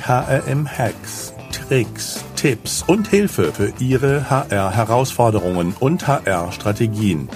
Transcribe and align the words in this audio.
HRM-Hacks, 0.00 1.34
Tricks, 1.52 2.24
Tipps 2.34 2.82
und 2.82 3.08
Hilfe 3.08 3.52
für 3.52 3.72
Ihre 3.78 4.30
HR-Herausforderungen 4.30 5.74
und 5.78 6.06
HR-Strategien. 6.06 7.28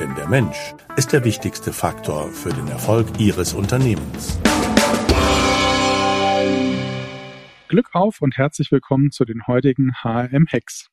Denn 0.00 0.14
der 0.16 0.28
Mensch 0.28 0.74
ist 0.96 1.12
der 1.12 1.24
wichtigste 1.24 1.72
Faktor 1.72 2.28
für 2.28 2.50
den 2.50 2.68
Erfolg 2.68 3.06
Ihres 3.18 3.54
Unternehmens. 3.54 4.38
Glück 7.68 7.88
auf 7.94 8.20
und 8.20 8.36
herzlich 8.36 8.72
willkommen 8.72 9.10
zu 9.12 9.24
den 9.24 9.46
heutigen 9.46 9.92
HRM-Hacks. 10.02 10.88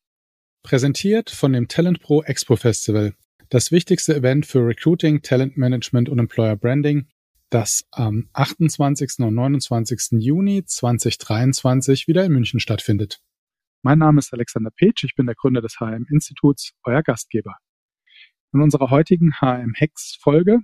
Präsentiert 0.62 1.30
von 1.30 1.52
dem 1.52 1.68
Talent 1.68 2.00
Pro 2.00 2.22
Expo 2.22 2.56
Festival, 2.56 3.14
das 3.48 3.72
wichtigste 3.72 4.14
Event 4.14 4.46
für 4.46 4.60
Recruiting, 4.60 5.22
Talent 5.22 5.56
Management 5.56 6.08
und 6.08 6.18
Employer 6.18 6.56
Branding 6.56 7.08
das 7.50 7.84
am 7.90 8.28
28. 8.32 9.18
und 9.18 9.34
29. 9.34 10.20
Juni 10.20 10.64
2023 10.64 12.06
wieder 12.06 12.24
in 12.24 12.32
München 12.32 12.60
stattfindet. 12.60 13.20
Mein 13.82 13.98
Name 13.98 14.20
ist 14.20 14.32
Alexander 14.32 14.70
Petsch, 14.70 15.04
ich 15.04 15.16
bin 15.16 15.26
der 15.26 15.34
Gründer 15.34 15.60
des 15.60 15.80
HM-Instituts, 15.80 16.72
euer 16.84 17.02
Gastgeber. 17.02 17.56
In 18.52 18.60
unserer 18.60 18.90
heutigen 18.90 19.32
HM-Hex-Folge 19.40 20.58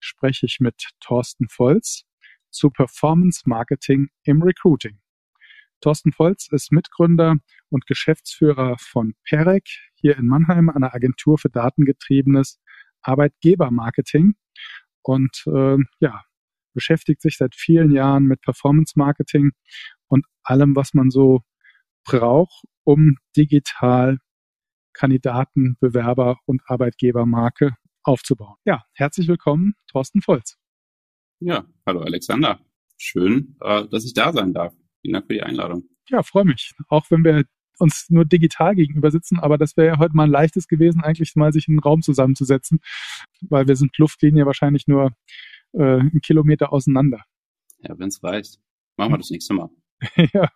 spreche 0.00 0.46
ich 0.46 0.58
mit 0.60 0.90
Thorsten 1.00 1.46
Volz 1.50 2.04
zu 2.50 2.70
Performance 2.70 3.42
Marketing 3.46 4.08
im 4.24 4.42
Recruiting. 4.42 5.00
Thorsten 5.80 6.12
Volz 6.12 6.48
ist 6.50 6.72
Mitgründer 6.72 7.36
und 7.68 7.86
Geschäftsführer 7.86 8.76
von 8.78 9.14
Perec 9.24 9.68
hier 9.94 10.16
in 10.16 10.26
Mannheim, 10.26 10.70
einer 10.70 10.94
Agentur 10.94 11.38
für 11.38 11.50
datengetriebenes 11.50 12.60
Arbeitgebermarketing 13.02 14.34
und 15.02 15.44
äh, 15.46 15.76
ja, 16.00 16.22
beschäftigt 16.74 17.22
sich 17.22 17.36
seit 17.36 17.54
vielen 17.54 17.92
Jahren 17.92 18.24
mit 18.24 18.40
Performance 18.40 18.94
Marketing 18.96 19.52
und 20.08 20.26
allem, 20.42 20.74
was 20.76 20.94
man 20.94 21.10
so 21.10 21.42
braucht, 22.04 22.64
um 22.84 23.16
digital 23.36 24.18
Kandidaten, 24.92 25.76
Bewerber 25.80 26.38
und 26.46 26.62
Arbeitgebermarke 26.66 27.74
aufzubauen. 28.02 28.56
Ja, 28.64 28.82
herzlich 28.94 29.28
willkommen, 29.28 29.74
Thorsten 29.90 30.22
Volz. 30.22 30.58
Ja, 31.40 31.64
hallo 31.86 32.00
Alexander. 32.00 32.60
Schön, 32.98 33.56
äh, 33.60 33.86
dass 33.88 34.04
ich 34.04 34.14
da 34.14 34.32
sein 34.32 34.52
darf. 34.52 34.74
Vielen 35.00 35.14
Dank 35.14 35.26
für 35.26 35.34
die 35.34 35.42
Einladung. 35.42 35.88
Ja, 36.08 36.22
freue 36.22 36.44
mich. 36.44 36.72
Auch 36.88 37.10
wenn 37.10 37.24
wir 37.24 37.44
uns 37.78 38.06
nur 38.10 38.24
digital 38.24 38.74
gegenüber 38.74 39.10
sitzen, 39.10 39.38
aber 39.38 39.58
das 39.58 39.76
wäre 39.76 39.88
ja 39.88 39.98
heute 39.98 40.14
mal 40.14 40.24
ein 40.24 40.30
leichtes 40.30 40.68
gewesen, 40.68 41.02
eigentlich 41.02 41.34
mal 41.36 41.52
sich 41.52 41.68
in 41.68 41.74
einen 41.74 41.80
Raum 41.80 42.02
zusammenzusetzen, 42.02 42.80
weil 43.40 43.66
wir 43.66 43.76
sind 43.76 43.96
Luftlinie 43.98 44.46
wahrscheinlich 44.46 44.86
nur 44.86 45.12
äh, 45.72 45.82
einen 45.82 46.20
Kilometer 46.20 46.72
auseinander. 46.72 47.24
Ja, 47.80 47.98
wenn 47.98 48.08
es 48.08 48.22
reicht. 48.22 48.60
Machen 48.96 49.12
wir 49.12 49.18
das 49.18 49.30
nächste 49.30 49.54
Mal. 49.54 49.70
ja. 50.32 50.48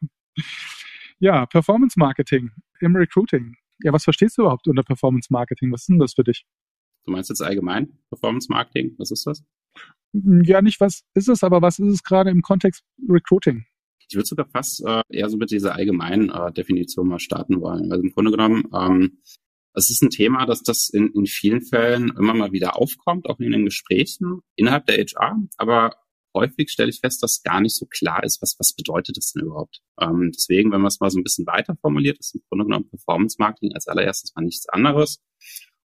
ja, 1.19 1.47
Performance 1.47 1.99
Marketing 1.99 2.51
im 2.81 2.95
Recruiting. 2.95 3.57
Ja, 3.83 3.93
was 3.93 4.05
verstehst 4.05 4.39
du 4.39 4.43
überhaupt 4.43 4.69
unter 4.69 4.83
Performance 4.83 5.29
Marketing? 5.33 5.73
Was 5.73 5.83
ist 5.83 5.89
denn 5.89 5.99
das 5.99 6.15
für 6.15 6.25
dich? 6.25 6.47
Du 7.05 7.13
meinst 7.13 7.31
jetzt 7.31 7.43
allgemein 7.43 7.99
Performance 8.09 8.49
Marketing? 8.51 8.95
Was 8.99 9.11
ist 9.11 9.27
das? 9.27 9.45
Ja, 10.13 10.63
nicht 10.63 10.81
was 10.81 11.05
ist 11.15 11.29
es, 11.29 11.43
aber 11.43 11.63
was 11.63 11.79
ist 11.79 11.93
es 11.93 12.03
gerade 12.03 12.31
im 12.31 12.43
Kontext 12.43 12.85
Recruiting? 13.09 13.67
Ich 14.09 14.17
würde 14.17 14.27
sogar 14.27 14.47
fast 14.47 14.85
äh, 14.85 15.03
eher 15.11 15.29
so 15.29 15.37
mit 15.37 15.51
dieser 15.51 15.75
allgemeinen 15.75 16.31
äh, 16.31 16.53
Definition 16.53 17.09
mal 17.09 17.19
starten 17.19 17.61
wollen. 17.61 17.91
Also 17.91 18.05
im 18.05 18.13
Grunde 18.13 18.31
genommen, 18.31 18.65
ähm, 18.75 19.19
es 19.75 19.91
ist 19.91 20.03
ein 20.03 20.11
Thema, 20.11 20.47
dass 20.47 20.63
das 20.63 20.89
in, 20.89 21.13
in 21.13 21.27
vielen 21.27 21.61
Fällen 21.61 22.11
immer 22.17 22.33
mal 22.33 22.53
wieder 22.53 22.79
aufkommt, 22.79 23.29
auch 23.29 23.39
in 23.41 23.53
den 23.53 23.65
Gesprächen 23.67 24.41
innerhalb 24.55 24.87
der 24.87 24.97
HR. 24.97 25.37
Aber 25.59 25.97
häufig 26.35 26.71
stelle 26.71 26.91
ich 26.91 27.01
fest, 27.01 27.23
dass 27.23 27.43
gar 27.43 27.61
nicht 27.61 27.77
so 27.77 27.87
klar 27.87 28.23
ist, 28.25 28.41
was, 28.41 28.57
was 28.59 28.75
bedeutet 28.75 29.17
das 29.17 29.33
denn 29.33 29.45
überhaupt. 29.45 29.81
Ähm, 30.01 30.31
deswegen, 30.35 30.71
wenn 30.73 30.81
man 30.81 30.89
es 30.89 31.01
mal 31.01 31.11
so 31.11 31.19
ein 31.19 31.25
bisschen 31.25 31.47
weiter 31.47 31.77
formuliert, 31.81 32.19
ist 32.19 32.35
im 32.35 32.43
Grunde 32.49 32.65
genommen 32.65 32.89
Performance 32.89 33.37
Marketing 33.39 33.75
als 33.75 33.87
allererstes 33.87 34.35
mal 34.35 34.43
nichts 34.43 34.69
anderes. 34.69 35.21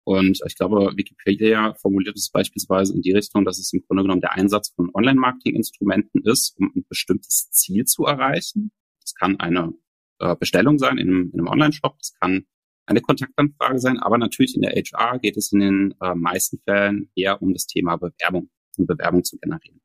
Und 0.09 0.41
ich 0.47 0.57
glaube, 0.57 0.97
Wikipedia 0.97 1.75
formuliert 1.75 2.17
es 2.17 2.31
beispielsweise 2.31 2.95
in 2.95 3.03
die 3.03 3.13
Richtung, 3.13 3.45
dass 3.45 3.59
es 3.59 3.75
im 3.75 3.83
Grunde 3.87 4.05
genommen 4.05 4.23
der 4.23 4.33
Einsatz 4.33 4.71
von 4.75 4.89
Online-Marketing-Instrumenten 4.95 6.23
ist, 6.25 6.57
um 6.59 6.73
ein 6.75 6.87
bestimmtes 6.89 7.51
Ziel 7.51 7.85
zu 7.85 8.07
erreichen. 8.07 8.71
Das 9.03 9.15
kann 9.15 9.39
eine 9.39 9.75
äh, 10.19 10.35
Bestellung 10.35 10.79
sein 10.79 10.97
in 10.97 11.09
einem, 11.09 11.31
in 11.35 11.41
einem 11.41 11.49
Online-Shop, 11.49 11.99
das 11.99 12.15
kann 12.15 12.47
eine 12.87 13.03
Kontaktanfrage 13.03 13.81
sein, 13.81 13.99
aber 13.99 14.17
natürlich 14.17 14.55
in 14.55 14.63
der 14.63 14.73
HR 14.73 15.19
geht 15.19 15.37
es 15.37 15.53
in 15.53 15.61
den 15.61 15.95
äh, 16.01 16.15
meisten 16.15 16.59
Fällen 16.65 17.11
eher 17.15 17.43
um 17.43 17.53
das 17.53 17.67
Thema 17.67 17.97
Bewerbung 17.97 18.49
und 18.79 18.87
Bewerbung 18.87 19.25
zu 19.25 19.37
generieren. 19.37 19.83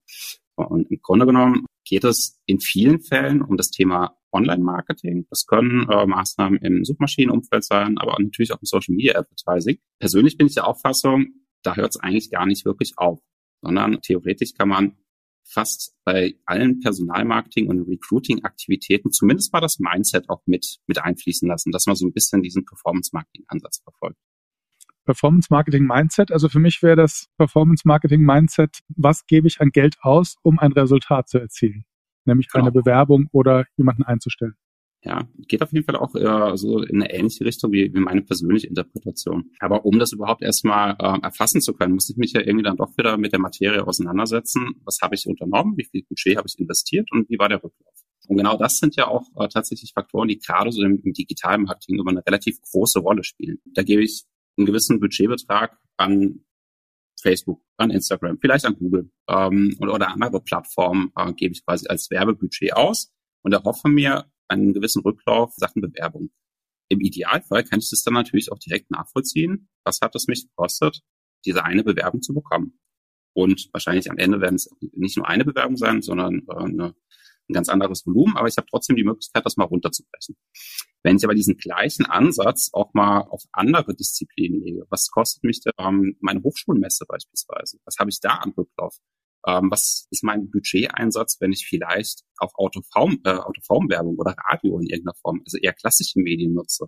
Und 0.55 0.90
im 0.90 1.01
Grunde 1.01 1.25
genommen 1.25 1.66
geht 1.85 2.03
es 2.03 2.39
in 2.45 2.59
vielen 2.59 3.01
Fällen 3.01 3.41
um 3.41 3.57
das 3.57 3.69
Thema 3.69 4.17
Online-Marketing. 4.31 5.27
Das 5.29 5.45
können 5.45 5.88
äh, 5.89 6.05
Maßnahmen 6.05 6.59
im 6.59 6.83
Suchmaschinenumfeld 6.83 7.63
sein, 7.63 7.97
aber 7.97 8.17
natürlich 8.19 8.51
auch 8.51 8.61
im 8.61 8.66
Social 8.66 8.95
Media 8.95 9.16
Advertising. 9.16 9.77
Persönlich 9.99 10.38
bin 10.38 10.47
ich 10.47 10.55
der 10.55 10.67
Auffassung, 10.67 11.27
da 11.61 11.75
hört 11.75 11.91
es 11.91 11.99
eigentlich 11.99 12.31
gar 12.31 12.45
nicht 12.45 12.66
wirklich 12.66 12.93
auf, 12.97 13.19
sondern 13.61 14.01
theoretisch 14.01 14.53
kann 14.53 14.69
man 14.69 14.97
fast 15.45 15.95
bei 16.03 16.35
allen 16.45 16.79
Personalmarketing- 16.79 17.67
und 17.67 17.88
Recruiting-Aktivitäten 17.88 19.11
zumindest 19.11 19.53
mal 19.53 19.61
das 19.61 19.79
Mindset 19.79 20.29
auch 20.29 20.41
mit, 20.45 20.79
mit 20.88 20.99
einfließen 20.99 21.47
lassen, 21.47 21.72
dass 21.72 21.85
man 21.85 21.95
so 21.95 22.07
ein 22.07 22.13
bisschen 22.13 22.41
diesen 22.41 22.66
Performance-Marketing-Ansatz 22.66 23.81
verfolgt. 23.83 24.17
Performance-Marketing-Mindset, 25.06 26.31
also 26.31 26.50
für 26.50 26.59
mich 26.59 26.81
wäre 26.81 26.96
das 26.96 27.28
Performance-Marketing-Mindset, 27.38 28.80
was 28.96 29.25
gebe 29.25 29.47
ich 29.47 29.62
an 29.62 29.69
Geld 29.69 29.96
aus, 30.02 30.36
um 30.44 30.59
ein 30.59 30.72
Resultat 30.72 31.30
zu 31.30 31.40
erzielen? 31.40 31.86
Nämlich 32.25 32.47
genau. 32.50 32.66
eine 32.66 32.72
Bewerbung 32.72 33.28
oder 33.31 33.66
jemanden 33.75 34.03
einzustellen. 34.03 34.56
Ja, 35.06 35.28
geht 35.50 35.62
auf 35.62 35.74
jeden 35.74 35.86
Fall 35.86 35.97
auch 35.97 36.16
äh, 36.16 36.56
so 36.56 36.81
in 36.81 37.02
eine 37.02 37.14
ähnliche 37.14 37.44
Richtung 37.44 37.74
wie, 37.74 37.94
wie 37.94 38.00
meine 38.00 38.22
persönliche 38.22 38.68
Interpretation. 38.68 39.52
Aber 39.59 39.86
um 39.86 40.00
das 40.00 40.14
überhaupt 40.14 40.41
erstmal 40.41 40.96
äh, 40.97 41.20
erfassen 41.22 41.59
zu 41.59 41.74
können, 41.74 41.96
muss 41.96 42.09
ich 42.09 42.16
mich 42.16 42.31
ja 42.31 42.40
irgendwie 42.40 42.64
dann 42.64 42.78
doch 42.78 42.97
wieder 42.97 43.18
mit 43.18 43.34
der 43.34 43.40
Materie 43.41 43.85
auseinandersetzen. 43.85 44.75
Was 44.85 45.00
habe 45.02 45.16
ich 45.16 45.28
unternommen? 45.28 45.75
Wie 45.75 45.84
viel 45.84 46.03
Budget 46.08 46.38
habe 46.38 46.47
ich 46.47 46.58
investiert? 46.58 47.12
Und 47.12 47.30
wie 47.30 47.38
war 47.38 47.50
der 47.50 47.62
Rücklauf? 47.62 47.94
Und 48.30 48.38
genau 48.38 48.58
das 48.58 48.78
sind 48.78 48.96
ja 48.96 49.08
auch 49.08 49.28
äh, 49.35 49.50
tatsächlich 49.50 49.91
Faktoren, 49.94 50.30
die 50.30 50.40
gerade 50.40 50.72
so 50.72 50.81
im, 50.81 51.02
im 51.03 51.12
digitalen 51.12 51.64
Marketing 51.64 52.00
über 52.00 52.12
eine 52.12 52.25
relativ 52.25 52.62
große 52.62 53.00
Rolle 53.00 53.25
spielen. 53.25 53.58
Da 53.74 53.84
gebe 53.84 54.02
ich 54.02 54.24
einen 54.58 54.66
gewissen 54.66 55.00
Budgetbetrag 55.00 55.78
an 55.97 56.46
Facebook, 57.22 57.62
an 57.78 57.90
Instagram, 57.90 58.38
vielleicht 58.40 58.66
an 58.66 58.75
Google 58.78 59.12
ähm, 59.28 59.78
oder, 59.80 59.94
oder 59.94 60.09
andere 60.09 60.41
Plattformen 60.41 61.12
äh, 61.16 61.34
gebe 61.34 61.53
ich 61.53 61.66
quasi 61.66 61.88
als 61.88 62.09
Werbebudget 62.09 62.74
aus 62.74 63.12
und 63.44 63.53
erhoffe 63.53 63.88
mir 63.88 64.30
einen 64.47 64.74
gewissen 64.74 65.02
Rücklauf 65.02 65.53
Sachen 65.56 65.81
Bewerbung. 65.81 66.31
Im 66.90 67.00
Idealfall 67.00 67.64
kann 67.64 67.80
ich 67.80 67.90
das 67.90 68.03
dann 68.03 68.14
natürlich 68.14 68.52
auch 68.52 68.59
direkt 68.59 68.91
nachvollziehen. 68.91 69.69
Was 69.84 70.00
hat 70.02 70.16
es 70.16 70.28
mich 70.28 70.47
gekostet, 70.47 71.02
diese 71.46 71.64
eine 71.64 71.84
Bewerbung 71.84 72.22
zu 72.22 72.34
bekommen? 72.34 72.80
Und 73.34 73.70
wahrscheinlich 73.72 74.12
am 74.12 74.18
Ende 74.18 74.41
werden 74.41 74.56
es 74.56 74.70
nicht 74.91 75.18
nur 75.18 75.28
eine 75.28 75.44
Bewerbung 75.44 75.75
sein, 75.75 76.02
sondern 76.02 76.44
äh, 76.47 76.56
eine, 76.56 76.96
ein 77.53 77.56
ganz 77.56 77.69
anderes 77.69 78.06
Volumen, 78.06 78.36
aber 78.36 78.47
ich 78.47 78.58
habe 78.58 78.68
trotzdem 78.69 78.96
die 78.96 79.03
Möglichkeit, 79.03 79.46
das 79.46 79.58
mal 79.58 79.66
runterzubrechen. 79.66 80.36
Wenn 81.03 81.18
ich 81.18 81.24
aber 81.24 81.36
diesen 81.36 81.58
gleichen 81.58 82.06
Ansatz 82.06 82.69
auch 82.74 82.94
mal 82.94 83.22
auf 83.22 83.44
andere 83.52 83.94
Disziplinen 83.94 84.64
lege, 84.64 84.86
was 84.90 85.09
kostet 85.09 85.44
mich 85.44 85.62
denn, 85.62 85.74
ähm, 85.78 86.18
meine 86.22 86.41
Hochschulmesse 86.41 87.06
beispielsweise? 87.08 87.78
Was 87.86 87.97
habe 88.00 88.09
ich 88.09 88.19
da 88.19 88.36
an 88.36 88.53
Rücklauf? 88.58 88.97
Ähm, 89.46 89.69
was 89.69 90.08
ist 90.09 90.24
mein 90.24 90.50
Budgeteinsatz, 90.50 91.38
wenn 91.41 91.52
ich 91.52 91.66
vielleicht 91.68 92.24
auch 92.38 92.53
Autoform, 92.56 93.19
äh, 93.25 93.31
Autoformwerbung 93.31 94.16
oder 94.18 94.35
Radio 94.50 94.80
in 94.80 94.88
irgendeiner 94.88 95.16
Form, 95.22 95.41
also 95.46 95.58
eher 95.58 95.74
klassische 95.74 96.20
Medien 96.20 96.53
nutze? 96.53 96.88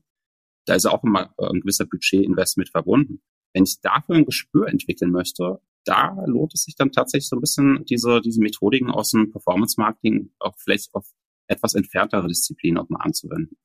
Da 0.66 0.76
ist 0.76 0.86
auch 0.86 1.04
immer 1.04 1.34
äh, 1.38 1.48
ein 1.48 1.60
gewisser 1.62 1.86
Budgetinvest 1.86 2.58
mit 2.58 2.70
verbunden. 2.70 3.22
Wenn 3.56 3.64
ich 3.64 3.80
dafür 3.80 4.16
ein 4.16 4.26
Gespür 4.26 4.68
entwickeln 4.68 5.12
möchte, 5.12 5.62
da 5.86 6.14
lohnt 6.26 6.54
es 6.54 6.64
sich 6.64 6.76
dann 6.76 6.92
tatsächlich 6.92 7.30
so 7.30 7.38
ein 7.38 7.42
bisschen 7.42 7.86
diese, 7.86 8.20
diese 8.20 8.42
Methodiken 8.42 8.92
aus 8.92 9.12
dem 9.12 9.32
Performance 9.32 9.80
Marketing 9.80 10.32
auch 10.40 10.56
vielleicht 10.58 10.94
auf 10.94 11.08
etwas 11.48 11.74
entferntere 11.74 12.28
Disziplinen 12.28 12.78
auch 12.78 12.90
mal 12.90 13.00
anzuwenden. 13.00 13.56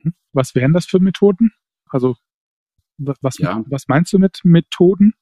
Hm? 0.00 0.14
Was 0.32 0.56
wären 0.56 0.72
das 0.72 0.86
für 0.86 0.98
Methoden? 0.98 1.52
Also 1.86 2.16
was, 2.98 3.38
ja. 3.38 3.62
was 3.68 3.86
meinst 3.86 4.12
du 4.12 4.18
mit 4.18 4.40
Methoden? 4.42 5.14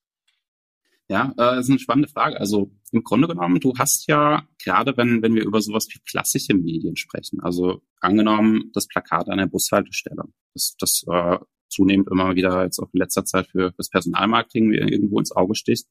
Ja, 1.08 1.32
äh, 1.32 1.36
das 1.36 1.66
ist 1.66 1.70
eine 1.70 1.78
spannende 1.78 2.08
Frage. 2.08 2.40
Also 2.40 2.70
im 2.92 3.02
Grunde 3.02 3.28
genommen, 3.28 3.60
du 3.60 3.74
hast 3.76 4.06
ja 4.06 4.48
gerade, 4.62 4.96
wenn, 4.96 5.20
wenn 5.20 5.34
wir 5.34 5.44
über 5.44 5.60
sowas 5.60 5.86
wie 5.90 5.98
klassische 5.98 6.54
Medien 6.54 6.96
sprechen, 6.96 7.40
also 7.40 7.82
angenommen 8.00 8.70
das 8.72 8.86
Plakat 8.86 9.28
an 9.28 9.36
der 9.36 9.48
Bushaltestelle, 9.48 10.24
das, 10.54 10.76
das 10.78 11.04
äh, 11.10 11.38
zunehmend 11.72 12.08
immer 12.10 12.34
wieder 12.34 12.64
jetzt 12.64 12.78
auch 12.78 12.90
in 12.92 12.98
letzter 12.98 13.24
Zeit 13.24 13.48
für 13.48 13.72
das 13.76 13.88
Personalmarketing 13.88 14.72
irgendwo 14.72 15.18
ins 15.18 15.32
Auge 15.32 15.54
sticht, 15.54 15.86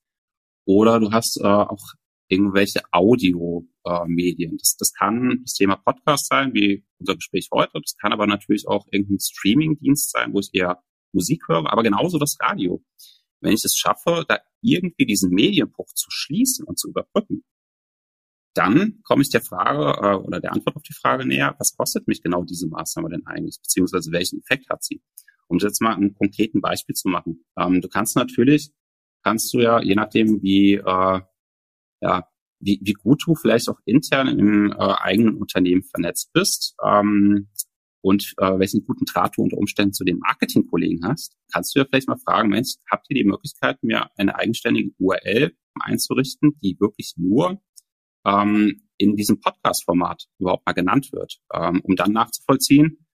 oder 0.65 0.99
du 0.99 1.11
hast 1.11 1.37
äh, 1.37 1.47
auch 1.47 1.93
irgendwelche 2.27 2.81
Audio-Medien. 2.91 4.53
Äh, 4.53 4.57
das, 4.57 4.77
das 4.77 4.93
kann 4.93 5.39
das 5.43 5.53
Thema 5.53 5.75
Podcast 5.75 6.27
sein, 6.27 6.53
wie 6.53 6.85
unser 6.99 7.15
Gespräch 7.15 7.49
heute. 7.51 7.81
Das 7.81 7.95
kann 7.97 8.13
aber 8.13 8.27
natürlich 8.27 8.67
auch 8.67 8.87
irgendein 8.91 9.19
Streaming-Dienst 9.19 10.11
sein, 10.11 10.33
wo 10.33 10.39
ich 10.39 10.49
eher 10.53 10.81
Musik 11.13 11.43
höre, 11.49 11.69
aber 11.69 11.83
genauso 11.83 12.19
das 12.19 12.37
Radio 12.39 12.81
wenn 13.41 13.53
ich 13.53 13.65
es 13.65 13.75
schaffe, 13.75 14.23
da 14.27 14.39
irgendwie 14.61 15.05
diesen 15.05 15.31
Medienbruch 15.31 15.91
zu 15.93 16.09
schließen 16.09 16.65
und 16.65 16.79
zu 16.79 16.89
überbrücken, 16.89 17.43
dann 18.53 19.01
komme 19.03 19.23
ich 19.23 19.29
der 19.29 19.41
Frage 19.41 19.99
äh, 20.01 20.15
oder 20.15 20.39
der 20.39 20.53
Antwort 20.53 20.75
auf 20.75 20.83
die 20.83 20.93
Frage 20.93 21.25
näher, 21.25 21.55
was 21.57 21.75
kostet 21.75 22.07
mich 22.07 22.21
genau 22.21 22.43
diese 22.43 22.67
Maßnahme 22.67 23.09
denn 23.09 23.25
eigentlich, 23.25 23.59
beziehungsweise 23.61 24.11
welchen 24.11 24.39
Effekt 24.39 24.69
hat 24.69 24.83
sie? 24.83 25.01
Um 25.51 25.57
jetzt 25.57 25.81
mal 25.81 25.95
ein 25.95 26.15
konkreten 26.15 26.61
Beispiel 26.61 26.95
zu 26.95 27.09
machen. 27.09 27.43
Ähm, 27.57 27.81
du 27.81 27.89
kannst 27.89 28.15
natürlich, 28.15 28.71
kannst 29.21 29.53
du 29.53 29.59
ja, 29.59 29.81
je 29.81 29.95
nachdem, 29.95 30.41
wie, 30.41 30.75
äh, 30.75 31.21
ja, 32.01 32.27
wie, 32.61 32.79
wie 32.81 32.93
gut 32.93 33.21
du 33.25 33.35
vielleicht 33.35 33.67
auch 33.67 33.79
intern 33.85 34.27
im 34.27 34.71
äh, 34.71 34.75
eigenen 34.75 35.35
Unternehmen 35.35 35.83
vernetzt 35.83 36.31
bist 36.31 36.75
ähm, 36.83 37.49
und 38.01 38.33
äh, 38.37 38.59
welchen 38.59 38.85
guten 38.85 39.03
Draht 39.05 39.35
du 39.35 39.41
unter 39.41 39.57
Umständen 39.57 39.93
zu 39.93 40.05
den 40.05 40.19
Marketingkollegen 40.19 41.05
hast, 41.05 41.35
kannst 41.51 41.75
du 41.75 41.79
ja 41.79 41.85
vielleicht 41.85 42.07
mal 42.07 42.17
fragen, 42.17 42.49
Mensch, 42.49 42.75
habt 42.89 43.07
ihr 43.09 43.15
die 43.15 43.27
Möglichkeit, 43.27 43.83
mir 43.83 44.09
eine 44.15 44.35
eigenständige 44.35 44.91
URL 44.99 45.51
einzurichten, 45.79 46.57
die 46.63 46.77
wirklich 46.79 47.13
nur 47.17 47.61
ähm, 48.25 48.81
in 48.97 49.17
diesem 49.17 49.41
Podcast-Format 49.41 50.27
überhaupt 50.39 50.65
mal 50.65 50.73
genannt 50.73 51.11
wird, 51.11 51.41
ähm, 51.53 51.81
um 51.83 51.95
dann 51.95 52.13
nachzuvollziehen, 52.13 53.05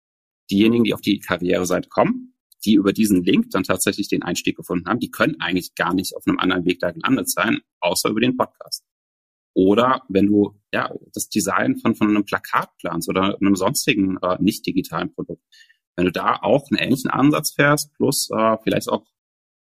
diejenigen, 0.50 0.84
die 0.84 0.94
auf 0.94 1.02
die 1.02 1.20
Karriereseite 1.20 1.90
kommen, 1.90 2.34
die 2.66 2.74
über 2.74 2.94
diesen 2.94 3.24
Link 3.24 3.52
dann 3.52 3.64
tatsächlich 3.64 4.08
den 4.08 4.24
Einstieg 4.24 4.58
gefunden 4.58 4.88
haben, 4.88 5.00
die 5.00 5.12
können 5.12 5.40
eigentlich 5.40 5.76
gar 5.76 5.94
nicht 5.94 6.16
auf 6.16 6.26
einem 6.28 6.40
anderen 6.40 6.66
Weg 6.66 6.80
da 6.80 6.92
gelandet 6.92 7.30
sein, 7.30 7.60
außer 7.80 8.10
über 8.10 8.20
den 8.20 8.36
Podcast. 8.36 8.84
Oder 9.54 10.04
wenn 10.10 10.28
du 10.28 10.60
ja 10.74 10.94
das 11.14 11.30
Design 11.30 11.78
von, 11.78 11.96
von 11.96 12.10
einem 12.10 12.26
Plakat 12.26 12.70
planst 12.78 13.10
oder 13.10 13.38
einem 13.40 13.56
sonstigen 13.56 14.18
äh, 14.22 14.38
nicht 14.40 14.66
digitalen 14.66 15.14
Produkt, 15.14 15.42
wenn 15.96 16.06
du 16.06 16.12
da 16.12 16.38
auch 16.42 16.70
einen 16.70 16.80
ähnlichen 16.80 17.10
Ansatz 17.10 17.54
fährst, 17.54 17.94
plus 17.96 18.30
äh, 18.30 18.58
vielleicht 18.64 18.90
auch 18.90 19.06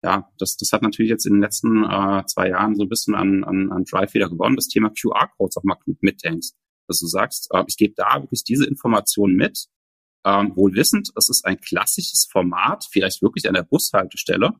ja, 0.04 0.28
das, 0.38 0.56
das 0.56 0.72
hat 0.72 0.82
natürlich 0.82 1.10
jetzt 1.10 1.26
in 1.26 1.34
den 1.34 1.42
letzten 1.42 1.84
äh, 1.84 2.24
zwei 2.26 2.48
Jahren 2.48 2.74
so 2.74 2.82
ein 2.82 2.88
bisschen 2.88 3.14
an, 3.14 3.44
an, 3.44 3.70
an 3.70 3.84
Drive 3.84 4.14
wieder 4.14 4.28
gewonnen, 4.28 4.56
das 4.56 4.66
Thema 4.66 4.90
QR-Codes 4.90 5.56
auch 5.56 5.62
mal 5.62 5.76
mitdenkst. 6.00 6.50
Dass 6.88 6.98
du 6.98 7.06
sagst, 7.06 7.48
äh, 7.52 7.62
ich 7.68 7.76
gebe 7.76 7.94
da 7.96 8.20
wirklich 8.20 8.42
diese 8.42 8.66
Informationen 8.66 9.36
mit, 9.36 9.68
ähm, 10.24 10.54
wohl 10.56 10.74
wissend, 10.74 11.10
es 11.16 11.28
ist 11.28 11.44
ein 11.44 11.60
klassisches 11.60 12.28
Format, 12.30 12.86
vielleicht 12.90 13.22
wirklich 13.22 13.48
an 13.48 13.54
der 13.54 13.64
Bushaltestelle. 13.64 14.52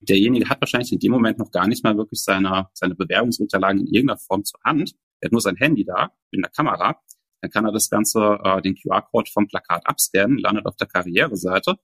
Derjenige 0.00 0.48
hat 0.48 0.60
wahrscheinlich 0.60 0.92
in 0.92 0.98
dem 0.98 1.12
Moment 1.12 1.38
noch 1.38 1.50
gar 1.50 1.66
nicht 1.66 1.82
mal 1.82 1.96
wirklich 1.96 2.22
seine, 2.22 2.68
seine 2.74 2.94
Bewerbungsunterlagen 2.94 3.80
in 3.80 3.86
irgendeiner 3.86 4.18
Form 4.18 4.44
zur 4.44 4.60
Hand. 4.64 4.94
Er 5.20 5.26
hat 5.26 5.32
nur 5.32 5.40
sein 5.40 5.56
Handy 5.56 5.84
da 5.84 6.12
mit 6.30 6.44
einer 6.44 6.52
Kamera. 6.52 7.00
Dann 7.40 7.50
kann 7.50 7.64
er 7.64 7.72
das 7.72 7.90
Ganze, 7.90 8.38
äh, 8.42 8.62
den 8.62 8.76
QR-Code 8.76 9.30
vom 9.32 9.48
Plakat 9.48 9.86
abscannen, 9.86 10.38
landet 10.38 10.66
auf 10.66 10.76
der 10.76 10.86
Karriereseite. 10.86 11.76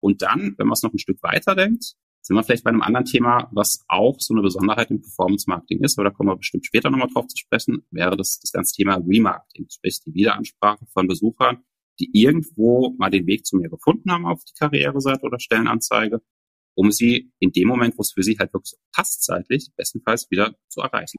Und 0.00 0.22
dann, 0.22 0.54
wenn 0.58 0.66
man 0.66 0.72
es 0.72 0.82
noch 0.82 0.92
ein 0.92 0.98
Stück 0.98 1.22
weiter 1.22 1.54
denkt, 1.54 1.94
sind 2.22 2.36
wir 2.36 2.44
vielleicht 2.44 2.64
bei 2.64 2.70
einem 2.70 2.82
anderen 2.82 3.04
Thema, 3.04 3.48
was 3.52 3.84
auch 3.88 4.16
so 4.20 4.32
eine 4.32 4.42
Besonderheit 4.42 4.90
im 4.90 5.00
Performance-Marketing 5.00 5.82
ist, 5.82 5.98
aber 5.98 6.08
da 6.08 6.14
kommen 6.14 6.30
wir 6.30 6.36
bestimmt 6.36 6.64
später 6.64 6.88
nochmal 6.88 7.08
drauf 7.12 7.26
zu 7.26 7.36
sprechen, 7.36 7.84
wäre 7.90 8.16
das, 8.16 8.38
das 8.38 8.52
ganze 8.52 8.74
Thema 8.76 8.94
Remarketing, 8.96 9.66
sprich 9.68 10.00
die 10.06 10.14
Wiederansprache 10.14 10.86
von 10.92 11.08
Besuchern, 11.08 11.64
die 12.02 12.10
irgendwo 12.12 12.94
mal 12.98 13.10
den 13.10 13.26
Weg 13.26 13.46
zu 13.46 13.56
mir 13.56 13.68
gefunden 13.68 14.10
haben 14.10 14.26
auf 14.26 14.42
die 14.44 14.54
Karriereseite 14.58 15.22
oder 15.22 15.38
Stellenanzeige, 15.38 16.20
um 16.74 16.90
sie 16.90 17.32
in 17.38 17.52
dem 17.52 17.68
Moment, 17.68 17.96
wo 17.96 18.02
es 18.02 18.12
für 18.12 18.22
sie 18.22 18.36
halt 18.38 18.52
wirklich 18.52 18.74
passt 18.92 19.22
zeitlich, 19.22 19.70
bestenfalls 19.76 20.30
wieder 20.30 20.54
zu 20.68 20.80
erreichen. 20.80 21.18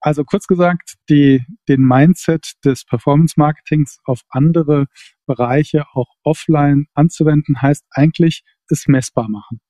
Also 0.00 0.24
kurz 0.24 0.46
gesagt, 0.46 0.94
die, 1.10 1.44
den 1.68 1.82
Mindset 1.82 2.54
des 2.64 2.84
Performance 2.84 3.34
Marketings 3.36 3.98
auf 4.04 4.22
andere 4.30 4.86
Bereiche 5.26 5.84
auch 5.92 6.08
offline 6.22 6.86
anzuwenden, 6.94 7.60
heißt 7.60 7.84
eigentlich 7.90 8.42
es 8.68 8.86
messbar 8.86 9.28
machen. 9.28 9.60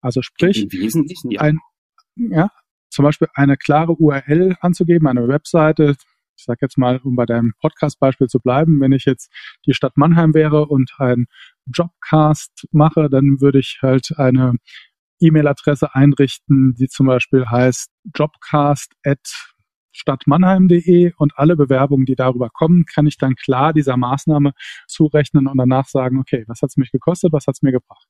Also 0.00 0.20
sprich, 0.22 0.64
Im 0.64 0.72
Wesentlichen, 0.72 1.30
ja. 1.30 1.40
ein, 1.40 1.58
ja, 2.16 2.50
zum 2.90 3.04
Beispiel 3.04 3.28
eine 3.34 3.56
klare 3.56 3.92
URL 3.92 4.56
anzugeben, 4.60 5.06
eine 5.06 5.28
Webseite. 5.28 5.96
Ich 6.38 6.44
sage 6.44 6.58
jetzt 6.62 6.78
mal, 6.78 6.98
um 6.98 7.16
bei 7.16 7.26
deinem 7.26 7.52
Podcast-Beispiel 7.60 8.28
zu 8.28 8.38
bleiben, 8.38 8.80
wenn 8.80 8.92
ich 8.92 9.04
jetzt 9.04 9.32
die 9.66 9.74
Stadt 9.74 9.96
Mannheim 9.96 10.34
wäre 10.34 10.66
und 10.66 10.92
einen 10.98 11.26
Jobcast 11.66 12.68
mache, 12.70 13.10
dann 13.10 13.40
würde 13.40 13.58
ich 13.58 13.80
halt 13.82 14.16
eine 14.16 14.54
E-Mail-Adresse 15.20 15.94
einrichten, 15.94 16.74
die 16.74 16.86
zum 16.86 17.06
Beispiel 17.06 17.46
heißt 17.46 17.90
jobcast 18.14 18.92
at 19.04 19.18
stadtmannheim.de 19.90 21.12
und 21.16 21.32
alle 21.36 21.56
Bewerbungen, 21.56 22.06
die 22.06 22.14
darüber 22.14 22.50
kommen, 22.50 22.84
kann 22.84 23.06
ich 23.06 23.18
dann 23.18 23.34
klar 23.34 23.72
dieser 23.72 23.96
Maßnahme 23.96 24.52
zurechnen 24.86 25.48
und 25.48 25.58
danach 25.58 25.88
sagen, 25.88 26.20
okay, 26.20 26.44
was 26.46 26.62
hat 26.62 26.70
es 26.70 26.76
mich 26.76 26.92
gekostet, 26.92 27.32
was 27.32 27.46
hat 27.46 27.56
es 27.56 27.62
mir 27.62 27.72
gebracht. 27.72 28.06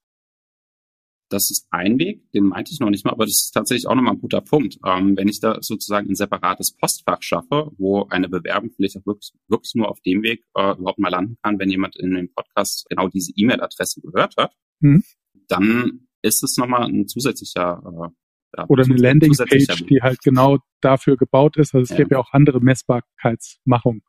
Das 1.29 1.51
ist 1.51 1.67
ein 1.71 1.99
Weg, 1.99 2.31
den 2.33 2.45
meinte 2.45 2.73
ich 2.73 2.81
noch 2.81 2.91
nicht 2.91 3.05
mal, 3.05 3.13
aber 3.13 3.25
das 3.25 3.35
ist 3.35 3.51
tatsächlich 3.53 3.87
auch 3.87 3.95
nochmal 3.95 4.15
ein 4.15 4.21
guter 4.21 4.41
Punkt. 4.41 4.79
Ähm, 4.85 5.17
wenn 5.17 5.29
ich 5.29 5.41
da 5.41 5.59
sozusagen 5.61 6.09
ein 6.09 6.15
separates 6.15 6.75
Postfach 6.77 7.23
schaffe, 7.23 7.71
wo 7.77 8.07
eine 8.09 8.29
Bewerbung 8.29 8.71
vielleicht 8.75 8.97
auch 8.97 9.07
wirklich, 9.07 9.33
wirklich 9.49 9.75
nur 9.75 9.89
auf 9.91 10.01
dem 10.01 10.23
Weg 10.23 10.45
äh, 10.55 10.73
überhaupt 10.79 10.99
mal 10.99 11.11
landen 11.11 11.37
kann, 11.43 11.59
wenn 11.59 11.71
jemand 11.71 11.97
in 11.97 12.15
dem 12.15 12.33
Podcast 12.33 12.87
genau 12.89 13.09
diese 13.09 13.33
E-Mail-Adresse 13.37 14.01
gehört 14.01 14.37
hat, 14.37 14.55
mhm. 14.81 15.05
dann 15.49 16.09
ist 16.23 16.43
es 16.43 16.57
nochmal 16.57 16.89
ein 16.89 17.07
zusätzlicher 17.07 17.83
äh, 17.85 18.09
ja, 18.57 18.65
Oder 18.69 18.85
eine 18.85 18.97
Landingpage, 18.97 19.85
die 19.87 20.01
halt 20.01 20.21
genau 20.23 20.59
dafür 20.81 21.17
gebaut 21.17 21.57
ist. 21.57 21.75
Also 21.75 21.83
es 21.83 21.91
ja. 21.91 21.97
gibt 21.97 22.13
ja 22.13 22.19
auch 22.19 22.33
andere 22.33 22.61
Messbarkeitsmachungen. 22.61 24.03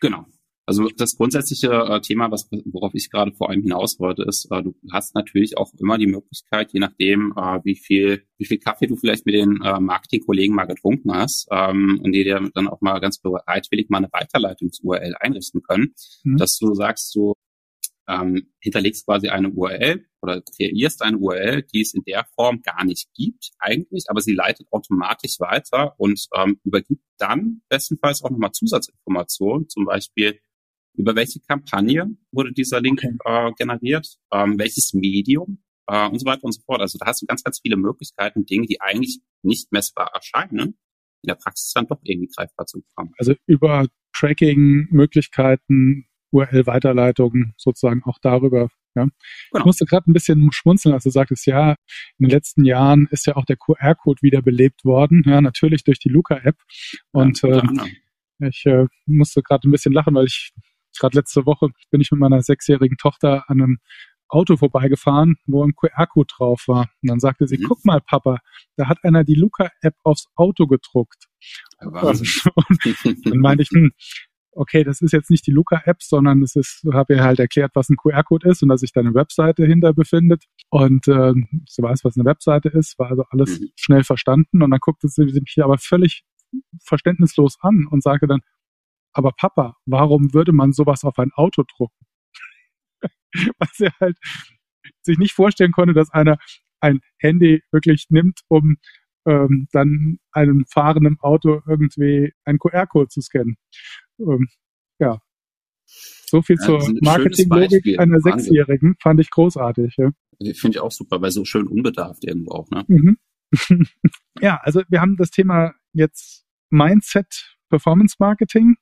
Genau. 0.00 0.26
Also 0.72 0.88
das 0.96 1.18
grundsätzliche 1.18 1.70
äh, 1.70 2.00
Thema, 2.00 2.30
was, 2.30 2.48
worauf 2.64 2.94
ich 2.94 3.10
gerade 3.10 3.34
vor 3.34 3.50
allem 3.50 3.60
hinaus 3.60 4.00
wollte, 4.00 4.22
ist, 4.22 4.48
äh, 4.50 4.62
du 4.62 4.74
hast 4.90 5.14
natürlich 5.14 5.58
auch 5.58 5.70
immer 5.78 5.98
die 5.98 6.06
Möglichkeit, 6.06 6.72
je 6.72 6.80
nachdem, 6.80 7.34
äh, 7.36 7.60
wie 7.62 7.76
viel, 7.76 8.22
wie 8.38 8.46
viel 8.46 8.56
Kaffee 8.56 8.86
du 8.86 8.96
vielleicht 8.96 9.26
mit 9.26 9.34
den 9.34 9.60
äh, 9.62 9.78
Marketingkollegen 9.78 10.56
mal 10.56 10.64
getrunken 10.64 11.12
hast, 11.12 11.46
ähm, 11.50 12.00
und 12.02 12.12
die 12.12 12.24
dir 12.24 12.40
dann 12.54 12.68
auch 12.68 12.80
mal 12.80 13.00
ganz 13.00 13.18
bereitwillig 13.18 13.90
mal 13.90 13.98
eine 13.98 14.08
Weiterleitungs-URL 14.12 15.14
einrichten 15.20 15.60
können, 15.60 15.92
mhm. 16.24 16.38
dass 16.38 16.56
du 16.56 16.72
sagst, 16.72 17.14
du 17.14 17.34
ähm, 18.08 18.48
hinterlegst 18.60 19.04
quasi 19.04 19.28
eine 19.28 19.50
URL 19.50 20.06
oder 20.22 20.40
kreierst 20.40 21.02
eine 21.02 21.18
URL, 21.18 21.64
die 21.64 21.82
es 21.82 21.92
in 21.92 22.02
der 22.04 22.24
Form 22.34 22.62
gar 22.62 22.82
nicht 22.86 23.12
gibt 23.12 23.50
eigentlich, 23.58 24.06
aber 24.08 24.22
sie 24.22 24.32
leitet 24.32 24.68
automatisch 24.70 25.38
weiter 25.38 25.92
und 25.98 26.28
ähm, 26.34 26.58
übergibt 26.64 27.04
dann 27.18 27.60
bestenfalls 27.68 28.24
auch 28.24 28.30
nochmal 28.30 28.52
Zusatzinformationen, 28.52 29.68
zum 29.68 29.84
Beispiel 29.84 30.40
über 30.94 31.14
welche 31.16 31.40
Kampagne 31.40 32.06
wurde 32.32 32.52
dieser 32.52 32.80
Link 32.80 33.02
okay. 33.04 33.48
äh, 33.48 33.52
generiert, 33.56 34.06
ähm, 34.32 34.58
welches 34.58 34.92
Medium 34.92 35.62
äh, 35.86 36.08
und 36.08 36.18
so 36.18 36.26
weiter 36.26 36.44
und 36.44 36.52
so 36.52 36.60
fort. 36.62 36.80
Also 36.80 36.98
da 36.98 37.06
hast 37.06 37.22
du 37.22 37.26
ganz, 37.26 37.42
ganz 37.42 37.60
viele 37.60 37.76
Möglichkeiten, 37.76 38.44
Dinge, 38.44 38.66
die 38.66 38.80
eigentlich 38.80 39.20
nicht 39.42 39.72
messbar 39.72 40.10
erscheinen, 40.14 40.78
in 41.22 41.28
der 41.28 41.34
Praxis 41.36 41.72
dann 41.72 41.86
doch 41.86 42.00
irgendwie 42.02 42.30
greifbar 42.34 42.66
zu 42.66 42.80
bekommen. 42.80 43.12
Also 43.18 43.34
über 43.46 43.86
Tracking-Möglichkeiten, 44.14 46.06
URL-Weiterleitungen 46.30 47.54
sozusagen 47.56 48.02
auch 48.04 48.18
darüber. 48.20 48.68
Ja. 48.94 49.04
Genau. 49.04 49.12
Ich 49.58 49.64
musste 49.64 49.86
gerade 49.86 50.10
ein 50.10 50.12
bisschen 50.12 50.50
schmunzeln, 50.52 50.94
als 50.94 51.04
du 51.04 51.10
sagtest, 51.10 51.46
ja, 51.46 51.70
in 52.18 52.26
den 52.26 52.30
letzten 52.30 52.64
Jahren 52.64 53.08
ist 53.10 53.26
ja 53.26 53.36
auch 53.36 53.44
der 53.44 53.56
QR-Code 53.56 54.20
wieder 54.22 54.42
belebt 54.42 54.84
worden, 54.84 55.22
ja, 55.26 55.40
natürlich 55.40 55.84
durch 55.84 55.98
die 55.98 56.10
Luca-App. 56.10 56.56
Und 57.12 57.40
ja, 57.42 57.58
äh, 57.58 58.48
ich 58.48 58.66
äh, 58.66 58.86
musste 59.06 59.42
gerade 59.42 59.68
ein 59.68 59.72
bisschen 59.72 59.92
lachen, 59.92 60.14
weil 60.14 60.26
ich 60.26 60.52
Gerade 60.98 61.18
letzte 61.18 61.46
Woche 61.46 61.68
bin 61.90 62.00
ich 62.00 62.10
mit 62.10 62.20
meiner 62.20 62.42
sechsjährigen 62.42 62.96
Tochter 62.96 63.44
an 63.48 63.60
einem 63.60 63.78
Auto 64.28 64.56
vorbeigefahren, 64.56 65.36
wo 65.46 65.64
ein 65.64 65.74
QR-Code 65.74 66.32
drauf 66.36 66.64
war. 66.66 66.88
Und 67.02 67.10
dann 67.10 67.20
sagte 67.20 67.46
sie, 67.46 67.58
mhm. 67.58 67.66
guck 67.68 67.84
mal, 67.84 68.00
Papa, 68.00 68.38
da 68.76 68.88
hat 68.88 68.98
einer 69.02 69.24
die 69.24 69.34
Luca-App 69.34 69.94
aufs 70.02 70.26
Auto 70.36 70.66
gedruckt. 70.66 71.28
Wahnsinn. 71.80 72.28
Und 72.54 73.26
dann 73.26 73.38
meinte 73.38 73.62
ich, 73.62 73.70
hm, 73.70 73.92
okay, 74.52 74.84
das 74.84 75.02
ist 75.02 75.12
jetzt 75.12 75.30
nicht 75.30 75.46
die 75.46 75.50
Luca-App, 75.50 76.02
sondern 76.02 76.42
es 76.42 76.56
ist, 76.56 76.82
habe 76.92 77.14
ihr 77.14 77.22
halt 77.22 77.40
erklärt, 77.40 77.72
was 77.74 77.90
ein 77.90 77.96
QR-Code 77.96 78.48
ist 78.48 78.62
und 78.62 78.68
dass 78.68 78.80
sich 78.80 78.92
da 78.92 79.00
eine 79.00 79.14
Webseite 79.14 79.66
hinter 79.66 79.92
befindet. 79.92 80.44
Und 80.70 81.08
äh, 81.08 81.32
sie 81.66 81.82
weiß, 81.82 82.04
was 82.04 82.16
eine 82.16 82.24
Webseite 82.24 82.68
ist, 82.70 82.98
war 82.98 83.10
also 83.10 83.24
alles 83.30 83.60
mhm. 83.60 83.68
schnell 83.76 84.04
verstanden. 84.04 84.62
Und 84.62 84.70
dann 84.70 84.80
guckte 84.80 85.08
sie 85.08 85.24
mich 85.24 85.58
aber 85.62 85.76
völlig 85.78 86.24
verständnislos 86.84 87.58
an 87.60 87.86
und 87.90 88.02
sagte 88.02 88.26
dann, 88.26 88.40
aber 89.12 89.32
Papa, 89.32 89.76
warum 89.86 90.32
würde 90.32 90.52
man 90.52 90.72
sowas 90.72 91.04
auf 91.04 91.18
ein 91.18 91.32
Auto 91.32 91.64
drucken? 91.64 92.06
Was 93.58 93.80
er 93.80 93.92
halt 94.00 94.16
sich 95.02 95.18
nicht 95.18 95.32
vorstellen 95.32 95.72
konnte, 95.72 95.94
dass 95.94 96.10
einer 96.10 96.38
ein 96.80 97.00
Handy 97.18 97.62
wirklich 97.70 98.06
nimmt, 98.10 98.40
um 98.48 98.76
ähm, 99.26 99.68
dann 99.72 100.18
einem 100.32 100.64
fahrenden 100.68 101.18
Auto 101.20 101.60
irgendwie 101.66 102.32
einen 102.44 102.58
QR-Code 102.58 103.08
zu 103.08 103.20
scannen. 103.20 103.56
Ähm, 104.18 104.48
ja. 104.98 105.20
So 105.86 106.42
viel 106.42 106.56
ja, 106.58 106.66
zur 106.66 106.94
Marketinglogik 107.02 107.98
einer 107.98 108.14
Wahnsinn. 108.14 108.40
Sechsjährigen 108.40 108.96
fand 109.00 109.20
ich 109.20 109.30
großartig. 109.30 109.96
Ja. 109.96 110.10
Finde 110.54 110.78
ich 110.78 110.80
auch 110.80 110.90
super, 110.90 111.20
weil 111.20 111.30
so 111.30 111.44
schön 111.44 111.68
unbedarft 111.68 112.24
irgendwo 112.24 112.52
auch. 112.52 112.70
Ne? 112.70 112.84
Mhm. 112.88 113.18
ja, 114.40 114.58
also 114.62 114.82
wir 114.88 115.00
haben 115.00 115.16
das 115.16 115.30
Thema 115.30 115.74
jetzt 115.92 116.44
Mindset 116.70 117.56
Performance 117.68 118.16
Marketing 118.18 118.76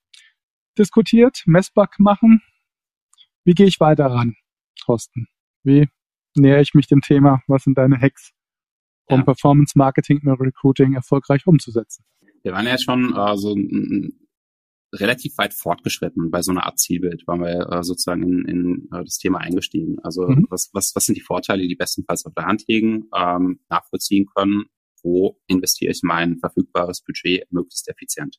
diskutiert, 0.78 1.42
messbar 1.46 1.88
machen. 1.98 2.42
Wie 3.44 3.54
gehe 3.54 3.66
ich 3.66 3.80
weiter 3.80 4.06
ran, 4.06 4.36
Thorsten? 4.84 5.26
Wie 5.62 5.88
nähere 6.34 6.60
ich 6.60 6.74
mich 6.74 6.86
dem 6.86 7.00
Thema? 7.00 7.42
Was 7.46 7.64
sind 7.64 7.76
deine 7.76 8.00
Hacks, 8.00 8.32
um 9.06 9.20
ja. 9.20 9.24
Performance 9.24 9.76
Marketing 9.76 10.20
und 10.26 10.40
Recruiting 10.40 10.94
erfolgreich 10.94 11.46
umzusetzen? 11.46 12.04
Wir 12.42 12.52
waren 12.52 12.66
ja 12.66 12.78
schon 12.78 13.14
äh, 13.14 13.36
so 13.36 13.54
relativ 14.92 15.38
weit 15.38 15.54
fortgeschritten 15.54 16.30
bei 16.30 16.42
so 16.42 16.50
einer 16.50 16.64
Art 16.64 16.78
Zielbild, 16.78 17.26
waren 17.26 17.40
wir 17.40 17.70
äh, 17.70 17.82
sozusagen 17.82 18.22
in, 18.22 18.44
in 18.46 18.88
äh, 18.92 19.04
das 19.04 19.18
Thema 19.18 19.38
eingestiegen. 19.38 19.98
Also 20.02 20.26
mhm. 20.28 20.46
was, 20.50 20.70
was, 20.72 20.92
was 20.94 21.04
sind 21.04 21.16
die 21.16 21.22
Vorteile, 21.22 21.66
die 21.66 21.76
bestenfalls 21.76 22.26
auf 22.26 22.34
der 22.34 22.46
Hand 22.46 22.64
liegen, 22.66 23.08
ähm, 23.14 23.60
nachvollziehen 23.68 24.26
können, 24.34 24.64
wo 25.02 25.38
investiere 25.46 25.92
ich 25.92 26.00
mein 26.02 26.38
verfügbares 26.38 27.02
Budget 27.02 27.50
möglichst 27.52 27.88
effizient. 27.88 28.38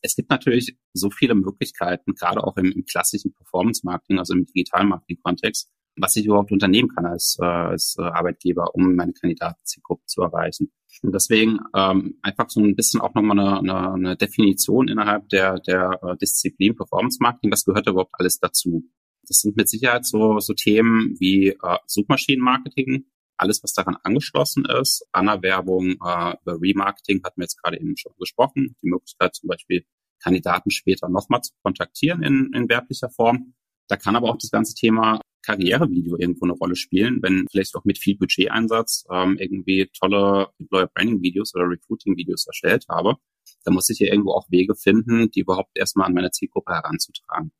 Es 0.00 0.14
gibt 0.14 0.30
natürlich 0.30 0.76
so 0.92 1.10
viele 1.10 1.34
Möglichkeiten, 1.34 2.14
gerade 2.14 2.44
auch 2.44 2.56
im, 2.56 2.72
im 2.72 2.84
klassischen 2.84 3.34
Performance-Marketing, 3.34 4.18
also 4.18 4.34
im 4.34 4.46
digitalen 4.46 4.88
Marketing-Kontext, 4.88 5.70
was 5.96 6.16
ich 6.16 6.26
überhaupt 6.26 6.52
unternehmen 6.52 6.88
kann 6.88 7.06
als, 7.06 7.36
äh, 7.40 7.44
als 7.44 7.96
äh, 7.98 8.02
Arbeitgeber, 8.02 8.74
um 8.74 8.94
meine 8.94 9.12
Kandidatenzielgruppe 9.12 10.04
zu 10.06 10.22
erreichen. 10.22 10.70
Und 11.02 11.14
deswegen 11.14 11.58
ähm, 11.74 12.18
einfach 12.22 12.48
so 12.50 12.60
ein 12.60 12.74
bisschen 12.74 13.00
auch 13.00 13.14
nochmal 13.14 13.38
eine, 13.38 13.58
eine, 13.58 13.92
eine 13.92 14.16
Definition 14.16 14.88
innerhalb 14.88 15.28
der, 15.28 15.60
der 15.60 15.98
äh, 16.02 16.16
Disziplin 16.16 16.76
Performance 16.76 17.18
Marketing, 17.20 17.52
was 17.52 17.64
gehört 17.64 17.88
überhaupt 17.88 18.14
alles 18.14 18.38
dazu? 18.38 18.84
Das 19.26 19.40
sind 19.40 19.56
mit 19.56 19.68
Sicherheit 19.68 20.06
so, 20.06 20.38
so 20.40 20.54
Themen 20.54 21.16
wie 21.20 21.48
äh, 21.48 21.76
Suchmaschinenmarketing, 21.86 23.04
alles, 23.38 23.62
was 23.62 23.72
daran 23.72 23.96
angeschlossen 24.02 24.64
ist, 24.64 25.06
Anerwerbung, 25.12 25.92
äh, 25.92 26.34
über 26.42 26.60
Remarketing 26.60 27.22
hatten 27.24 27.40
wir 27.40 27.44
jetzt 27.44 27.62
gerade 27.62 27.78
eben 27.78 27.96
schon 27.96 28.12
gesprochen, 28.18 28.76
die 28.82 28.88
Möglichkeit 28.88 29.34
zum 29.34 29.48
Beispiel 29.48 29.84
Kandidaten 30.22 30.70
später 30.70 31.08
nochmal 31.08 31.42
zu 31.42 31.52
kontaktieren 31.62 32.22
in, 32.22 32.50
in 32.54 32.68
werblicher 32.68 33.10
Form. 33.10 33.54
Da 33.88 33.96
kann 33.96 34.16
aber 34.16 34.30
auch 34.30 34.38
das 34.38 34.50
ganze 34.50 34.74
Thema 34.74 35.20
Karrierevideo 35.42 36.16
irgendwo 36.18 36.44
eine 36.44 36.54
Rolle 36.54 36.76
spielen, 36.76 37.22
wenn 37.22 37.46
vielleicht 37.50 37.74
auch 37.74 37.84
mit 37.84 37.98
viel 37.98 38.16
Budgeteinsatz 38.18 39.06
ähm, 39.10 39.36
irgendwie 39.38 39.88
tolle 39.98 40.48
Employer 40.58 40.88
Branding 40.88 41.22
Videos 41.22 41.54
oder 41.54 41.68
Recruiting 41.68 42.16
Videos 42.16 42.46
erstellt 42.46 42.84
habe, 42.88 43.16
dann 43.64 43.74
muss 43.74 43.88
ich 43.88 43.98
hier 43.98 44.10
irgendwo 44.10 44.32
auch 44.32 44.50
Wege 44.50 44.74
finden, 44.74 45.30
die 45.30 45.40
überhaupt 45.40 45.70
erstmal 45.74 46.06
an 46.06 46.14
meine 46.14 46.30
Zielgruppe 46.30 46.72
heranzutragen. 46.72 47.52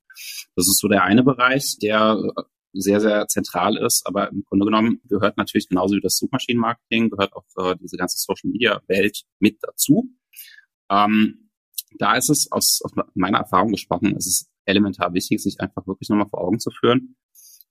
Das 0.55 0.67
ist 0.67 0.79
so 0.79 0.87
der 0.87 1.03
eine 1.03 1.23
Bereich, 1.23 1.77
der 1.81 2.21
sehr, 2.73 3.01
sehr 3.01 3.27
zentral 3.27 3.77
ist, 3.77 4.05
aber 4.05 4.29
im 4.29 4.43
Grunde 4.43 4.65
genommen 4.65 5.01
gehört 5.05 5.37
natürlich 5.37 5.69
genauso 5.69 5.95
wie 5.95 6.01
das 6.01 6.17
Suchmaschinenmarketing, 6.17 7.09
gehört 7.09 7.33
auch 7.33 7.45
äh, 7.57 7.75
diese 7.81 7.97
ganze 7.97 8.17
Social 8.17 8.51
Media 8.51 8.81
Welt 8.87 9.23
mit 9.39 9.57
dazu. 9.61 10.09
Ähm, 10.89 11.49
da 11.97 12.15
ist 12.15 12.29
es 12.29 12.51
aus, 12.51 12.81
aus 12.83 12.91
meiner 13.15 13.39
Erfahrung 13.39 13.71
gesprochen, 13.71 14.15
ist 14.15 14.27
es 14.27 14.51
elementar 14.65 15.13
wichtig, 15.13 15.41
sich 15.41 15.59
einfach 15.59 15.87
wirklich 15.87 16.09
nochmal 16.09 16.29
vor 16.29 16.41
Augen 16.41 16.59
zu 16.59 16.69
führen, 16.71 17.15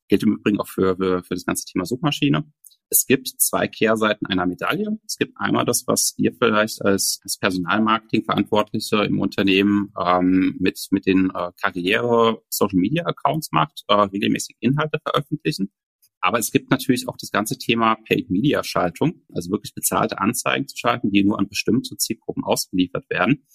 Gilt 0.09 0.23
im 0.23 0.37
Übrigen 0.37 0.59
auch 0.59 0.69
für, 0.69 0.97
für, 0.97 1.23
für 1.23 1.35
das 1.35 1.45
ganze 1.45 1.67
Thema 1.67 1.85
Suchmaschine. 1.85 2.45
Es 2.91 3.07
gibt 3.07 3.29
zwei 3.29 3.69
Kehrseiten 3.69 4.27
einer 4.27 4.47
Medaille. 4.47 4.99
Es 5.07 5.19
gibt 5.19 5.35
einmal 5.37 5.65
das, 5.65 5.85
was 5.87 6.15
ihr 6.17 6.33
vielleicht 6.33 6.83
als, 6.83 7.21
als 7.23 7.39
Personalmarketing-Verantwortliche 7.39 9.05
im 9.05 9.21
Unternehmen 9.21 9.93
ähm, 9.99 10.57
mit, 10.59 10.79
mit 10.91 11.07
den 11.07 11.31
äh, 11.35 11.53
Karriere-Social-Media-Accounts 11.61 13.53
macht, 13.53 13.85
äh, 13.89 13.95
regelmäßig 13.95 14.57
Inhalte 14.61 14.99
veröffentlichen. 15.03 15.71
Aber 16.21 16.39
es 16.39 16.51
gibt 16.51 16.71
natürlich 16.71 17.09
auch 17.09 17.17
das 17.17 17.31
ganze 17.31 17.59
Thema 17.59 17.97
Paid-Media-Schaltung, 18.07 19.23
also 19.35 19.51
wirklich 19.51 19.75
bezahlte 19.75 20.19
Anzeigen 20.19 20.67
zu 20.67 20.77
schalten, 20.77 21.11
die 21.11 21.25
nur 21.25 21.39
an 21.39 21.49
bestimmte 21.49 21.97
Zielgruppen 21.97 22.43
ausgeliefert 22.43 23.09
werden. 23.11 23.47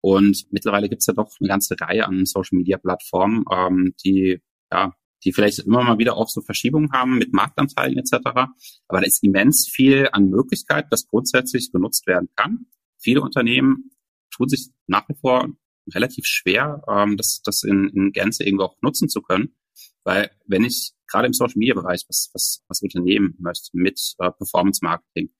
Und 0.00 0.46
mittlerweile 0.50 0.88
gibt 0.88 1.02
es 1.02 1.06
ja 1.06 1.12
doch 1.12 1.30
eine 1.38 1.48
ganze 1.48 1.76
Reihe 1.78 2.06
an 2.06 2.24
Social-Media-Plattformen, 2.24 3.44
ähm, 3.52 3.94
die 4.02 4.40
ja, 4.72 4.94
die 5.24 5.32
vielleicht 5.32 5.60
immer 5.60 5.82
mal 5.82 5.98
wieder 5.98 6.16
auch 6.16 6.28
so 6.28 6.40
Verschiebungen 6.40 6.92
haben 6.92 7.18
mit 7.18 7.32
Marktanteilen 7.32 7.98
etc. 7.98 8.14
Aber 8.24 9.00
da 9.00 9.00
ist 9.00 9.22
immens 9.22 9.68
viel 9.68 10.08
an 10.12 10.28
Möglichkeiten, 10.30 10.88
das 10.90 11.06
grundsätzlich 11.06 11.72
genutzt 11.72 12.06
werden 12.06 12.28
kann. 12.36 12.66
Viele 12.98 13.22
Unternehmen 13.22 13.90
tun 14.30 14.48
sich 14.48 14.70
nach 14.86 15.08
wie 15.08 15.14
vor 15.14 15.48
relativ 15.92 16.24
schwer, 16.26 16.82
ähm, 16.88 17.16
das, 17.16 17.42
das 17.42 17.62
in, 17.62 17.88
in 17.88 18.12
Gänze 18.12 18.44
irgendwo 18.44 18.64
auch 18.64 18.76
nutzen 18.82 19.08
zu 19.08 19.22
können. 19.22 19.56
Weil 20.04 20.30
wenn 20.46 20.64
ich 20.64 20.92
gerade 21.06 21.26
im 21.26 21.32
Social 21.32 21.56
Media 21.56 21.74
Bereich 21.74 22.04
was, 22.08 22.30
was, 22.32 22.62
was 22.68 22.82
Unternehmen 22.82 23.36
möchte 23.38 23.70
mit 23.72 24.14
äh, 24.18 24.30
Performance 24.30 24.80
Marketing, 24.82 25.30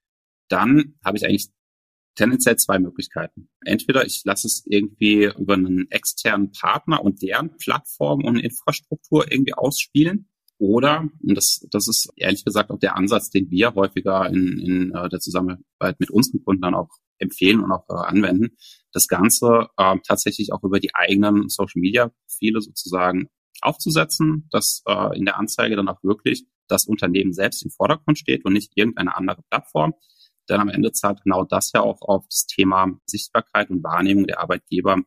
dann 0.48 0.96
habe 1.04 1.16
ich 1.16 1.24
eigentlich 1.24 1.50
tendenziell 2.14 2.56
zwei 2.56 2.78
Möglichkeiten. 2.78 3.48
Entweder 3.64 4.04
ich 4.04 4.22
lasse 4.24 4.46
es 4.46 4.62
irgendwie 4.66 5.30
über 5.38 5.54
einen 5.54 5.90
externen 5.90 6.52
Partner 6.52 7.02
und 7.02 7.22
deren 7.22 7.56
Plattform 7.56 8.24
und 8.24 8.36
Infrastruktur 8.36 9.30
irgendwie 9.30 9.54
ausspielen. 9.54 10.28
Oder, 10.58 11.08
und 11.22 11.34
das, 11.34 11.66
das 11.70 11.88
ist 11.88 12.10
ehrlich 12.16 12.44
gesagt 12.44 12.70
auch 12.70 12.78
der 12.78 12.94
Ansatz, 12.94 13.30
den 13.30 13.50
wir 13.50 13.74
häufiger 13.74 14.28
in, 14.28 14.58
in 14.58 14.94
uh, 14.94 15.08
der 15.08 15.20
Zusammenarbeit 15.20 15.98
mit 15.98 16.10
unseren 16.10 16.44
Kunden 16.44 16.60
dann 16.60 16.74
auch 16.74 16.90
empfehlen 17.16 17.60
und 17.60 17.72
auch 17.72 17.88
uh, 17.88 17.94
anwenden, 17.94 18.56
das 18.92 19.08
Ganze 19.08 19.68
uh, 19.80 19.96
tatsächlich 20.06 20.52
auch 20.52 20.62
über 20.62 20.78
die 20.78 20.94
eigenen 20.94 21.48
Social-Media-Profile 21.48 22.60
sozusagen 22.60 23.28
aufzusetzen, 23.62 24.48
dass 24.50 24.82
in 25.14 25.26
der 25.26 25.38
Anzeige 25.38 25.76
dann 25.76 25.88
auch 25.88 26.02
wirklich 26.02 26.46
das 26.66 26.86
Unternehmen 26.86 27.34
selbst 27.34 27.62
im 27.62 27.70
Vordergrund 27.70 28.18
steht 28.18 28.46
und 28.46 28.54
nicht 28.54 28.72
irgendeine 28.74 29.14
andere 29.14 29.42
Plattform. 29.50 29.92
Denn 30.50 30.60
am 30.60 30.68
Ende 30.68 30.92
zahlt 30.92 31.22
genau 31.22 31.44
das 31.44 31.70
ja 31.72 31.80
auch 31.80 32.02
auf 32.02 32.26
das 32.26 32.46
Thema 32.46 32.88
Sichtbarkeit 33.06 33.70
und 33.70 33.84
Wahrnehmung 33.84 34.26
der 34.26 34.40
Arbeitgebermarke 34.40 35.06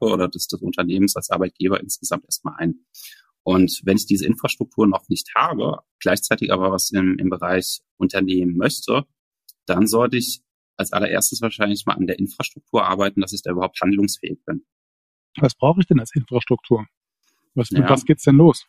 oder 0.00 0.28
des, 0.28 0.46
des 0.46 0.62
Unternehmens 0.62 1.16
als 1.16 1.30
Arbeitgeber 1.30 1.80
insgesamt 1.80 2.24
erstmal 2.24 2.54
ein. 2.58 2.86
Und 3.42 3.80
wenn 3.84 3.96
ich 3.96 4.06
diese 4.06 4.26
Infrastruktur 4.26 4.86
noch 4.86 5.08
nicht 5.08 5.34
habe, 5.34 5.78
gleichzeitig 5.98 6.52
aber 6.52 6.70
was 6.70 6.90
im, 6.90 7.18
im 7.18 7.30
Bereich 7.30 7.80
Unternehmen 7.96 8.56
möchte, 8.56 9.04
dann 9.66 9.86
sollte 9.86 10.16
ich 10.16 10.42
als 10.76 10.92
allererstes 10.92 11.42
wahrscheinlich 11.42 11.84
mal 11.84 11.94
an 11.94 12.06
der 12.06 12.18
Infrastruktur 12.18 12.86
arbeiten, 12.86 13.20
dass 13.20 13.32
ich 13.32 13.42
da 13.42 13.50
überhaupt 13.50 13.80
handlungsfähig 13.80 14.38
bin. 14.44 14.64
Was 15.38 15.54
brauche 15.54 15.80
ich 15.80 15.86
denn 15.86 16.00
als 16.00 16.14
Infrastruktur? 16.14 16.86
Was, 17.54 17.70
ja. 17.70 17.88
was 17.88 18.04
geht's 18.04 18.24
denn 18.24 18.36
los? 18.36 18.66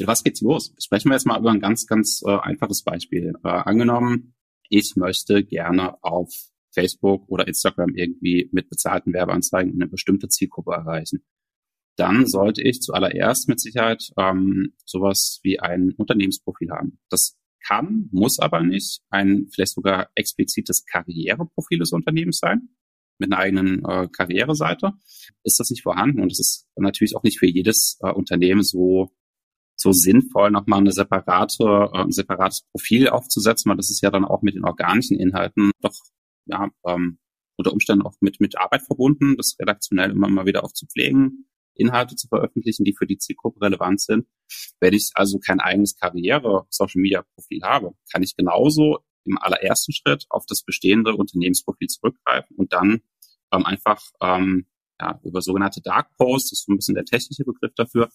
was 0.00 0.24
geht's 0.24 0.40
los? 0.40 0.74
Sprechen 0.78 1.10
wir 1.10 1.14
jetzt 1.14 1.26
mal 1.26 1.38
über 1.38 1.50
ein 1.50 1.60
ganz, 1.60 1.86
ganz 1.86 2.22
äh, 2.26 2.36
einfaches 2.36 2.82
Beispiel. 2.82 3.34
Äh, 3.44 3.48
angenommen, 3.48 4.34
ich 4.68 4.94
möchte 4.96 5.44
gerne 5.44 6.02
auf 6.02 6.30
Facebook 6.72 7.28
oder 7.28 7.46
Instagram 7.46 7.94
irgendwie 7.94 8.48
mit 8.52 8.68
bezahlten 8.68 9.12
Werbeanzeigen 9.12 9.74
eine 9.74 9.86
bestimmte 9.86 10.28
Zielgruppe 10.28 10.72
erreichen. 10.72 11.24
Dann 11.96 12.26
sollte 12.26 12.62
ich 12.62 12.80
zuallererst 12.80 13.48
mit 13.48 13.60
Sicherheit 13.60 14.10
ähm, 14.18 14.74
sowas 14.84 15.38
wie 15.42 15.60
ein 15.60 15.92
Unternehmensprofil 15.96 16.70
haben. 16.70 16.98
Das 17.08 17.36
kann, 17.64 18.08
muss 18.10 18.38
aber 18.38 18.62
nicht 18.62 19.00
ein 19.10 19.48
vielleicht 19.52 19.74
sogar 19.74 20.10
explizites 20.14 20.84
Karriereprofil 20.84 21.78
des 21.78 21.92
Unternehmens 21.92 22.38
sein, 22.38 22.68
mit 23.18 23.32
einer 23.32 23.40
eigenen 23.40 23.84
äh, 23.84 24.08
Karriereseite. 24.08 24.92
Ist 25.44 25.60
das 25.60 25.70
nicht 25.70 25.82
vorhanden 25.82 26.20
und 26.20 26.32
es 26.32 26.40
ist 26.40 26.66
natürlich 26.76 27.16
auch 27.16 27.22
nicht 27.22 27.38
für 27.38 27.46
jedes 27.46 27.98
äh, 28.02 28.10
Unternehmen 28.10 28.62
so 28.62 29.12
so 29.84 29.92
sinnvoll, 29.92 30.50
nochmal 30.50 30.80
eine 30.80 30.92
separate, 30.92 31.90
äh, 31.92 31.98
ein 31.98 32.10
separates 32.10 32.62
Profil 32.72 33.08
aufzusetzen, 33.08 33.68
weil 33.68 33.76
das 33.76 33.90
ist 33.90 34.02
ja 34.02 34.10
dann 34.10 34.24
auch 34.24 34.42
mit 34.42 34.54
den 34.54 34.64
organischen 34.64 35.18
Inhalten 35.18 35.70
doch 35.80 35.94
ja, 36.46 36.70
ähm, 36.86 37.18
unter 37.56 37.72
Umständen 37.72 38.04
auch 38.04 38.14
mit, 38.20 38.40
mit 38.40 38.58
Arbeit 38.58 38.82
verbunden, 38.82 39.36
das 39.36 39.56
redaktionell 39.60 40.10
immer 40.10 40.28
mal 40.28 40.46
wieder 40.46 40.64
auch 40.64 40.72
zu 40.72 40.86
pflegen, 40.86 41.46
Inhalte 41.74 42.16
zu 42.16 42.28
veröffentlichen, 42.28 42.84
die 42.84 42.94
für 42.96 43.06
die 43.06 43.18
Zielgruppe 43.18 43.60
relevant 43.60 44.00
sind. 44.00 44.26
Wenn 44.80 44.94
ich 44.94 45.10
also 45.14 45.38
kein 45.38 45.60
eigenes 45.60 45.96
Karriere-Social-Media-Profil 45.96 47.62
habe, 47.62 47.92
kann 48.12 48.22
ich 48.22 48.36
genauso 48.36 48.98
im 49.24 49.38
allerersten 49.38 49.92
Schritt 49.92 50.26
auf 50.30 50.46
das 50.46 50.62
bestehende 50.62 51.14
Unternehmensprofil 51.14 51.88
zurückgreifen 51.88 52.56
und 52.56 52.72
dann 52.72 53.00
ähm, 53.52 53.66
einfach 53.66 54.02
ähm, 54.20 54.66
ja, 55.00 55.20
über 55.24 55.42
sogenannte 55.42 55.80
Dark 55.82 56.16
Posts, 56.16 56.50
das 56.50 56.58
ist 56.60 56.66
so 56.66 56.72
ein 56.72 56.76
bisschen 56.76 56.94
der 56.94 57.04
technische 57.04 57.44
Begriff 57.44 57.74
dafür, 57.74 58.08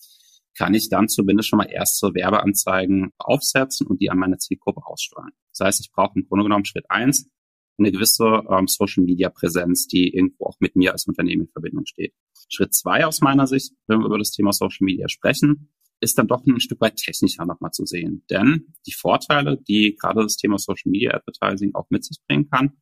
kann 0.57 0.73
ich 0.73 0.89
dann 0.89 1.07
zumindest 1.07 1.49
schon 1.49 1.57
mal 1.57 1.69
erste 1.69 2.13
Werbeanzeigen 2.13 3.11
aufsetzen 3.17 3.87
und 3.87 4.01
die 4.01 4.09
an 4.09 4.17
meine 4.17 4.37
Zielgruppe 4.37 4.85
aussteuern. 4.85 5.31
Das 5.51 5.65
heißt, 5.65 5.81
ich 5.81 5.91
brauche 5.91 6.17
im 6.19 6.27
Grunde 6.27 6.43
genommen 6.43 6.65
Schritt 6.65 6.85
eins 6.89 7.29
eine 7.77 7.91
gewisse 7.91 8.43
ähm, 8.49 8.67
Social 8.67 9.03
Media 9.03 9.29
Präsenz, 9.29 9.87
die 9.87 10.13
irgendwo 10.13 10.45
auch 10.45 10.57
mit 10.59 10.75
mir 10.75 10.91
als 10.91 11.07
Unternehmen 11.07 11.43
in 11.43 11.47
Verbindung 11.47 11.85
steht. 11.85 12.13
Schritt 12.49 12.73
zwei 12.73 13.05
aus 13.05 13.21
meiner 13.21 13.47
Sicht, 13.47 13.73
wenn 13.87 13.99
wir 13.99 14.05
über 14.05 14.17
das 14.17 14.31
Thema 14.31 14.51
Social 14.51 14.85
Media 14.85 15.07
sprechen, 15.07 15.69
ist 16.01 16.17
dann 16.17 16.27
doch 16.27 16.45
ein 16.45 16.59
Stück 16.59 16.81
weit 16.81 16.95
technischer 16.97 17.45
nochmal 17.45 17.71
zu 17.71 17.85
sehen. 17.85 18.23
Denn 18.29 18.73
die 18.85 18.93
Vorteile, 18.93 19.57
die 19.67 19.95
gerade 19.99 20.23
das 20.23 20.37
Thema 20.37 20.57
Social 20.57 20.91
Media 20.91 21.11
Advertising 21.13 21.75
auch 21.75 21.87
mit 21.89 22.05
sich 22.05 22.17
bringen 22.27 22.49
kann, 22.49 22.73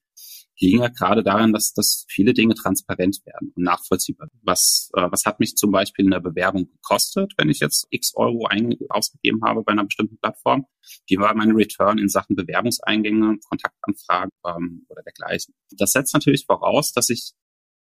liegen 0.60 0.82
ja 0.82 0.90
gerade 0.90 1.24
darin, 1.24 1.54
dass, 1.54 1.74
dass 1.74 2.06
viele 2.10 2.34
Dinge 2.34 2.56
transparent 2.56 3.20
werden 3.26 3.52
und 3.56 3.64
nachvollziehbar. 3.64 4.30
Was, 4.42 4.90
äh, 4.94 5.08
was 5.12 5.24
hat 5.26 5.40
mich 5.40 5.56
zum 5.56 5.72
Beispiel 5.72 6.06
in 6.06 6.12
der 6.12 6.20
Bewerbung 6.20 6.68
gekostet, 6.68 7.34
wenn 7.38 7.50
ich 7.50 7.60
jetzt 7.60 7.88
x 7.90 8.14
Euro 8.16 8.48
ausgegeben 8.90 9.42
habe 9.44 9.64
bei 9.64 9.72
einer 9.72 9.86
bestimmten 9.86 10.18
Plattform? 10.18 10.66
Wie 11.08 11.18
war 11.18 11.36
mein 11.36 11.52
Return 11.52 11.98
in 11.98 12.10
Sachen 12.10 12.36
Bewerbungseingänge, 12.36 13.38
Kontaktanfragen 13.48 14.32
ähm, 14.46 14.86
oder 14.90 15.04
dergleichen? 15.04 15.54
Das 15.78 15.92
setzt 15.92 16.14
natürlich 16.14 16.46
voraus, 16.46 16.92
dass 16.92 17.10
ich 17.10 17.34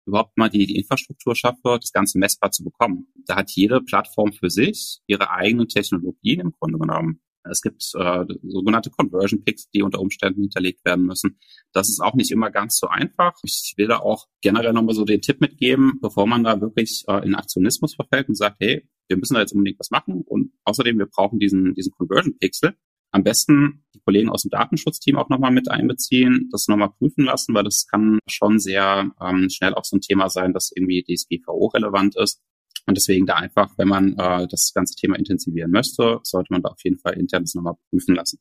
überhaupt 0.05 0.37
mal 0.37 0.49
die, 0.49 0.65
die 0.65 0.75
Infrastruktur 0.75 1.35
schaffe, 1.35 1.79
das 1.79 1.91
Ganze 1.91 2.19
messbar 2.19 2.51
zu 2.51 2.63
bekommen. 2.63 3.07
Da 3.25 3.35
hat 3.35 3.51
jede 3.51 3.81
Plattform 3.81 4.33
für 4.33 4.49
sich 4.49 4.99
ihre 5.07 5.31
eigenen 5.31 5.67
Technologien 5.67 6.39
im 6.39 6.51
Grunde 6.51 6.77
genommen, 6.77 7.21
Es 7.49 7.61
gibt 7.61 7.83
äh, 7.95 8.25
sogenannte 8.43 8.89
Conversion 8.89 9.43
Picks, 9.43 9.69
die 9.69 9.81
unter 9.81 9.99
Umständen 9.99 10.41
hinterlegt 10.41 10.83
werden 10.85 11.05
müssen. 11.05 11.39
Das 11.73 11.89
ist 11.89 12.01
auch 12.01 12.15
nicht 12.15 12.31
immer 12.31 12.51
ganz 12.51 12.77
so 12.77 12.87
einfach. 12.87 13.33
Ich 13.43 13.73
will 13.77 13.87
da 13.87 13.99
auch 13.99 14.27
generell 14.41 14.73
nochmal 14.73 14.95
so 14.95 15.05
den 15.05 15.21
Tipp 15.21 15.41
mitgeben, 15.41 15.99
bevor 16.01 16.27
man 16.27 16.43
da 16.43 16.59
wirklich 16.61 17.03
äh, 17.07 17.25
in 17.25 17.35
Aktionismus 17.35 17.95
verfällt 17.95 18.29
und 18.29 18.35
sagt, 18.35 18.57
hey, 18.59 18.87
wir 19.07 19.17
müssen 19.17 19.35
da 19.35 19.41
jetzt 19.41 19.53
unbedingt 19.53 19.79
was 19.79 19.91
machen 19.91 20.23
und 20.25 20.51
außerdem, 20.63 20.97
wir 20.97 21.05
brauchen 21.05 21.39
diesen, 21.39 21.73
diesen 21.75 21.91
Conversion 21.91 22.37
Pixel. 22.37 22.75
Am 23.11 23.23
besten 23.23 23.85
die 23.93 24.01
Kollegen 24.01 24.29
aus 24.29 24.41
dem 24.41 24.51
Datenschutzteam 24.51 25.15
auch 25.15 25.29
nochmal 25.29 25.51
mit 25.51 25.71
einbeziehen, 25.71 26.49
das 26.51 26.67
nochmal 26.67 26.89
prüfen 26.97 27.23
lassen, 27.23 27.53
weil 27.53 27.63
das 27.63 27.87
kann 27.89 28.19
schon 28.27 28.59
sehr 28.59 29.09
ähm, 29.21 29.49
schnell 29.49 29.73
auch 29.73 29.85
so 29.85 29.95
ein 29.95 30.01
Thema 30.01 30.29
sein, 30.29 30.53
das 30.53 30.71
irgendwie 30.75 31.03
DSGVO 31.03 31.67
relevant 31.67 32.17
ist. 32.17 32.41
Und 32.87 32.97
deswegen 32.97 33.25
da 33.25 33.35
einfach, 33.35 33.77
wenn 33.77 33.87
man 33.87 34.13
äh, 34.13 34.47
das 34.47 34.71
ganze 34.73 34.95
Thema 34.95 35.17
intensivieren 35.17 35.71
möchte, 35.71 36.19
sollte 36.23 36.51
man 36.51 36.61
da 36.61 36.69
auf 36.69 36.83
jeden 36.83 36.99
Fall 36.99 37.13
intern 37.13 37.43
das 37.43 37.55
nochmal 37.55 37.75
prüfen 37.89 38.15
lassen. 38.15 38.39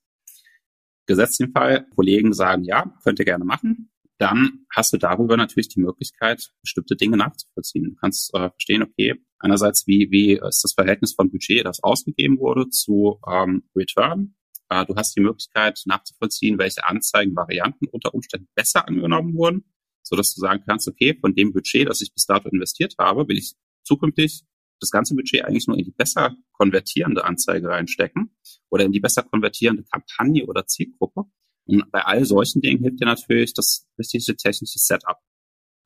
Gesetzt 1.06 1.40
im 1.40 1.52
Fall, 1.52 1.86
Kollegen 1.94 2.32
sagen, 2.32 2.64
ja, 2.64 2.94
könnt 3.02 3.18
ihr 3.18 3.24
gerne 3.24 3.44
machen, 3.44 3.90
dann 4.18 4.66
hast 4.74 4.92
du 4.92 4.96
darüber 4.96 5.36
natürlich 5.36 5.68
die 5.68 5.80
Möglichkeit, 5.80 6.50
bestimmte 6.62 6.96
Dinge 6.96 7.16
nachzuvollziehen. 7.16 7.84
Du 7.84 7.94
kannst 7.96 8.32
äh, 8.34 8.50
verstehen, 8.50 8.82
okay, 8.82 9.14
einerseits, 9.38 9.86
wie, 9.86 10.10
wie 10.10 10.32
ist 10.34 10.62
das 10.62 10.72
Verhältnis 10.72 11.14
von 11.14 11.30
Budget, 11.30 11.64
das 11.64 11.82
ausgegeben 11.82 12.38
wurde, 12.38 12.68
zu 12.68 13.20
ähm, 13.28 13.64
Return. 13.74 14.34
Äh, 14.68 14.86
du 14.86 14.94
hast 14.96 15.16
die 15.16 15.20
Möglichkeit 15.20 15.80
nachzuvollziehen, 15.86 16.58
welche 16.58 16.86
Anzeigenvarianten 16.86 17.88
unter 17.88 18.14
Umständen 18.14 18.48
besser 18.54 18.86
angenommen 18.86 19.34
wurden, 19.34 19.64
so 20.02 20.16
dass 20.16 20.34
du 20.34 20.40
sagen 20.40 20.62
kannst, 20.66 20.88
okay, 20.88 21.16
von 21.20 21.34
dem 21.34 21.52
Budget, 21.52 21.88
das 21.88 22.00
ich 22.00 22.12
bis 22.14 22.26
dato 22.26 22.48
investiert 22.48 22.94
habe, 22.98 23.26
will 23.28 23.38
ich 23.38 23.54
zukünftig 23.84 24.44
das 24.80 24.90
ganze 24.90 25.14
Budget 25.14 25.44
eigentlich 25.44 25.66
nur 25.66 25.78
in 25.78 25.84
die 25.84 25.92
besser 25.92 26.36
konvertierende 26.52 27.24
Anzeige 27.24 27.68
reinstecken 27.68 28.36
oder 28.70 28.84
in 28.84 28.92
die 28.92 29.00
besser 29.00 29.22
konvertierende 29.22 29.84
Kampagne 29.84 30.46
oder 30.46 30.66
Zielgruppe. 30.66 31.24
Und 31.66 31.90
bei 31.90 32.04
all 32.04 32.24
solchen 32.24 32.60
Dingen 32.60 32.82
hilft 32.82 33.00
dir 33.00 33.06
natürlich 33.06 33.54
das 33.54 33.86
richtige 33.98 34.36
technische 34.36 34.78
Setup. 34.78 35.18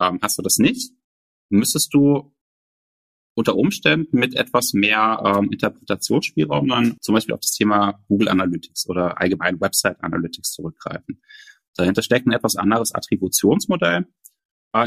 Ähm, 0.00 0.18
hast 0.22 0.38
du 0.38 0.42
das 0.42 0.58
nicht, 0.58 0.92
müsstest 1.50 1.94
du 1.94 2.34
unter 3.34 3.56
Umständen 3.56 4.18
mit 4.18 4.34
etwas 4.34 4.72
mehr 4.72 5.22
ähm, 5.24 5.50
Interpretationsspielraum 5.52 6.66
dann 6.66 6.96
zum 7.00 7.14
Beispiel 7.14 7.34
auf 7.34 7.40
das 7.40 7.52
Thema 7.52 8.02
Google 8.08 8.28
Analytics 8.28 8.88
oder 8.88 9.20
allgemein 9.20 9.60
Website 9.60 10.02
Analytics 10.02 10.52
zurückgreifen. 10.52 11.22
Dahinter 11.76 12.02
steckt 12.02 12.26
ein 12.26 12.32
etwas 12.32 12.56
anderes 12.56 12.92
Attributionsmodell, 12.92 14.06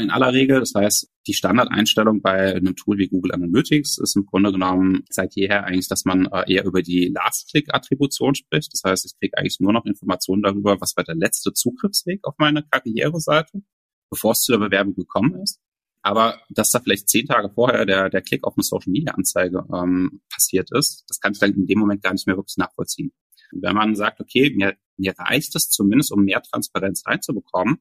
in 0.00 0.10
aller 0.10 0.32
Regel. 0.32 0.60
Das 0.60 0.72
heißt, 0.74 1.10
die 1.26 1.34
Standardeinstellung 1.34 2.22
bei 2.22 2.54
einem 2.54 2.76
Tool 2.76 2.98
wie 2.98 3.08
Google 3.08 3.32
Analytics 3.32 3.98
ist 3.98 4.16
im 4.16 4.26
Grunde 4.26 4.52
genommen 4.52 5.04
seit 5.10 5.34
jeher 5.34 5.64
eigentlich, 5.64 5.88
dass 5.88 6.04
man 6.04 6.26
äh, 6.26 6.52
eher 6.52 6.64
über 6.64 6.82
die 6.82 7.08
Last-Click-Attribution 7.08 8.34
spricht. 8.34 8.72
Das 8.72 8.82
heißt, 8.84 9.04
ich 9.04 9.18
kriege 9.18 9.36
eigentlich 9.36 9.60
nur 9.60 9.72
noch 9.72 9.84
Informationen 9.84 10.42
darüber, 10.42 10.80
was 10.80 10.96
war 10.96 11.04
der 11.04 11.14
letzte 11.14 11.52
Zugriffsweg 11.52 12.20
auf 12.24 12.34
meine 12.38 12.62
Karriereseite, 12.62 13.62
bevor 14.10 14.32
es 14.32 14.42
zu 14.42 14.52
der 14.52 14.58
Bewerbung 14.58 14.94
gekommen 14.94 15.40
ist. 15.42 15.60
Aber 16.02 16.40
dass 16.48 16.70
da 16.70 16.80
vielleicht 16.80 17.08
zehn 17.08 17.26
Tage 17.26 17.50
vorher 17.54 17.86
der, 17.86 18.10
der 18.10 18.22
Klick 18.22 18.44
auf 18.44 18.54
eine 18.56 18.64
Social-Media-Anzeige 18.64 19.64
ähm, 19.72 20.20
passiert 20.28 20.70
ist, 20.72 21.04
das 21.08 21.20
kann 21.20 21.32
ich 21.32 21.38
dann 21.38 21.52
in 21.52 21.66
dem 21.66 21.78
Moment 21.78 22.02
gar 22.02 22.12
nicht 22.12 22.26
mehr 22.26 22.36
wirklich 22.36 22.56
nachvollziehen. 22.56 23.12
Wenn 23.52 23.76
man 23.76 23.94
sagt, 23.94 24.20
okay, 24.20 24.52
mir, 24.56 24.76
mir 24.96 25.14
reicht 25.16 25.54
es 25.54 25.68
zumindest, 25.68 26.10
um 26.10 26.24
mehr 26.24 26.42
Transparenz 26.42 27.04
reinzubekommen, 27.06 27.78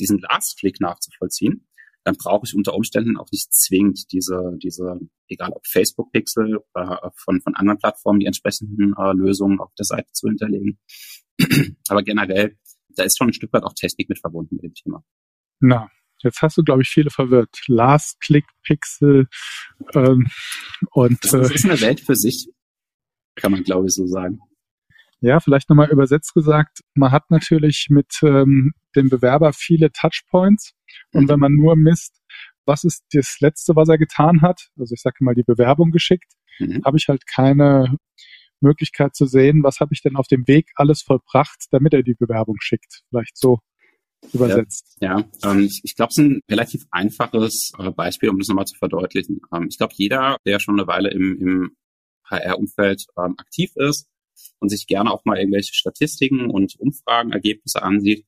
diesen 0.00 0.18
Last-Click 0.18 0.80
nachzuvollziehen, 0.80 1.66
dann 2.04 2.16
brauche 2.16 2.46
ich 2.46 2.54
unter 2.54 2.74
Umständen 2.74 3.16
auch 3.16 3.30
nicht 3.30 3.52
zwingend 3.52 4.10
diese, 4.12 4.56
diese, 4.62 4.98
egal 5.28 5.50
ob 5.52 5.66
Facebook-Pixel 5.66 6.56
oder 6.56 7.12
von, 7.16 7.40
von 7.42 7.54
anderen 7.54 7.78
Plattformen, 7.78 8.20
die 8.20 8.26
entsprechenden 8.26 8.94
äh, 8.96 9.12
Lösungen 9.12 9.60
auf 9.60 9.72
der 9.74 9.84
Seite 9.84 10.10
zu 10.12 10.28
hinterlegen. 10.28 10.78
Aber 11.88 12.02
generell, 12.02 12.56
da 12.88 13.04
ist 13.04 13.18
schon 13.18 13.28
ein 13.28 13.32
Stück 13.34 13.52
weit 13.52 13.64
auch 13.64 13.74
Technik 13.74 14.08
mit 14.08 14.18
verbunden 14.18 14.56
mit 14.56 14.64
dem 14.64 14.74
Thema. 14.74 15.04
Na, 15.60 15.90
jetzt 16.22 16.40
hast 16.40 16.56
du, 16.56 16.62
glaube 16.62 16.82
ich, 16.82 16.88
viele 16.88 17.10
verwirrt. 17.10 17.54
Last-Click-Pixel 17.66 19.28
ähm, 19.94 20.26
und. 20.92 21.22
Das, 21.22 21.32
das 21.32 21.50
äh, 21.50 21.54
ist 21.54 21.64
eine 21.66 21.80
Welt 21.82 22.00
für 22.00 22.16
sich, 22.16 22.50
kann 23.36 23.52
man, 23.52 23.62
glaube 23.62 23.86
ich, 23.86 23.94
so 23.94 24.06
sagen. 24.06 24.40
Ja, 25.20 25.40
vielleicht 25.40 25.68
nochmal 25.68 25.90
übersetzt 25.90 26.32
gesagt, 26.34 26.80
man 26.94 27.12
hat 27.12 27.30
natürlich 27.30 27.88
mit 27.90 28.20
ähm, 28.22 28.72
dem 28.96 29.10
Bewerber 29.10 29.52
viele 29.52 29.92
Touchpoints 29.92 30.72
und 31.12 31.24
mhm. 31.24 31.28
wenn 31.28 31.40
man 31.40 31.52
nur 31.54 31.76
misst, 31.76 32.20
was 32.64 32.84
ist 32.84 33.04
das 33.12 33.36
Letzte, 33.40 33.76
was 33.76 33.88
er 33.88 33.98
getan 33.98 34.42
hat, 34.42 34.68
also 34.78 34.94
ich 34.94 35.02
sage 35.02 35.16
mal 35.20 35.34
die 35.34 35.42
Bewerbung 35.42 35.90
geschickt, 35.90 36.32
mhm. 36.58 36.82
habe 36.84 36.96
ich 36.96 37.08
halt 37.08 37.26
keine 37.26 37.96
Möglichkeit 38.60 39.14
zu 39.14 39.26
sehen, 39.26 39.62
was 39.62 39.80
habe 39.80 39.92
ich 39.92 40.02
denn 40.02 40.16
auf 40.16 40.26
dem 40.26 40.46
Weg 40.46 40.70
alles 40.74 41.02
vollbracht, 41.02 41.66
damit 41.70 41.94
er 41.94 42.02
die 42.02 42.14
Bewerbung 42.14 42.56
schickt. 42.60 43.02
Vielleicht 43.08 43.36
so 43.36 43.58
übersetzt. 44.32 44.98
Ja, 45.00 45.18
ja 45.42 45.50
ähm, 45.50 45.60
ich, 45.60 45.80
ich 45.82 45.96
glaube, 45.96 46.10
es 46.10 46.18
ist 46.18 46.24
ein 46.24 46.40
relativ 46.50 46.84
einfaches 46.90 47.72
äh, 47.78 47.90
Beispiel, 47.90 48.28
um 48.28 48.38
das 48.38 48.48
nochmal 48.48 48.66
zu 48.66 48.76
verdeutlichen. 48.76 49.40
Ähm, 49.54 49.68
ich 49.70 49.78
glaube, 49.78 49.94
jeder, 49.96 50.36
der 50.46 50.60
schon 50.60 50.78
eine 50.78 50.86
Weile 50.86 51.10
im, 51.10 51.36
im 51.40 51.76
HR-Umfeld 52.24 53.06
ähm, 53.18 53.34
aktiv 53.38 53.72
ist, 53.76 54.06
und 54.58 54.68
sich 54.68 54.86
gerne 54.86 55.10
auch 55.10 55.24
mal 55.24 55.38
irgendwelche 55.38 55.74
Statistiken 55.74 56.50
und 56.50 56.78
Umfragenergebnisse 56.78 57.82
ansieht, 57.82 58.26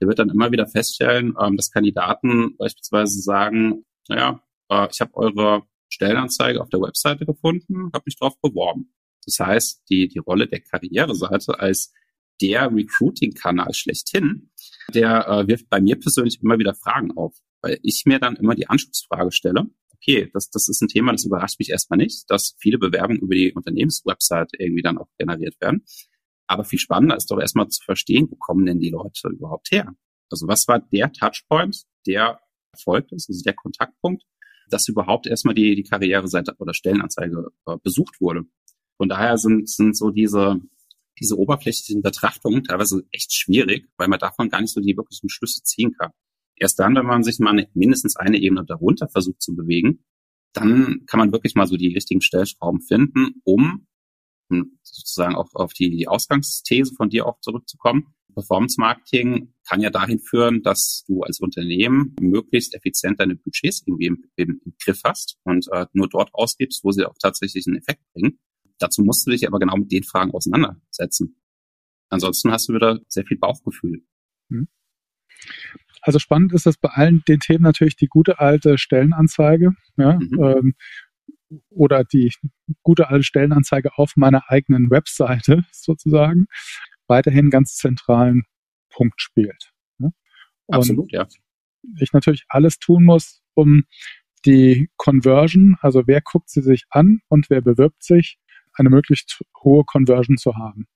der 0.00 0.08
wird 0.08 0.18
dann 0.18 0.30
immer 0.30 0.52
wieder 0.52 0.66
feststellen, 0.66 1.34
ähm, 1.40 1.56
dass 1.56 1.70
Kandidaten 1.70 2.56
beispielsweise 2.56 3.20
sagen, 3.20 3.84
naja, 4.08 4.42
äh, 4.68 4.88
ich 4.90 5.00
habe 5.00 5.14
eure 5.14 5.62
Stellenanzeige 5.88 6.60
auf 6.60 6.68
der 6.68 6.80
Webseite 6.80 7.26
gefunden, 7.26 7.90
habe 7.92 8.04
mich 8.06 8.16
darauf 8.18 8.40
beworben. 8.40 8.92
Das 9.26 9.38
heißt, 9.38 9.82
die, 9.88 10.08
die 10.08 10.18
Rolle 10.18 10.46
der 10.46 10.60
Karriereseite 10.60 11.58
als 11.58 11.92
der 12.40 12.74
Recruiting-Kanal 12.74 13.72
schlechthin, 13.72 14.50
der 14.92 15.28
äh, 15.28 15.46
wirft 15.46 15.68
bei 15.68 15.80
mir 15.80 15.98
persönlich 15.98 16.42
immer 16.42 16.58
wieder 16.58 16.74
Fragen 16.74 17.16
auf, 17.16 17.36
weil 17.60 17.78
ich 17.82 18.02
mir 18.04 18.18
dann 18.18 18.36
immer 18.36 18.54
die 18.54 18.68
Anschlussfrage 18.68 19.30
stelle, 19.30 19.66
okay, 20.02 20.30
das, 20.32 20.50
das 20.50 20.68
ist 20.68 20.82
ein 20.82 20.88
Thema, 20.88 21.12
das 21.12 21.24
überrascht 21.24 21.58
mich 21.58 21.70
erstmal 21.70 21.98
nicht, 21.98 22.24
dass 22.28 22.56
viele 22.58 22.78
Bewerbungen 22.78 23.20
über 23.20 23.34
die 23.34 23.52
Unternehmenswebsite 23.52 24.56
irgendwie 24.58 24.82
dann 24.82 24.98
auch 24.98 25.08
generiert 25.18 25.60
werden. 25.60 25.84
Aber 26.46 26.64
viel 26.64 26.78
spannender 26.78 27.16
ist 27.16 27.30
doch 27.30 27.38
erstmal 27.38 27.68
zu 27.68 27.82
verstehen, 27.84 28.28
wo 28.30 28.36
kommen 28.36 28.66
denn 28.66 28.80
die 28.80 28.90
Leute 28.90 29.28
überhaupt 29.28 29.70
her? 29.70 29.94
Also 30.30 30.48
was 30.48 30.66
war 30.66 30.80
der 30.80 31.12
Touchpoint, 31.12 31.84
der 32.06 32.40
erfolgt 32.72 33.12
ist, 33.12 33.28
also 33.28 33.42
der 33.42 33.54
Kontaktpunkt, 33.54 34.24
dass 34.68 34.88
überhaupt 34.88 35.26
erstmal 35.26 35.54
die, 35.54 35.74
die 35.74 35.82
Karriereseite 35.82 36.54
oder 36.58 36.74
Stellenanzeige 36.74 37.50
äh, 37.66 37.76
besucht 37.82 38.20
wurde. 38.20 38.44
Von 38.96 39.08
daher 39.08 39.36
sind, 39.38 39.68
sind 39.68 39.96
so 39.96 40.10
diese, 40.10 40.60
diese 41.20 41.38
oberflächlichen 41.38 42.02
Betrachtungen 42.02 42.64
teilweise 42.64 43.02
echt 43.12 43.32
schwierig, 43.34 43.88
weil 43.96 44.08
man 44.08 44.18
davon 44.18 44.48
gar 44.48 44.60
nicht 44.60 44.72
so 44.72 44.80
die 44.80 44.96
wirklichen 44.96 45.28
Schlüsse 45.28 45.62
ziehen 45.62 45.92
kann. 45.92 46.12
Erst 46.56 46.78
dann, 46.78 46.94
wenn 46.94 47.06
man 47.06 47.22
sich 47.22 47.38
mal 47.38 47.66
mindestens 47.74 48.16
eine 48.16 48.38
Ebene 48.38 48.64
darunter 48.64 49.08
versucht 49.08 49.42
zu 49.42 49.54
bewegen, 49.54 50.04
dann 50.52 51.04
kann 51.06 51.18
man 51.18 51.32
wirklich 51.32 51.54
mal 51.54 51.66
so 51.66 51.76
die 51.76 51.94
richtigen 51.94 52.20
Stellschrauben 52.20 52.82
finden, 52.82 53.40
um, 53.44 53.86
sozusagen 54.82 55.34
auch 55.34 55.48
auf 55.54 55.72
die 55.72 56.06
Ausgangsthese 56.06 56.94
von 56.94 57.08
dir 57.08 57.26
auch 57.26 57.40
zurückzukommen. 57.40 58.14
Performance 58.34 58.80
Marketing 58.80 59.52
kann 59.68 59.80
ja 59.80 59.90
dahin 59.90 60.18
führen, 60.18 60.62
dass 60.62 61.04
du 61.06 61.22
als 61.22 61.40
Unternehmen 61.40 62.14
möglichst 62.20 62.74
effizient 62.74 63.20
deine 63.20 63.36
Budgets 63.36 63.82
irgendwie 63.86 64.06
im, 64.06 64.24
im, 64.36 64.60
im 64.64 64.74
Griff 64.82 65.00
hast 65.04 65.38
und 65.44 65.66
äh, 65.72 65.86
nur 65.92 66.08
dort 66.08 66.30
ausgibst, 66.34 66.82
wo 66.82 66.92
sie 66.92 67.04
auch 67.04 67.16
tatsächlich 67.20 67.66
einen 67.66 67.76
Effekt 67.76 68.00
bringen. 68.12 68.38
Dazu 68.78 69.02
musst 69.02 69.26
du 69.26 69.30
dich 69.30 69.46
aber 69.46 69.58
genau 69.58 69.76
mit 69.76 69.92
den 69.92 70.02
Fragen 70.02 70.32
auseinandersetzen. 70.32 71.36
Ansonsten 72.08 72.50
hast 72.50 72.68
du 72.68 72.74
wieder 72.74 73.00
sehr 73.08 73.24
viel 73.24 73.38
Bauchgefühl. 73.38 74.04
Hm. 74.50 74.68
Also 76.02 76.18
spannend 76.18 76.52
ist 76.52 76.66
das 76.66 76.76
bei 76.76 76.90
allen 76.90 77.22
den 77.28 77.40
Themen 77.40 77.62
natürlich 77.62 77.96
die 77.96 78.08
gute 78.08 78.40
alte 78.40 78.76
Stellenanzeige, 78.76 79.72
ja, 79.96 80.18
mhm. 80.18 80.42
ähm, 80.42 80.74
oder 81.70 82.04
die 82.04 82.32
gute 82.82 83.08
alte 83.08 83.24
Stellenanzeige 83.24 83.96
auf 83.96 84.16
meiner 84.16 84.50
eigenen 84.50 84.90
Webseite 84.90 85.64
sozusagen 85.72 86.46
weiterhin 87.06 87.50
ganz 87.50 87.76
zentralen 87.76 88.44
Punkt 88.90 89.20
spielt. 89.20 89.72
Ja. 89.98 90.10
Absolut, 90.68 91.12
ja. 91.12 91.26
Ich 91.98 92.12
natürlich 92.12 92.44
alles 92.48 92.78
tun 92.78 93.04
muss, 93.04 93.42
um 93.54 93.84
die 94.44 94.90
Conversion, 94.96 95.76
also 95.80 96.06
wer 96.06 96.20
guckt 96.20 96.50
sie 96.50 96.62
sich 96.62 96.84
an 96.90 97.20
und 97.28 97.48
wer 97.50 97.60
bewirbt 97.60 98.02
sich, 98.02 98.38
eine 98.74 98.90
möglichst 98.90 99.42
hohe 99.62 99.84
Conversion 99.84 100.36
zu 100.36 100.56
haben. 100.56 100.86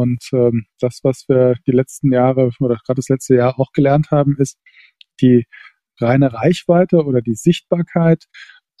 Und 0.00 0.28
ähm, 0.32 0.66
das, 0.80 1.00
was 1.02 1.28
wir 1.28 1.56
die 1.66 1.72
letzten 1.72 2.12
Jahre 2.12 2.50
oder 2.58 2.76
gerade 2.76 2.96
das 2.96 3.08
letzte 3.08 3.34
Jahr 3.34 3.60
auch 3.60 3.72
gelernt 3.72 4.10
haben, 4.10 4.36
ist, 4.38 4.58
die 5.20 5.46
reine 6.00 6.32
Reichweite 6.32 7.04
oder 7.04 7.20
die 7.20 7.34
Sichtbarkeit 7.34 8.24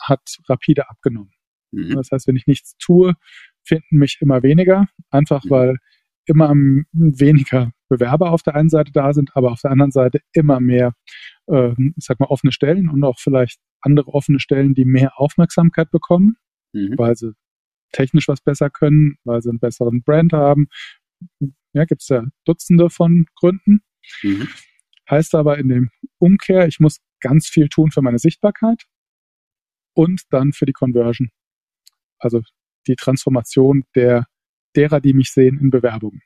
hat 0.00 0.38
rapide 0.48 0.88
abgenommen. 0.88 1.32
Mhm. 1.72 1.94
Das 1.96 2.10
heißt, 2.10 2.26
wenn 2.26 2.36
ich 2.36 2.46
nichts 2.46 2.76
tue, 2.78 3.14
finden 3.62 3.98
mich 3.98 4.18
immer 4.20 4.42
weniger, 4.42 4.86
einfach 5.10 5.44
mhm. 5.44 5.50
weil 5.50 5.76
immer 6.24 6.54
weniger 6.92 7.72
Bewerber 7.88 8.30
auf 8.30 8.42
der 8.42 8.54
einen 8.54 8.70
Seite 8.70 8.92
da 8.92 9.12
sind, 9.12 9.36
aber 9.36 9.50
auf 9.50 9.60
der 9.60 9.72
anderen 9.72 9.90
Seite 9.90 10.20
immer 10.32 10.60
mehr, 10.60 10.94
äh, 11.48 11.72
ich 11.72 12.04
sag 12.04 12.20
mal, 12.20 12.26
offene 12.26 12.52
Stellen 12.52 12.88
und 12.88 13.04
auch 13.04 13.18
vielleicht 13.18 13.60
andere 13.80 14.08
offene 14.08 14.40
Stellen, 14.40 14.74
die 14.74 14.84
mehr 14.84 15.18
Aufmerksamkeit 15.18 15.90
bekommen, 15.90 16.36
mhm. 16.72 16.94
weil 16.96 17.16
sie 17.16 17.32
technisch 17.92 18.28
was 18.28 18.40
besser 18.40 18.70
können, 18.70 19.16
weil 19.24 19.42
sie 19.42 19.50
einen 19.50 19.58
besseren 19.58 20.02
Brand 20.02 20.32
haben. 20.32 20.68
Ja, 21.72 21.84
gibt 21.84 22.02
es 22.02 22.08
ja 22.08 22.24
Dutzende 22.44 22.90
von 22.90 23.26
Gründen. 23.36 23.82
Mhm. 24.22 24.48
Heißt 25.08 25.34
aber 25.34 25.58
in 25.58 25.68
dem 25.68 25.90
Umkehr, 26.18 26.66
ich 26.66 26.80
muss 26.80 26.98
ganz 27.20 27.48
viel 27.48 27.68
tun 27.68 27.90
für 27.90 28.02
meine 28.02 28.18
Sichtbarkeit 28.18 28.84
und 29.94 30.22
dann 30.30 30.52
für 30.52 30.66
die 30.66 30.72
Conversion. 30.72 31.30
Also 32.18 32.42
die 32.86 32.96
Transformation 32.96 33.84
der 33.94 34.26
derer, 34.76 35.00
die 35.00 35.12
mich 35.12 35.30
sehen 35.30 35.58
in 35.58 35.70
Bewerbungen. 35.70 36.22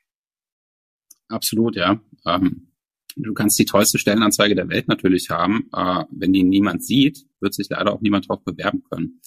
Absolut, 1.29 1.75
ja. 1.75 1.99
Ähm, 2.25 2.71
du 3.15 3.33
kannst 3.33 3.57
die 3.57 3.65
tollste 3.65 3.97
Stellenanzeige 3.97 4.55
der 4.55 4.69
Welt 4.69 4.87
natürlich 4.87 5.29
haben. 5.29 5.67
Äh, 5.73 6.03
wenn 6.11 6.33
die 6.33 6.43
niemand 6.43 6.83
sieht, 6.83 7.25
wird 7.39 7.53
sich 7.53 7.67
leider 7.69 7.91
auch 7.91 8.01
niemand 8.01 8.29
darauf 8.29 8.43
bewerben 8.43 8.83
können. 8.83 9.21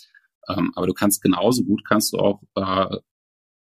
Ähm, 0.49 0.73
aber 0.77 0.87
du 0.87 0.95
kannst 0.95 1.23
genauso 1.23 1.65
gut, 1.65 1.85
kannst 1.85 2.13
du 2.13 2.19
auch 2.19 2.43
äh, 2.55 2.97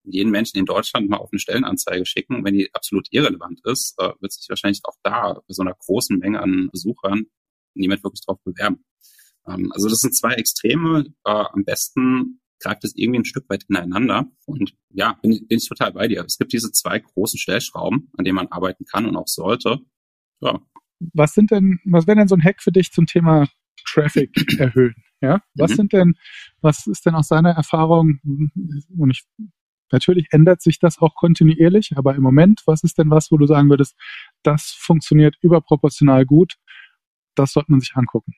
jeden 0.05 0.31
Menschen 0.31 0.59
in 0.59 0.65
Deutschland 0.65 1.09
mal 1.09 1.19
auf 1.19 1.31
eine 1.33 1.39
Stellenanzeige 1.39 2.07
schicken. 2.07 2.45
Wenn 2.45 2.55
die 2.55 2.73
absolut 2.75 3.09
irrelevant 3.11 3.61
ist, 3.65 3.95
äh, 3.99 4.13
wird 4.21 4.33
sich 4.33 4.49
wahrscheinlich 4.49 4.81
auch 4.85 4.97
da 5.03 5.35
bei 5.35 5.55
so 5.55 5.63
einer 5.63 5.75
großen 5.75 6.19
Menge 6.19 6.41
an 6.41 6.69
Besuchern 6.73 7.27
niemand 7.75 8.03
wirklich 8.03 8.23
darauf 8.27 8.43
bewerben. 8.43 8.85
Ähm, 9.47 9.71
also 9.73 9.89
das 9.89 9.99
sind 9.99 10.17
zwei 10.17 10.35
Extreme. 10.35 11.07
Äh, 11.25 11.31
am 11.31 11.65
besten 11.65 12.41
greift 12.61 12.85
es 12.85 12.95
irgendwie 12.95 13.21
ein 13.21 13.25
Stück 13.25 13.49
weit 13.49 13.65
ineinander. 13.69 14.27
Und 14.47 14.75
ja, 14.91 15.19
bin, 15.23 15.31
bin 15.47 15.59
ich 15.59 15.69
total 15.69 15.93
bei 15.93 16.09
dir. 16.09 16.25
Es 16.27 16.39
gibt 16.39 16.53
diese 16.53 16.71
zwei 16.73 16.99
großen 16.99 17.39
Stellschrauben, 17.39 18.11
an 18.17 18.25
denen 18.25 18.37
man 18.37 18.49
arbeiten 18.49 18.85
kann 18.85 19.07
und 19.07 19.17
auch 19.17 19.29
sollte. 19.29 19.79
Ja. 20.41 20.61
Was 21.15 21.33
sind 21.33 21.51
denn, 21.51 21.81
was 21.85 22.07
wäre 22.07 22.19
denn 22.19 22.29
so 22.29 22.35
ein 22.35 22.45
Hack 22.45 22.63
für 22.63 22.73
dich 22.73 22.93
zum 22.93 23.07
Thema 23.07 23.49
Traffic 23.87 24.31
erhöhen? 24.59 24.95
Ja, 25.23 25.43
was 25.55 25.73
mhm. 25.73 25.77
sind 25.77 25.93
denn, 25.93 26.15
was 26.61 26.87
ist 26.87 27.05
denn 27.05 27.15
aus 27.15 27.29
seiner 27.29 27.51
Erfahrung, 27.51 28.21
und 28.25 29.11
ich, 29.11 29.25
natürlich 29.93 30.29
ändert 30.31 30.63
sich 30.63 30.79
das 30.79 30.99
auch 30.99 31.15
kontinuierlich, 31.15 31.93
aber 31.97 32.15
im 32.15 32.23
Moment, 32.23 32.63
was 32.67 32.83
ist 32.83 32.99
denn 32.99 33.11
was, 33.11 33.31
wo 33.31 33.37
du 33.37 33.47
sagen 33.47 33.71
würdest, 33.71 33.97
das 34.43 34.75
funktioniert 34.79 35.37
überproportional 35.41 36.25
gut, 36.25 36.57
das 37.35 37.53
sollte 37.53 37.73
man 37.73 37.81
sich 37.81 37.95
angucken? 37.95 38.35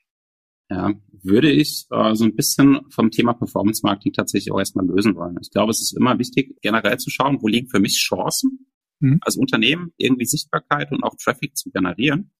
Ja, 0.69 0.91
würde 1.21 1.51
ich 1.51 1.85
äh, 1.91 2.15
so 2.15 2.23
ein 2.23 2.35
bisschen 2.35 2.81
vom 2.89 3.11
Thema 3.11 3.33
Performance 3.33 3.81
Marketing 3.83 4.13
tatsächlich 4.13 4.51
auch 4.51 4.59
erstmal 4.59 4.85
lösen 4.85 5.15
wollen. 5.15 5.37
Ich 5.41 5.51
glaube, 5.51 5.71
es 5.71 5.81
ist 5.81 5.95
immer 5.95 6.17
wichtig, 6.19 6.57
generell 6.61 6.97
zu 6.97 7.09
schauen, 7.09 7.37
wo 7.41 7.47
liegen 7.47 7.69
für 7.69 7.79
mich 7.79 7.97
Chancen 7.97 8.67
mhm. 8.99 9.19
als 9.21 9.37
Unternehmen, 9.37 9.93
irgendwie 9.97 10.25
Sichtbarkeit 10.25 10.91
und 10.91 11.03
auch 11.03 11.15
Traffic 11.21 11.57
zu 11.57 11.69
generieren. 11.69 12.31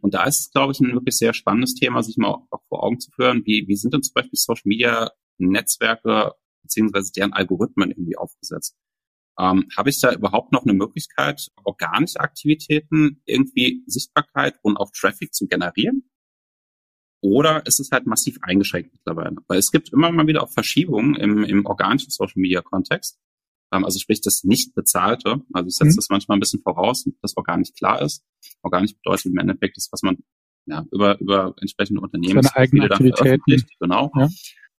Und 0.00 0.14
da 0.14 0.24
ist 0.24 0.40
es, 0.40 0.50
glaube 0.50 0.72
ich, 0.72 0.80
ein 0.80 0.92
wirklich 0.92 1.16
sehr 1.16 1.32
spannendes 1.32 1.74
Thema, 1.74 2.02
sich 2.02 2.16
mal 2.16 2.28
auch 2.28 2.62
vor 2.68 2.82
Augen 2.82 2.98
zu 2.98 3.10
führen, 3.12 3.42
wie, 3.44 3.64
wie 3.68 3.76
sind 3.76 3.94
denn 3.94 4.02
zum 4.02 4.14
Beispiel 4.14 4.38
Social 4.38 4.62
Media 4.64 5.10
Netzwerke 5.38 6.32
beziehungsweise 6.62 7.12
deren 7.12 7.32
Algorithmen 7.32 7.90
irgendwie 7.90 8.16
aufgesetzt. 8.16 8.76
Ähm, 9.38 9.68
Habe 9.76 9.90
ich 9.90 10.00
da 10.00 10.12
überhaupt 10.12 10.52
noch 10.52 10.64
eine 10.64 10.74
Möglichkeit, 10.74 11.48
organische 11.64 12.20
Aktivitäten 12.20 13.22
irgendwie 13.24 13.82
Sichtbarkeit 13.86 14.58
und 14.62 14.76
auch 14.76 14.90
Traffic 14.92 15.34
zu 15.34 15.46
generieren? 15.46 16.10
Oder 17.22 17.64
ist 17.66 17.78
es 17.78 17.90
halt 17.92 18.06
massiv 18.06 18.38
eingeschränkt 18.42 18.92
mittlerweile? 18.92 19.36
Weil 19.46 19.58
es 19.58 19.70
gibt 19.70 19.92
immer 19.92 20.10
mal 20.10 20.26
wieder 20.26 20.42
auch 20.42 20.50
Verschiebungen 20.50 21.14
im, 21.14 21.44
im 21.44 21.66
organischen 21.66 22.10
Social 22.10 22.40
Media 22.40 22.62
Kontext. 22.62 23.18
Ähm, 23.72 23.84
also 23.84 23.98
sprich 23.98 24.20
das 24.20 24.42
nicht 24.44 24.74
bezahlte. 24.74 25.40
Also 25.52 25.68
ich 25.68 25.76
setze 25.76 25.92
mhm. 25.92 25.96
das 25.96 26.08
manchmal 26.10 26.36
ein 26.36 26.40
bisschen 26.40 26.60
voraus, 26.60 27.08
dass 27.22 27.36
organisch 27.36 27.72
klar 27.72 28.02
ist. 28.02 28.24
Organisch 28.62 28.94
bedeutet 28.96 29.26
im 29.26 29.38
Endeffekt 29.38 29.76
das, 29.76 29.88
was 29.92 30.02
man 30.02 30.18
ja, 30.66 30.84
über, 30.92 31.18
über 31.20 31.54
entsprechende 31.60 32.00
Unternehmen 32.00 32.42
Seine 32.42 32.56
eigene 32.56 32.90
Aktivitäten. 32.90 33.66
Genau. 33.80 34.12
Ja. 34.16 34.28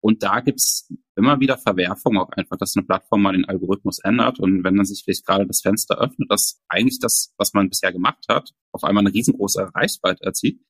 Und 0.02 0.24
da 0.24 0.40
gibt's 0.40 0.92
immer 1.16 1.38
wieder 1.38 1.56
Verwerfungen 1.56 2.18
auch 2.18 2.30
einfach, 2.30 2.56
dass 2.56 2.76
eine 2.76 2.84
Plattform 2.84 3.22
mal 3.22 3.34
den 3.34 3.44
Algorithmus 3.44 4.00
ändert 4.00 4.40
und 4.40 4.64
wenn 4.64 4.74
dann 4.74 4.84
sich 4.84 5.02
vielleicht 5.04 5.24
gerade 5.24 5.46
das 5.46 5.60
Fenster 5.60 5.96
öffnet, 5.98 6.28
dass 6.28 6.60
eigentlich 6.68 6.98
das, 6.98 7.32
was 7.38 7.52
man 7.52 7.68
bisher 7.68 7.92
gemacht 7.92 8.24
hat, 8.28 8.50
auf 8.72 8.82
einmal 8.82 9.06
eine 9.06 9.14
riesengroße 9.14 9.70
Reichweite 9.74 10.24
erzielt, 10.24 10.60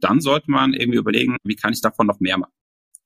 dann 0.00 0.20
sollte 0.20 0.50
man 0.50 0.74
irgendwie 0.74 0.98
überlegen, 0.98 1.36
wie 1.42 1.56
kann 1.56 1.72
ich 1.72 1.80
davon 1.80 2.06
noch 2.06 2.20
mehr 2.20 2.36
machen, 2.36 2.52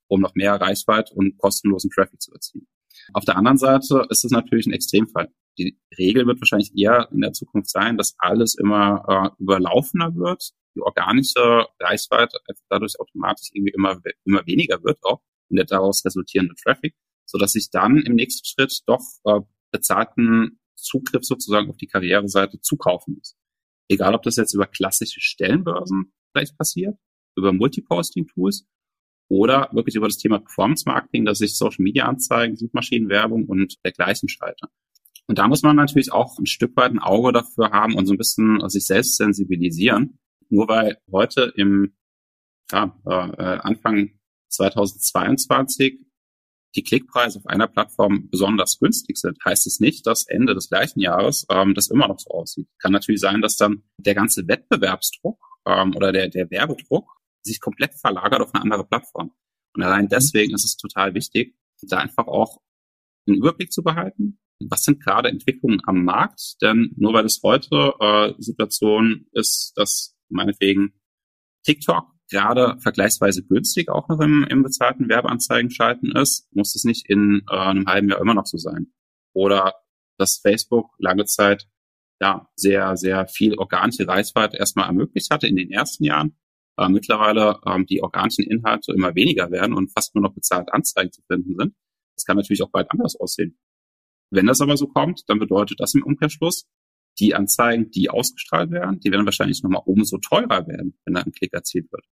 um 0.09 0.21
noch 0.21 0.35
mehr 0.35 0.55
Reichweite 0.55 1.15
und 1.15 1.39
kostenlosen 1.39 1.91
Traffic 1.91 2.21
zu 2.21 2.33
erzielen. 2.33 2.67
Auf 3.13 3.25
der 3.25 3.37
anderen 3.37 3.59
Seite 3.59 4.07
ist 4.11 4.25
es 4.25 4.33
natürlich 4.33 4.67
ein 4.67 4.73
Extremfall. 4.73 5.29
Die 5.57 5.79
Regel 5.97 6.27
wird 6.27 6.41
wahrscheinlich 6.41 6.77
eher 6.77 7.09
in 7.13 7.21
der 7.21 7.33
Zukunft 7.33 7.71
sein, 7.71 7.97
dass 7.97 8.17
alles 8.19 8.57
immer 8.57 9.05
äh, 9.39 9.43
überlaufener 9.43 10.17
wird, 10.17 10.51
die 10.75 10.83
organische 10.83 11.67
Reichweite 11.81 12.39
dadurch 12.69 12.99
automatisch 12.99 13.51
irgendwie 13.53 13.73
immer, 13.73 14.01
immer 14.25 14.45
weniger 14.47 14.83
wird 14.83 14.99
auch 15.05 15.23
und 15.49 15.57
der 15.57 15.67
daraus 15.67 16.05
resultierende 16.05 16.55
Traffic, 16.55 16.95
so 17.27 17.39
dass 17.39 17.55
ich 17.55 17.71
dann 17.71 17.99
im 17.99 18.15
nächsten 18.15 18.47
Schritt 18.47 18.81
doch 18.87 19.03
äh, 19.25 19.41
bezahlten 19.71 20.59
Zugriff 20.77 21.25
sozusagen 21.25 21.69
auf 21.71 21.77
die 21.77 21.87
Karriereseite 21.87 22.61
zukaufen 22.61 23.15
muss. 23.15 23.37
Egal, 23.89 24.15
ob 24.15 24.23
das 24.23 24.37
jetzt 24.37 24.55
über 24.55 24.67
klassische 24.67 25.21
Stellenbörsen 25.21 26.13
vielleicht 26.33 26.57
passiert, 26.59 26.97
über 27.37 27.53
Multiposting-Tools 27.53 28.67
oder 29.29 29.69
wirklich 29.73 29.97
über 29.97 30.07
das 30.07 30.19
Thema 30.19 30.39
Performance-Marketing, 30.39 31.25
dass 31.25 31.41
ich 31.41 31.57
Social-Media-Anzeigen, 31.57 32.57
Suchmaschinenwerbung 32.57 33.47
und 33.47 33.77
dergleichen 33.85 34.29
schalte. 34.29 34.69
Und 35.27 35.39
da 35.39 35.49
muss 35.49 35.63
man 35.63 35.77
natürlich 35.77 36.13
auch 36.13 36.39
ein 36.39 36.47
Stück 36.47 36.77
weit 36.77 36.93
ein 36.93 37.01
Auge 37.01 37.33
dafür 37.33 37.71
haben 37.71 37.95
und 37.95 38.07
so 38.07 38.15
ein 38.15 38.19
bisschen 38.19 38.61
sich 38.69 38.87
selbst 38.87 39.17
sensibilisieren. 39.17 40.19
Nur 40.49 40.69
weil 40.69 40.99
heute 41.11 41.53
im 41.57 41.97
ja, 42.71 42.97
äh, 43.05 43.59
Anfang 43.59 44.11
2022 44.49 46.01
die 46.77 46.83
Klickpreise 46.83 47.39
auf 47.39 47.47
einer 47.47 47.67
Plattform 47.67 48.29
besonders 48.31 48.79
günstig 48.79 49.17
sind, 49.17 49.39
heißt 49.45 49.67
es 49.67 49.81
nicht, 49.81 50.07
dass 50.07 50.27
Ende 50.27 50.55
des 50.55 50.69
gleichen 50.69 51.01
Jahres 51.01 51.47
ähm, 51.51 51.75
das 51.75 51.89
immer 51.89 52.07
noch 52.09 52.19
so 52.19 52.31
aussieht. 52.31 52.69
Kann 52.79 52.93
natürlich 52.93 53.21
sein, 53.21 53.41
dass 53.41 53.57
dann 53.57 53.83
der 53.99 54.15
ganze 54.15 54.47
Wettbewerbsdruck 54.47 55.39
ähm, 55.67 55.95
oder 55.97 56.13
der, 56.13 56.29
der 56.29 56.51
Werbedruck 56.51 57.09
sich 57.43 57.61
komplett 57.61 57.95
verlagert 57.95 58.41
auf 58.43 58.55
eine 58.55 58.63
andere 58.63 58.85
Plattform. 58.85 59.33
Und 59.75 59.83
allein 59.83 60.09
deswegen 60.09 60.55
ist 60.55 60.65
es 60.65 60.77
total 60.77 61.15
wichtig, 61.15 61.57
da 61.83 61.99
einfach 61.99 62.27
auch 62.27 62.61
einen 63.27 63.39
Überblick 63.39 63.73
zu 63.73 63.83
behalten. 63.83 64.39
Was 64.69 64.85
sind 64.85 65.03
gerade 65.03 65.29
Entwicklungen 65.29 65.81
am 65.85 66.05
Markt? 66.05 66.57
Denn 66.63 66.93
nur 66.97 67.13
weil 67.13 67.27
es 67.27 67.41
heute 67.43 67.95
äh, 68.01 68.33
Situation 68.39 69.27
ist, 69.33 69.73
dass 69.77 70.17
meinetwegen 70.29 70.95
TikTok 71.65 72.16
gerade 72.31 72.79
vergleichsweise 72.81 73.45
günstig 73.45 73.89
auch 73.89 74.09
noch 74.09 74.21
im, 74.21 74.45
im 74.49 74.63
bezahlten 74.63 75.09
Werbeanzeigen 75.09 75.71
schalten 75.71 76.13
ist, 76.13 76.49
muss 76.53 76.75
es 76.75 76.85
nicht 76.85 77.09
in 77.09 77.43
äh, 77.51 77.57
einem 77.57 77.87
halben 77.87 78.09
Jahr 78.09 78.21
immer 78.21 78.35
noch 78.35 78.47
so 78.47 78.59
sein. 78.59 78.93
Oder 79.33 79.75
dass 80.19 80.41
Facebook 80.43 80.91
lange 80.99 81.25
Zeit 81.25 81.69
ja 82.21 82.49
sehr, 82.57 82.97
sehr 82.97 83.27
viel 83.27 83.59
organische 83.59 84.09
Reichweite 84.09 84.57
erstmal 84.57 84.87
ermöglicht 84.87 85.31
hatte 85.31 85.47
in 85.47 85.57
den 85.57 85.71
ersten 85.71 86.05
Jahren. 86.05 86.37
Äh, 86.79 86.89
mittlerweile 86.89 87.61
ähm, 87.67 87.87
die 87.87 88.03
organischen 88.03 88.45
Inhalte 88.45 88.93
immer 88.93 89.15
weniger 89.15 89.51
werden 89.51 89.75
und 89.75 89.93
fast 89.93 90.15
nur 90.15 90.23
noch 90.23 90.35
bezahlt 90.35 90.73
Anzeigen 90.73 91.13
zu 91.13 91.23
finden 91.27 91.57
sind. 91.59 91.75
Das 92.17 92.25
kann 92.25 92.37
natürlich 92.37 92.63
auch 92.63 92.71
bald 92.71 92.91
anders 92.91 93.17
aussehen. 93.17 93.59
Wenn 94.31 94.47
das 94.47 94.61
aber 94.61 94.77
so 94.77 94.87
kommt, 94.87 95.23
dann 95.29 95.39
bedeutet 95.39 95.81
das 95.81 95.95
im 95.95 96.03
Umkehrschluss, 96.03 96.67
die 97.19 97.35
Anzeigen, 97.35 97.91
die 97.91 98.11
ausgestrahlt 98.11 98.71
werden, 98.71 99.01
die 99.01 99.11
werden 99.11 99.25
wahrscheinlich 99.25 99.63
nochmal 99.63 99.83
umso 99.85 100.19
teurer 100.19 100.67
werden, 100.67 100.99
wenn 101.05 101.15
da 101.15 101.23
ein 101.23 101.33
Klick 101.33 101.53
erzielt 101.53 101.91
wird. 101.93 102.05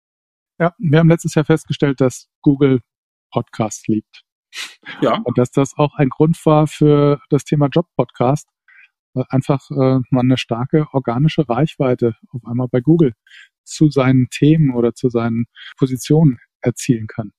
Ja, 0.60 0.74
wir 0.78 1.00
haben 1.00 1.10
letztes 1.10 1.36
Jahr 1.36 1.46
festgestellt, 1.46 2.00
dass 2.00 2.30
Google 2.42 2.82
Podcast 3.32 3.88
liebt. 3.88 4.24
Ja. 5.02 5.20
Und 5.24 5.38
dass 5.38 5.52
das 5.52 5.74
auch 5.78 5.96
ein 5.96 6.10
Grund 6.10 6.38
war 6.46 6.68
für 6.68 7.20
das 7.30 7.44
Thema 7.44 7.68
Job-Podcast, 7.68 8.48
weil 9.13 9.26
einfach 9.30 9.70
äh, 9.72 10.00
man 10.10 10.26
eine 10.26 10.38
starke 10.38 10.88
organische 10.92 11.48
Reichweite 11.50 12.16
auf 12.30 12.46
einmal 12.46 12.68
bei 12.68 12.82
Google 12.82 13.13
zu 13.63 13.89
seinen 13.89 14.30
Themen 14.30 14.76
oder 14.76 14.94
zu 14.94 15.10
seinen 15.10 15.46
Positionen 15.78 16.38
erzielen 16.62 17.08
kann. 17.08 17.32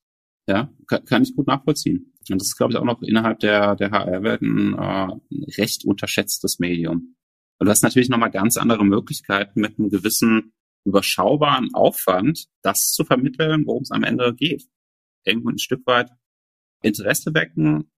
Ja, 0.46 0.70
kann, 0.88 1.04
kann 1.04 1.22
ich 1.22 1.34
gut 1.34 1.46
nachvollziehen. 1.46 2.12
Und 2.30 2.40
das 2.40 2.48
ist, 2.48 2.56
glaube 2.56 2.72
ich, 2.72 2.78
auch 2.78 2.84
noch 2.84 3.02
innerhalb 3.02 3.38
der, 3.40 3.76
der 3.76 3.90
HR-Welt 3.90 4.42
ein, 4.42 4.74
äh, 4.74 4.76
ein 4.76 5.44
recht 5.58 5.84
unterschätztes 5.84 6.58
Medium. 6.58 7.16
Und 7.58 7.66
du 7.66 7.70
hast 7.70 7.82
natürlich 7.82 8.08
nochmal 8.08 8.30
ganz 8.30 8.56
andere 8.56 8.84
Möglichkeiten 8.84 9.60
mit 9.60 9.78
einem 9.78 9.90
gewissen 9.90 10.52
überschaubaren 10.84 11.72
Aufwand, 11.72 12.46
das 12.62 12.92
zu 12.92 13.04
vermitteln, 13.04 13.64
worum 13.66 13.82
es 13.82 13.90
am 13.90 14.04
Ende 14.04 14.34
geht. 14.34 14.64
Irgendwo 15.24 15.48
ein 15.48 15.58
Stück 15.58 15.86
weit 15.86 16.10
Interesse 16.82 17.32
wecken, 17.32 17.90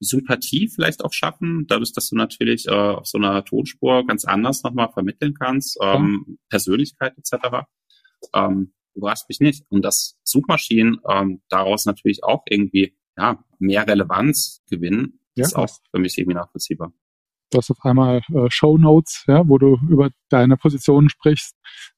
Sympathie 0.00 0.68
vielleicht 0.68 1.04
auch 1.04 1.12
schaffen, 1.12 1.66
dadurch, 1.68 1.92
dass 1.92 2.08
du 2.08 2.16
natürlich 2.16 2.66
äh, 2.66 2.72
auf 2.72 3.06
so 3.06 3.18
einer 3.18 3.44
Tonspur 3.44 4.04
ganz 4.06 4.24
anders 4.24 4.62
nochmal 4.64 4.90
vermitteln 4.92 5.34
kannst, 5.34 5.78
ähm, 5.80 6.24
ja. 6.26 6.34
Persönlichkeit 6.48 7.16
etc. 7.16 7.66
Ähm, 8.34 8.72
überrascht 8.94 9.28
mich 9.28 9.40
nicht. 9.40 9.64
Und 9.68 9.84
dass 9.84 10.18
Suchmaschinen 10.24 11.00
ähm, 11.08 11.42
daraus 11.48 11.86
natürlich 11.86 12.24
auch 12.24 12.42
irgendwie 12.48 12.96
ja, 13.16 13.44
mehr 13.58 13.86
Relevanz 13.86 14.62
gewinnen, 14.68 15.20
ja. 15.34 15.44
ist 15.44 15.54
auch 15.54 15.68
für 15.90 16.00
mich 16.00 16.18
irgendwie 16.18 16.36
nachvollziehbar. 16.36 16.92
Du 17.52 17.58
hast 17.58 17.70
auf 17.70 17.84
einmal 17.84 18.22
äh, 18.34 18.46
Show 18.48 18.78
Notes, 18.78 19.24
ja, 19.28 19.46
wo 19.46 19.58
du 19.58 19.78
über 19.88 20.10
deine 20.30 20.56
Positionen 20.56 21.10
sprichst. 21.10 21.54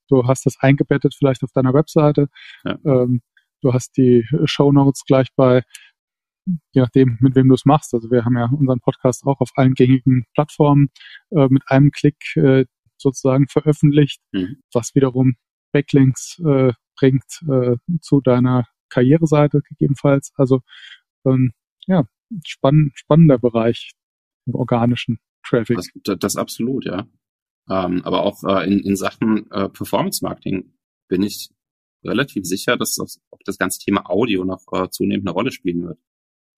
Du 0.09 0.27
hast 0.27 0.45
das 0.45 0.57
eingebettet 0.59 1.15
vielleicht 1.17 1.43
auf 1.43 1.51
deiner 1.53 1.73
Webseite. 1.73 2.27
Ja. 2.65 2.77
Ähm, 2.85 3.21
du 3.61 3.73
hast 3.73 3.95
die 3.95 4.25
Show 4.43 4.71
Notes 4.73 5.03
gleich 5.05 5.29
bei 5.35 5.63
je 6.73 6.81
nachdem, 6.81 7.17
mit 7.21 7.35
wem 7.35 7.47
du 7.47 7.55
es 7.55 7.65
machst. 7.65 7.93
Also 7.93 8.11
wir 8.11 8.25
haben 8.25 8.37
ja 8.37 8.45
unseren 8.45 8.79
Podcast 8.79 9.25
auch 9.25 9.39
auf 9.39 9.49
allen 9.55 9.73
gängigen 9.73 10.25
Plattformen 10.33 10.89
äh, 11.31 11.47
mit 11.49 11.63
einem 11.67 11.91
Klick 11.91 12.35
äh, 12.35 12.65
sozusagen 12.97 13.47
veröffentlicht, 13.47 14.21
mhm. 14.31 14.57
was 14.73 14.93
wiederum 14.93 15.35
Backlinks 15.71 16.39
äh, 16.45 16.73
bringt 16.97 17.41
äh, 17.49 17.77
zu 18.01 18.21
deiner 18.21 18.67
Karriereseite 18.89 19.61
gegebenenfalls. 19.61 20.31
Also 20.35 20.61
ähm, 21.25 21.53
ja, 21.87 22.05
spann 22.45 22.91
spannender 22.93 23.39
Bereich 23.39 23.93
im 24.45 24.55
organischen 24.55 25.19
Traffic. 25.47 25.77
Das, 26.03 26.17
das 26.19 26.35
absolut, 26.35 26.85
ja. 26.85 27.07
Ähm, 27.69 28.01
aber 28.03 28.23
auch 28.23 28.43
äh, 28.43 28.65
in, 28.65 28.79
in 28.79 28.95
Sachen 28.95 29.49
äh, 29.51 29.69
Performance 29.69 30.23
Marketing 30.23 30.73
bin 31.07 31.23
ich 31.23 31.49
relativ 32.03 32.45
sicher, 32.45 32.77
dass 32.77 32.95
das, 32.95 33.19
das 33.45 33.57
ganze 33.57 33.79
Thema 33.79 34.09
Audio 34.09 34.43
noch 34.43 34.61
äh, 34.71 34.89
zunehmend 34.89 35.27
eine 35.27 35.33
Rolle 35.33 35.51
spielen 35.51 35.87
wird. 35.87 35.99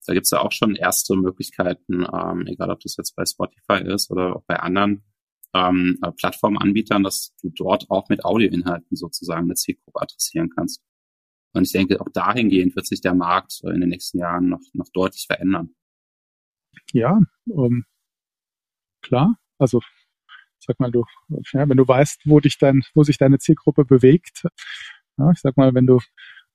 Da 0.05 0.13
gibt's 0.13 0.31
ja 0.31 0.41
auch 0.41 0.51
schon 0.51 0.75
erste 0.75 1.15
Möglichkeiten, 1.15 2.05
ähm, 2.13 2.47
egal 2.47 2.71
ob 2.71 2.79
das 2.79 2.95
jetzt 2.97 3.15
bei 3.15 3.25
Spotify 3.25 3.83
ist 3.85 4.09
oder 4.09 4.37
auch 4.37 4.43
bei 4.45 4.57
anderen 4.57 5.03
ähm, 5.53 5.97
äh, 6.01 6.11
Plattformanbietern, 6.11 7.03
dass 7.03 7.35
du 7.41 7.49
dort 7.49 7.89
auch 7.89 8.07
mit 8.09 8.23
Audioinhalten 8.23 8.95
sozusagen 8.95 9.45
eine 9.45 9.55
Zielgruppe 9.55 10.01
adressieren 10.01 10.49
kannst. 10.49 10.81
Und 11.53 11.63
ich 11.63 11.71
denke, 11.71 11.99
auch 11.99 12.09
dahingehend 12.13 12.75
wird 12.75 12.85
sich 12.85 13.01
der 13.01 13.15
Markt 13.15 13.61
in 13.63 13.81
den 13.81 13.89
nächsten 13.89 14.19
Jahren 14.19 14.49
noch, 14.49 14.61
noch 14.73 14.89
deutlich 14.93 15.25
verändern. 15.27 15.75
Ja, 16.93 17.19
ähm, 17.47 17.85
klar. 19.07 19.35
Also 19.57 19.81
sag 20.59 20.79
mal, 20.79 20.91
du, 20.91 21.03
ja, 21.53 21.67
wenn 21.67 21.77
du 21.77 21.87
weißt, 21.87 22.21
wo 22.25 22.39
dich 22.39 22.57
dein, 22.57 22.81
wo 22.93 23.03
sich 23.03 23.17
deine 23.17 23.39
Zielgruppe 23.39 23.85
bewegt, 23.85 24.43
ja, 25.17 25.31
ich 25.31 25.39
sag 25.39 25.57
mal, 25.57 25.73
wenn 25.73 25.87
du 25.87 25.99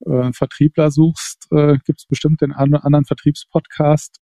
äh, 0.06 0.32
Vertriebler 0.32 0.90
suchst, 0.90 1.48
äh, 1.50 1.78
gibt 1.84 2.00
es 2.00 2.06
bestimmt 2.06 2.40
den 2.40 2.52
anderen 2.52 3.04
Vertriebspodcast, 3.04 4.20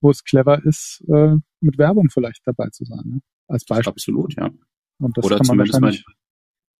wo 0.00 0.10
es 0.10 0.24
clever 0.24 0.64
ist, 0.64 1.04
äh, 1.08 1.36
mit 1.60 1.78
Werbung 1.78 2.10
vielleicht 2.10 2.42
dabei 2.44 2.68
zu 2.70 2.84
sein. 2.84 3.02
Ne? 3.04 3.20
Als 3.48 3.64
Beispiel. 3.64 3.90
Absolut, 3.90 4.34
ja. 4.36 4.50
Und 4.98 5.16
das 5.16 5.24
Oder 5.24 5.40
zumindest 5.40 5.80
mal 5.80 5.96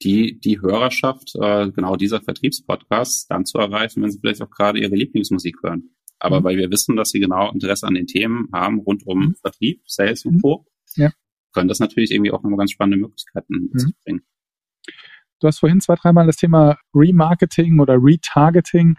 die, 0.03 0.41
die 0.41 0.61
Hörerschaft 0.61 1.35
äh, 1.35 1.71
genau 1.71 1.97
dieser 1.97 2.23
Vertriebspodcasts 2.23 3.27
dann 3.27 3.45
zu 3.45 3.59
erreichen, 3.59 4.03
wenn 4.03 4.11
sie 4.11 4.19
vielleicht 4.19 4.43
auch 4.43 4.51
gerade 4.51 4.81
ihre 4.81 4.95
Lieblingsmusik 4.95 5.57
hören. 5.63 5.91
Aber 6.19 6.41
mhm. 6.41 6.45
weil 6.45 6.57
wir 6.57 6.71
wissen, 6.71 6.97
dass 6.97 7.11
sie 7.11 7.21
genau 7.21 7.51
Interesse 7.53 7.87
an 7.87 7.95
den 7.95 8.07
Themen 8.07 8.49
haben 8.53 8.79
rund 8.81 9.07
um 9.07 9.19
mhm. 9.19 9.35
Vertrieb, 9.37 9.83
Sales 9.87 10.25
und 10.25 10.37
mhm. 10.37 10.41
Co., 10.41 10.67
ja. 10.97 11.13
können 11.53 11.69
das 11.69 11.81
natürlich 11.81 12.11
irgendwie 12.11 12.33
auch 12.33 12.43
nochmal 12.43 12.59
ganz 12.59 12.73
spannende 12.73 12.99
Möglichkeiten 12.99 13.71
mhm. 13.73 13.95
bringen. 14.05 14.23
Du 15.41 15.47
hast 15.47 15.59
vorhin 15.59 15.81
zwei, 15.81 15.95
dreimal 15.95 16.27
das 16.27 16.37
Thema 16.37 16.79
Remarketing 16.95 17.81
oder 17.81 17.95
Retargeting 17.95 18.97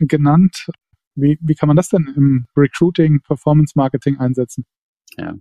genannt. 0.00 0.68
Wie, 1.14 1.38
wie 1.40 1.54
kann 1.54 1.68
man 1.68 1.76
das 1.76 1.88
denn 1.88 2.12
im 2.16 2.46
Recruiting, 2.56 3.20
Performance 3.20 3.72
Marketing 3.76 4.18
einsetzen? 4.18 4.66
Ja, 5.16 5.34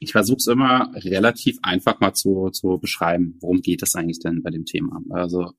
ich 0.00 0.12
versuche 0.12 0.36
es 0.36 0.46
immer 0.46 0.92
relativ 0.94 1.58
einfach 1.62 2.00
mal 2.00 2.14
zu, 2.14 2.50
zu 2.50 2.78
beschreiben, 2.78 3.36
worum 3.40 3.60
geht 3.60 3.82
es 3.82 3.94
eigentlich 3.94 4.20
denn 4.20 4.42
bei 4.42 4.50
dem 4.50 4.64
Thema. 4.64 5.00
Also 5.10 5.52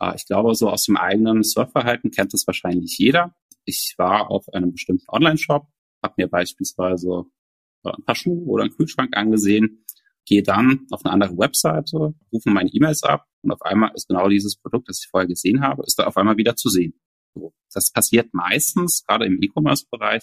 äh, 0.00 0.14
ich 0.16 0.26
glaube, 0.26 0.54
so 0.54 0.68
aus 0.68 0.84
dem 0.84 0.96
eigenen 0.96 1.42
Surfverhalten 1.42 2.10
kennt 2.10 2.34
das 2.34 2.46
wahrscheinlich 2.46 2.98
jeder. 2.98 3.34
Ich 3.64 3.94
war 3.96 4.30
auf 4.30 4.52
einem 4.52 4.72
bestimmten 4.72 5.06
Online-Shop, 5.08 5.66
habe 6.02 6.14
mir 6.18 6.28
beispielsweise 6.28 7.24
ein 7.84 8.04
paar 8.04 8.14
Schuhe 8.14 8.44
oder 8.46 8.64
einen 8.64 8.72
Kühlschrank 8.72 9.16
angesehen, 9.16 9.84
gehe 10.26 10.42
dann 10.42 10.86
auf 10.90 11.04
eine 11.04 11.12
andere 11.12 11.36
Webseite, 11.36 12.14
rufe 12.32 12.50
meine 12.50 12.70
E-Mails 12.70 13.02
ab 13.02 13.26
und 13.42 13.52
auf 13.52 13.62
einmal 13.62 13.92
ist 13.94 14.08
genau 14.08 14.28
dieses 14.28 14.56
Produkt, 14.56 14.88
das 14.88 15.00
ich 15.02 15.10
vorher 15.10 15.28
gesehen 15.28 15.60
habe, 15.60 15.82
ist 15.86 15.98
da 15.98 16.06
auf 16.06 16.16
einmal 16.16 16.36
wieder 16.36 16.56
zu 16.56 16.68
sehen. 16.68 16.94
So, 17.34 17.52
das 17.72 17.90
passiert 17.90 18.32
meistens, 18.32 19.04
gerade 19.06 19.26
im 19.26 19.42
E-Commerce-Bereich, 19.42 20.22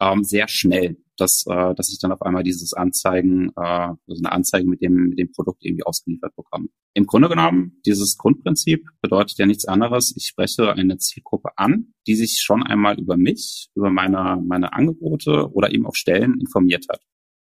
ähm, 0.00 0.24
sehr 0.24 0.48
schnell, 0.48 0.96
dass, 1.16 1.44
äh, 1.48 1.74
dass 1.74 1.92
ich 1.92 1.98
dann 2.00 2.12
auf 2.12 2.22
einmal 2.22 2.42
dieses 2.42 2.72
Anzeigen, 2.72 3.50
äh, 3.56 3.60
also 3.60 4.22
eine 4.22 4.32
Anzeige 4.32 4.68
mit 4.68 4.80
dem, 4.80 5.10
mit 5.10 5.18
dem 5.18 5.30
Produkt 5.32 5.64
irgendwie 5.64 5.84
ausgeliefert 5.84 6.34
bekomme. 6.34 6.68
Im 6.94 7.06
Grunde 7.06 7.28
genommen, 7.28 7.80
dieses 7.86 8.16
Grundprinzip 8.16 8.84
bedeutet 9.00 9.38
ja 9.38 9.46
nichts 9.46 9.66
anderes. 9.66 10.14
Ich 10.16 10.26
spreche 10.26 10.72
eine 10.72 10.98
Zielgruppe 10.98 11.50
an, 11.56 11.92
die 12.06 12.16
sich 12.16 12.40
schon 12.40 12.62
einmal 12.62 12.98
über 12.98 13.16
mich, 13.16 13.68
über 13.74 13.90
meine, 13.90 14.42
meine 14.44 14.72
Angebote 14.72 15.50
oder 15.52 15.72
eben 15.72 15.86
auch 15.86 15.94
Stellen 15.94 16.40
informiert 16.40 16.86
hat 16.88 17.02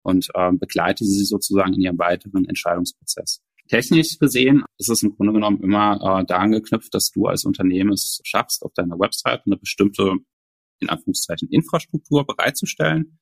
und 0.02 0.28
äh, 0.34 0.52
begleite 0.52 1.04
sie 1.04 1.24
sozusagen 1.24 1.74
in 1.74 1.80
ihrem 1.80 1.98
weiteren 1.98 2.46
Entscheidungsprozess. 2.46 3.42
Technisch 3.68 4.18
gesehen 4.18 4.64
ist 4.78 4.90
es 4.90 5.04
im 5.04 5.14
Grunde 5.14 5.32
genommen 5.32 5.62
immer 5.62 6.20
äh, 6.20 6.24
da 6.24 6.38
angeknüpft, 6.38 6.92
dass 6.92 7.10
du 7.10 7.26
als 7.26 7.44
Unternehmen 7.44 7.92
es 7.92 8.20
schaffst, 8.24 8.64
auf 8.64 8.72
deiner 8.74 8.98
Website 8.98 9.42
eine 9.46 9.56
bestimmte, 9.56 10.14
in 10.80 10.88
Anführungszeichen, 10.88 11.48
Infrastruktur 11.50 12.26
bereitzustellen. 12.26 13.18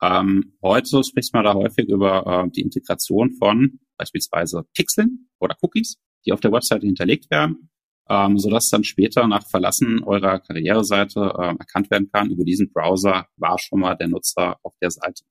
Ähm, 0.00 0.54
heute 0.62 1.02
spricht 1.02 1.34
man 1.34 1.44
da 1.44 1.54
häufig 1.54 1.88
über 1.88 2.44
äh, 2.46 2.50
die 2.50 2.62
Integration 2.62 3.32
von 3.32 3.80
beispielsweise 3.96 4.64
Pixeln 4.74 5.28
oder 5.40 5.56
Cookies, 5.60 5.96
die 6.24 6.32
auf 6.32 6.40
der 6.40 6.52
Website 6.52 6.82
hinterlegt 6.82 7.30
werden, 7.30 7.70
ähm, 8.08 8.38
sodass 8.38 8.68
dann 8.68 8.84
später 8.84 9.26
nach 9.26 9.46
Verlassen 9.48 10.02
eurer 10.04 10.38
Karriereseite 10.38 11.20
äh, 11.36 11.56
erkannt 11.58 11.90
werden 11.90 12.10
kann, 12.12 12.30
über 12.30 12.44
diesen 12.44 12.72
Browser 12.72 13.26
war 13.36 13.58
schon 13.58 13.80
mal 13.80 13.96
der 13.96 14.08
Nutzer 14.08 14.58
auf 14.62 14.74
der 14.80 14.90
Seite. 14.90 15.24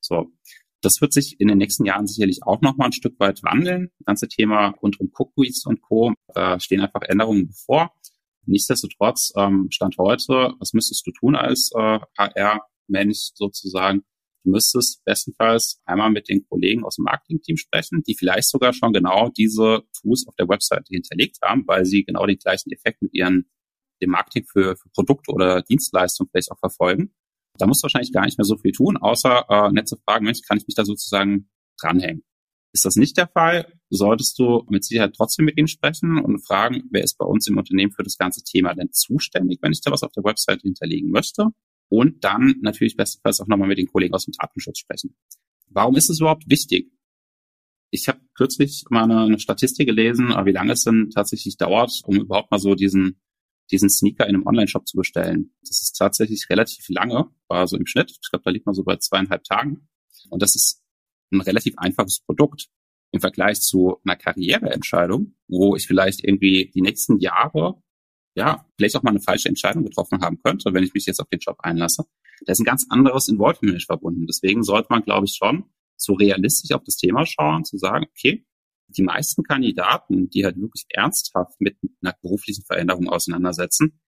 So, 0.00 0.32
das 0.80 1.00
wird 1.00 1.12
sich 1.12 1.40
in 1.40 1.48
den 1.48 1.58
nächsten 1.58 1.84
Jahren 1.84 2.06
sicherlich 2.06 2.42
auch 2.44 2.60
noch 2.60 2.76
mal 2.76 2.86
ein 2.86 2.92
Stück 2.92 3.18
weit 3.18 3.42
wandeln. 3.42 3.90
Das 3.98 4.06
ganze 4.06 4.28
Thema 4.28 4.68
rund 4.82 5.00
um 5.00 5.10
Cookies 5.18 5.66
und 5.66 5.82
Co. 5.82 6.14
Da 6.34 6.60
stehen 6.60 6.80
einfach 6.80 7.02
Änderungen 7.02 7.48
bevor. 7.48 7.92
Nichtsdestotrotz, 8.48 9.32
ähm, 9.36 9.68
Stand 9.70 9.96
heute, 9.98 10.54
was 10.58 10.72
müsstest 10.72 11.06
du 11.06 11.12
tun 11.12 11.36
als 11.36 11.70
äh, 11.76 11.98
HR-Mensch 12.16 13.32
sozusagen? 13.34 14.02
Du 14.44 14.52
müsstest 14.52 15.04
bestenfalls 15.04 15.80
einmal 15.84 16.10
mit 16.10 16.28
den 16.30 16.46
Kollegen 16.48 16.84
aus 16.84 16.96
dem 16.96 17.04
Marketing-Team 17.04 17.58
sprechen, 17.58 18.02
die 18.06 18.16
vielleicht 18.16 18.48
sogar 18.48 18.72
schon 18.72 18.92
genau 18.92 19.28
diese 19.28 19.82
Tools 20.00 20.26
auf 20.26 20.34
der 20.36 20.48
Webseite 20.48 20.86
hinterlegt 20.88 21.38
haben, 21.42 21.64
weil 21.66 21.84
sie 21.84 22.04
genau 22.04 22.24
den 22.24 22.38
gleichen 22.38 22.70
Effekt 22.72 23.02
mit 23.02 23.12
ihren 23.12 23.50
dem 24.00 24.10
Marketing 24.10 24.44
für, 24.50 24.76
für 24.76 24.88
Produkte 24.94 25.32
oder 25.32 25.62
Dienstleistungen 25.62 26.30
vielleicht 26.30 26.50
auch 26.50 26.58
verfolgen. 26.60 27.12
Da 27.58 27.66
musst 27.66 27.82
du 27.82 27.86
wahrscheinlich 27.86 28.12
gar 28.12 28.24
nicht 28.24 28.38
mehr 28.38 28.44
so 28.44 28.56
viel 28.56 28.72
tun, 28.72 28.96
außer 28.96 29.44
äh, 29.48 29.72
nett 29.72 29.88
zu 29.88 29.96
fragen, 29.96 30.24
Mensch, 30.24 30.40
kann 30.46 30.56
ich 30.56 30.66
mich 30.66 30.76
da 30.76 30.84
sozusagen 30.84 31.50
dranhängen? 31.80 32.22
Ist 32.72 32.84
das 32.84 32.96
nicht 32.96 33.16
der 33.16 33.28
Fall, 33.28 33.72
solltest 33.88 34.38
du 34.38 34.64
mit 34.68 34.84
Sicherheit 34.84 35.14
trotzdem 35.16 35.46
mit 35.46 35.56
ihnen 35.56 35.68
sprechen 35.68 36.18
und 36.18 36.46
fragen, 36.46 36.84
wer 36.90 37.02
ist 37.02 37.16
bei 37.16 37.24
uns 37.24 37.46
im 37.46 37.56
Unternehmen 37.56 37.92
für 37.92 38.02
das 38.02 38.18
ganze 38.18 38.42
Thema 38.42 38.74
denn 38.74 38.92
zuständig, 38.92 39.58
wenn 39.62 39.72
ich 39.72 39.80
da 39.80 39.90
was 39.90 40.02
auf 40.02 40.12
der 40.12 40.24
Website 40.24 40.62
hinterlegen 40.62 41.10
möchte? 41.10 41.46
Und 41.88 42.22
dann 42.22 42.56
natürlich 42.60 42.96
bestenfalls 42.96 43.40
auch 43.40 43.46
nochmal 43.46 43.68
mit 43.68 43.78
den 43.78 43.86
Kollegen 43.86 44.14
aus 44.14 44.26
dem 44.26 44.34
Datenschutz 44.38 44.78
sprechen. 44.78 45.16
Warum 45.68 45.96
ist 45.96 46.10
es 46.10 46.20
überhaupt 46.20 46.50
wichtig? 46.50 46.92
Ich 47.90 48.08
habe 48.08 48.20
kürzlich 48.34 48.84
mal 48.90 49.04
eine, 49.04 49.22
eine 49.22 49.38
Statistik 49.38 49.86
gelesen, 49.86 50.28
wie 50.28 50.52
lange 50.52 50.72
es 50.72 50.84
denn 50.84 51.08
tatsächlich 51.08 51.56
dauert, 51.56 52.02
um 52.04 52.16
überhaupt 52.16 52.50
mal 52.50 52.58
so 52.58 52.74
diesen 52.74 53.18
diesen 53.70 53.90
Sneaker 53.90 54.26
in 54.26 54.34
einem 54.34 54.46
Online-Shop 54.46 54.86
zu 54.86 54.96
bestellen. 54.96 55.52
Das 55.60 55.80
ist 55.80 55.92
tatsächlich 55.92 56.46
relativ 56.48 56.88
lange, 56.88 57.30
war 57.48 57.66
so 57.66 57.76
im 57.76 57.86
Schnitt. 57.86 58.18
Ich 58.22 58.30
glaube, 58.30 58.44
da 58.44 58.50
liegt 58.50 58.66
man 58.66 58.74
so 58.74 58.82
bei 58.82 58.96
zweieinhalb 58.96 59.44
Tagen. 59.44 59.88
Und 60.30 60.42
das 60.42 60.56
ist 60.56 60.82
ein 61.30 61.40
relativ 61.40 61.74
einfaches 61.76 62.20
Produkt 62.20 62.68
im 63.12 63.20
Vergleich 63.20 63.60
zu 63.60 63.98
einer 64.04 64.16
Karriereentscheidung, 64.16 65.34
wo 65.48 65.76
ich 65.76 65.86
vielleicht 65.86 66.24
irgendwie 66.24 66.70
die 66.74 66.82
nächsten 66.82 67.18
Jahre 67.18 67.82
ja, 68.38 68.64
vielleicht 68.76 68.94
auch 68.94 69.02
mal 69.02 69.10
eine 69.10 69.20
falsche 69.20 69.48
Entscheidung 69.48 69.82
getroffen 69.82 70.20
haben 70.20 70.38
könnte, 70.40 70.72
wenn 70.72 70.84
ich 70.84 70.94
mich 70.94 71.06
jetzt 71.06 71.20
auf 71.20 71.28
den 71.28 71.40
Job 71.40 71.56
einlasse. 71.60 72.04
Da 72.46 72.52
ist 72.52 72.60
ein 72.60 72.64
ganz 72.64 72.86
anderes 72.88 73.26
Involvement 73.26 73.82
verbunden. 73.82 74.26
Deswegen 74.26 74.62
sollte 74.62 74.86
man, 74.90 75.02
glaube 75.02 75.26
ich, 75.26 75.34
schon 75.34 75.64
so 75.96 76.12
realistisch 76.12 76.70
auf 76.70 76.84
das 76.84 76.96
Thema 76.96 77.26
schauen, 77.26 77.64
zu 77.64 77.78
sagen, 77.78 78.06
okay, 78.08 78.46
die 78.86 79.02
meisten 79.02 79.42
Kandidaten, 79.42 80.30
die 80.30 80.44
halt 80.44 80.56
wirklich 80.56 80.86
ernsthaft 80.90 81.60
mit 81.60 81.76
einer 82.00 82.14
beruflichen 82.22 82.64
Veränderung 82.64 83.08
auseinandersetzen, 83.08 84.00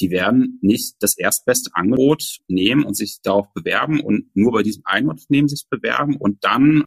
die 0.00 0.10
werden 0.10 0.58
nicht 0.62 0.96
das 1.00 1.16
erstbeste 1.16 1.70
Angebot 1.74 2.38
nehmen 2.48 2.84
und 2.84 2.94
sich 2.94 3.20
darauf 3.22 3.52
bewerben 3.52 4.00
und 4.00 4.34
nur 4.34 4.52
bei 4.52 4.62
diesem 4.62 4.82
einen 4.84 5.08
Unternehmen 5.08 5.48
sich 5.48 5.66
bewerben 5.68 6.16
und 6.16 6.44
dann 6.44 6.84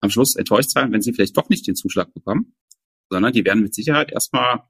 am 0.00 0.10
Schluss 0.10 0.36
enttäuscht 0.36 0.70
sein, 0.70 0.92
wenn 0.92 1.02
sie 1.02 1.12
vielleicht 1.12 1.36
doch 1.36 1.48
nicht 1.48 1.66
den 1.66 1.76
Zuschlag 1.76 2.12
bekommen, 2.14 2.54
sondern 3.10 3.32
die 3.32 3.44
werden 3.44 3.62
mit 3.62 3.74
Sicherheit 3.74 4.12
erstmal 4.12 4.62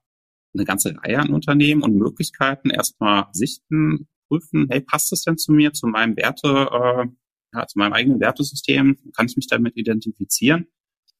eine 0.55 0.65
ganze 0.65 0.97
Reihe 0.97 1.19
an 1.19 1.33
Unternehmen 1.33 1.83
und 1.83 1.97
Möglichkeiten 1.97 2.71
erstmal 2.71 3.27
sichten, 3.33 4.09
prüfen, 4.29 4.67
hey, 4.71 4.81
passt 4.81 5.13
das 5.13 5.23
denn 5.23 5.39
zu 5.39 5.53
mir, 5.53 5.73
zu 5.73 5.87
meinem 5.87 6.17
Werte, 6.17 6.49
äh, 6.49 7.07
ja, 7.53 7.67
zu 7.67 7.79
meinem 7.79 7.93
eigenen 7.93 8.21
Wertesystem, 8.21 8.97
kann 9.15 9.27
ich 9.27 9.37
mich 9.37 9.47
damit 9.47 9.77
identifizieren? 9.77 10.67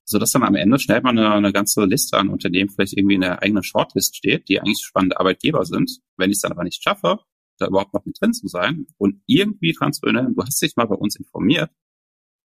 So 0.09 0.19
dass 0.19 0.31
dann 0.31 0.45
am 0.45 0.55
Ende 0.55 0.79
schnell 0.79 1.01
mal 1.03 1.11
eine, 1.11 1.33
eine 1.33 1.53
ganze 1.53 1.85
Liste 1.85 2.17
an 2.17 2.29
Unternehmen 2.29 2.71
vielleicht 2.71 2.97
irgendwie 2.97 3.17
in 3.17 3.23
der 3.23 3.43
eigenen 3.43 3.65
Shortlist 3.65 4.17
steht, 4.17 4.49
die 4.49 4.61
eigentlich 4.61 4.85
spannende 4.85 5.19
Arbeitgeber 5.19 5.65
sind. 5.65 5.99
Wenn 6.17 6.31
ich 6.31 6.37
es 6.37 6.43
dann 6.43 6.53
aber 6.53 6.63
nicht 6.63 6.83
schaffe, 6.83 7.19
da 7.59 7.67
überhaupt 7.67 7.93
noch 7.93 8.05
mit 8.05 8.21
drin 8.21 8.33
zu 8.33 8.47
sein 8.47 8.87
und 8.99 9.21
irgendwie 9.27 9.73
transparent, 9.73 10.37
du 10.37 10.43
hast 10.43 10.63
dich 10.63 10.77
mal 10.77 10.87
bei 10.87 10.95
uns 10.95 11.17
informiert, 11.17 11.71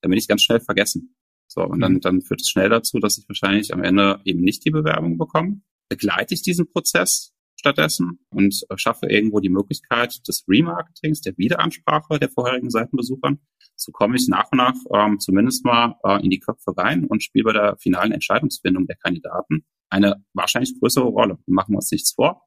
dann 0.01 0.09
bin 0.09 0.17
ich 0.17 0.27
ganz 0.27 0.41
schnell 0.41 0.59
vergessen. 0.59 1.15
So, 1.47 1.61
und 1.63 1.81
dann, 1.81 1.93
mhm. 1.93 2.01
dann 2.01 2.21
führt 2.21 2.41
es 2.41 2.49
schnell 2.49 2.69
dazu, 2.69 2.99
dass 2.99 3.17
ich 3.17 3.27
wahrscheinlich 3.27 3.73
am 3.73 3.83
Ende 3.83 4.21
eben 4.25 4.41
nicht 4.41 4.65
die 4.65 4.71
Bewerbung 4.71 5.17
bekomme. 5.17 5.61
Begleite 5.89 6.33
ich 6.33 6.41
diesen 6.41 6.71
Prozess, 6.71 7.33
stattdessen 7.61 8.19
und 8.31 8.65
schaffe 8.75 9.05
irgendwo 9.07 9.39
die 9.39 9.49
Möglichkeit 9.49 10.27
des 10.27 10.43
Remarketings, 10.47 11.21
der 11.21 11.37
Wiederansprache 11.37 12.19
der 12.19 12.29
vorherigen 12.29 12.71
Seitenbesuchern. 12.71 13.39
So 13.75 13.91
komme 13.91 14.15
ich 14.15 14.27
nach 14.27 14.51
und 14.51 14.57
nach 14.57 14.75
ähm, 14.93 15.19
zumindest 15.19 15.63
mal 15.63 15.95
äh, 16.03 16.23
in 16.23 16.31
die 16.31 16.39
Köpfe 16.39 16.73
rein 16.75 17.05
und 17.05 17.23
spiele 17.23 17.45
bei 17.45 17.53
der 17.53 17.77
finalen 17.77 18.11
Entscheidungsfindung 18.11 18.87
der 18.87 18.97
Kandidaten 18.97 19.63
eine 19.89 20.23
wahrscheinlich 20.33 20.73
größere 20.79 21.05
Rolle. 21.05 21.37
Machen 21.45 21.73
wir 21.73 21.77
uns 21.77 21.91
nichts 21.91 22.13
vor. 22.13 22.41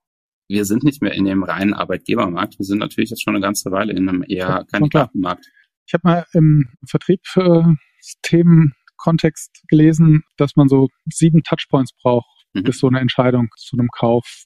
Wir 0.49 0.65
sind 0.65 0.83
nicht 0.83 1.01
mehr 1.01 1.13
in 1.13 1.25
dem 1.25 1.45
reinen 1.45 1.75
Arbeitgebermarkt. 1.75 2.59
Wir 2.59 2.67
sind 2.67 2.79
natürlich 2.79 3.11
jetzt 3.11 3.23
schon 3.23 3.35
eine 3.35 3.43
ganze 3.43 3.71
Weile 3.71 3.93
in 3.93 4.09
einem 4.09 4.25
eher 4.27 4.67
Kandidatenmarkt. 4.71 5.47
Ich 5.87 5.95
habe 5.95 6.03
mal 6.05 6.27
im 6.33 6.69
Vertrieb 6.89 7.21
äh, 7.37 7.63
Themenkontext 8.23 9.63
gelesen, 9.69 10.25
dass 10.37 10.57
man 10.57 10.69
so 10.69 10.89
sieben 11.07 11.43
Touchpoints 11.45 11.93
braucht, 12.03 12.47
mhm. 12.53 12.65
bis 12.65 12.79
so 12.79 12.89
eine 12.89 13.01
Entscheidung 13.01 13.49
zu 13.57 13.77
einem 13.77 13.89
Kauf 13.89 14.45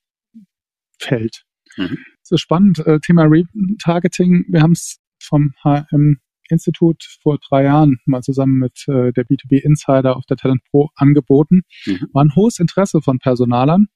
fällt. 1.09 1.45
Mhm. 1.77 1.99
Das 2.23 2.33
ist 2.33 2.41
spannend. 2.41 2.79
Äh, 2.87 3.01
Thema 3.01 3.25
Retargeting. 3.25 4.45
Wir 4.49 4.63
haben 4.63 4.73
es 4.73 4.99
vom 5.21 5.53
HM 5.63 6.21
Institut 6.51 7.05
vor 7.23 7.39
drei 7.49 7.65
Jahren 7.65 7.99
mal 8.07 8.23
zusammen 8.23 8.59
mit 8.59 8.85
äh, 8.89 9.13
der 9.13 9.27
B2B 9.27 9.59
Insider 9.59 10.17
auf 10.17 10.25
der 10.27 10.37
Talent 10.37 10.63
Pro 10.71 10.89
angeboten. 10.95 11.63
Mhm. 11.87 12.09
War 12.13 12.25
ein 12.25 12.35
hohes 12.35 12.59
Interesse 12.59 13.01
von 13.03 13.19
Personalern, 13.19 13.89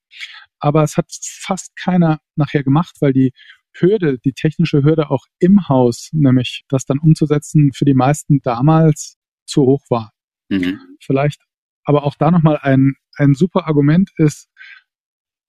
aber 0.58 0.82
es 0.82 0.96
hat 0.96 1.06
fast 1.10 1.74
keiner 1.76 2.20
nachher 2.36 2.62
gemacht, 2.62 2.96
weil 3.00 3.12
die 3.12 3.32
Hürde, 3.74 4.18
die 4.18 4.34
technische 4.34 4.82
Hürde 4.82 5.10
auch 5.10 5.24
im 5.38 5.68
Haus, 5.68 6.10
nämlich 6.12 6.64
das 6.68 6.84
dann 6.84 6.98
umzusetzen, 6.98 7.70
für 7.74 7.86
die 7.86 7.94
meisten 7.94 8.40
damals 8.42 9.16
zu 9.46 9.62
hoch 9.62 9.84
war. 9.88 10.12
Mhm. 10.50 10.78
Vielleicht, 11.00 11.42
aber 11.84 12.04
auch 12.04 12.14
da 12.16 12.30
nochmal 12.30 12.58
ein, 12.60 12.94
ein 13.16 13.34
super 13.34 13.66
Argument 13.66 14.10
ist, 14.16 14.48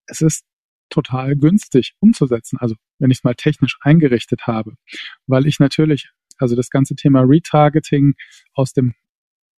es 0.07 0.21
ist 0.21 0.45
total 0.89 1.35
günstig 1.35 1.93
umzusetzen, 1.99 2.57
also 2.59 2.75
wenn 2.99 3.11
ich 3.11 3.19
es 3.19 3.23
mal 3.23 3.35
technisch 3.35 3.77
eingerichtet 3.81 4.47
habe, 4.47 4.75
weil 5.27 5.47
ich 5.47 5.59
natürlich 5.59 6.09
also 6.37 6.55
das 6.55 6.69
ganze 6.69 6.95
Thema 6.95 7.21
Retargeting 7.21 8.13
aus 8.53 8.73
dem 8.73 8.93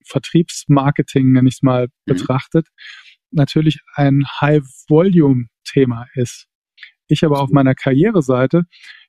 Vertriebsmarketing, 0.05 1.31
nenne 1.31 1.49
ich 1.49 1.55
es 1.55 1.63
mal, 1.63 1.87
mhm. 1.87 1.91
betrachtet, 2.05 2.67
natürlich 3.31 3.79
ein 3.95 4.25
High-Volume-Thema 4.39 6.05
ist. 6.13 6.47
Ich 7.07 7.23
aber 7.23 7.41
auf 7.41 7.49
meiner 7.49 7.75
Karriereseite 7.75 8.63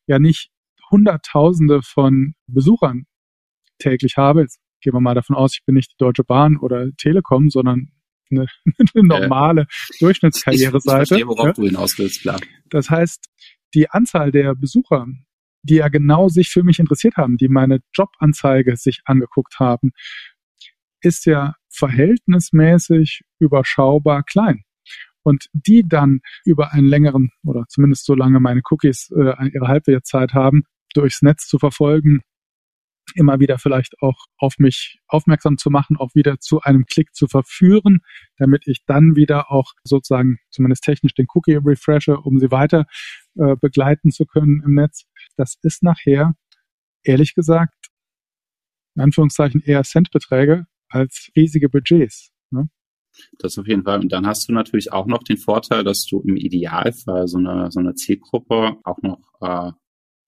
ja 0.06 0.18
nicht 0.18 0.50
Hunderttausende 0.90 1.82
von 1.82 2.34
Besuchern 2.46 3.06
täglich 3.78 4.16
habe. 4.16 4.42
Jetzt 4.42 4.60
gehen 4.80 4.94
wir 4.94 5.00
mal 5.00 5.14
davon 5.14 5.36
aus, 5.36 5.54
ich 5.54 5.64
bin 5.64 5.74
nicht 5.74 5.92
die 5.92 5.98
Deutsche 5.98 6.24
Bahn 6.24 6.56
oder 6.56 6.90
Telekom, 6.96 7.50
sondern 7.50 7.90
eine, 8.30 8.46
eine 8.94 9.04
normale 9.06 9.62
äh, 9.62 9.98
Durchschnittskarriereseite. 10.00 10.78
Ich, 10.78 11.10
ich 11.10 11.24
verstehe, 11.24 11.26
worauf 11.26 11.46
ja. 11.46 11.52
du 11.52 11.62
hinaus 11.64 11.98
willst, 11.98 12.22
klar. 12.22 12.40
Das 12.70 12.90
heißt, 12.90 13.24
die 13.74 13.90
Anzahl 13.90 14.32
der 14.32 14.54
Besucher, 14.54 15.06
die 15.62 15.76
ja 15.76 15.88
genau 15.88 16.28
sich 16.28 16.50
für 16.50 16.62
mich 16.62 16.78
interessiert 16.78 17.16
haben, 17.16 17.36
die 17.36 17.48
meine 17.48 17.80
Jobanzeige 17.92 18.76
sich 18.76 19.00
angeguckt 19.04 19.58
haben, 19.58 19.92
ist 21.00 21.26
ja 21.26 21.54
verhältnismäßig 21.70 23.22
überschaubar 23.38 24.22
klein. 24.22 24.62
Und 25.22 25.48
die 25.52 25.82
dann 25.86 26.20
über 26.44 26.72
einen 26.72 26.86
längeren 26.86 27.30
oder 27.44 27.64
zumindest 27.68 28.06
so 28.06 28.14
lange 28.14 28.38
meine 28.38 28.62
Cookies 28.70 29.10
äh, 29.10 29.48
ihre 29.52 29.66
Halbwertszeit 29.66 30.34
haben, 30.34 30.62
durchs 30.94 31.20
Netz 31.20 31.48
zu 31.48 31.58
verfolgen, 31.58 32.20
immer 33.16 33.40
wieder 33.40 33.58
vielleicht 33.58 34.00
auch 34.00 34.26
auf 34.38 34.58
mich 34.58 34.98
aufmerksam 35.08 35.58
zu 35.58 35.70
machen, 35.70 35.96
auch 35.96 36.14
wieder 36.14 36.38
zu 36.38 36.60
einem 36.60 36.84
Klick 36.86 37.14
zu 37.14 37.26
verführen, 37.26 38.00
damit 38.36 38.66
ich 38.66 38.84
dann 38.86 39.16
wieder 39.16 39.50
auch 39.50 39.72
sozusagen 39.84 40.38
zumindest 40.50 40.84
technisch 40.84 41.14
den 41.14 41.26
Cookie 41.34 41.56
refreshe, 41.56 42.18
um 42.18 42.38
sie 42.38 42.50
weiter 42.50 42.86
äh, 43.36 43.56
begleiten 43.56 44.10
zu 44.10 44.26
können 44.26 44.62
im 44.64 44.74
Netz. 44.74 45.04
Das 45.36 45.56
ist 45.62 45.82
nachher, 45.82 46.34
ehrlich 47.02 47.34
gesagt, 47.34 47.88
in 48.94 49.02
Anführungszeichen 49.02 49.60
eher 49.60 49.82
Centbeträge 49.82 50.66
als 50.88 51.30
riesige 51.36 51.68
Budgets. 51.68 52.30
Ne? 52.50 52.68
Das 53.38 53.58
auf 53.58 53.66
jeden 53.66 53.84
Fall. 53.84 54.00
Und 54.00 54.12
dann 54.12 54.26
hast 54.26 54.48
du 54.48 54.52
natürlich 54.52 54.92
auch 54.92 55.06
noch 55.06 55.22
den 55.22 55.36
Vorteil, 55.36 55.84
dass 55.84 56.06
du 56.06 56.20
im 56.20 56.36
Idealfall 56.36 57.28
so 57.28 57.38
eine, 57.38 57.70
so 57.70 57.80
eine 57.80 57.94
Zielgruppe 57.94 58.76
auch 58.84 58.98
noch 59.02 59.20
äh, 59.40 59.72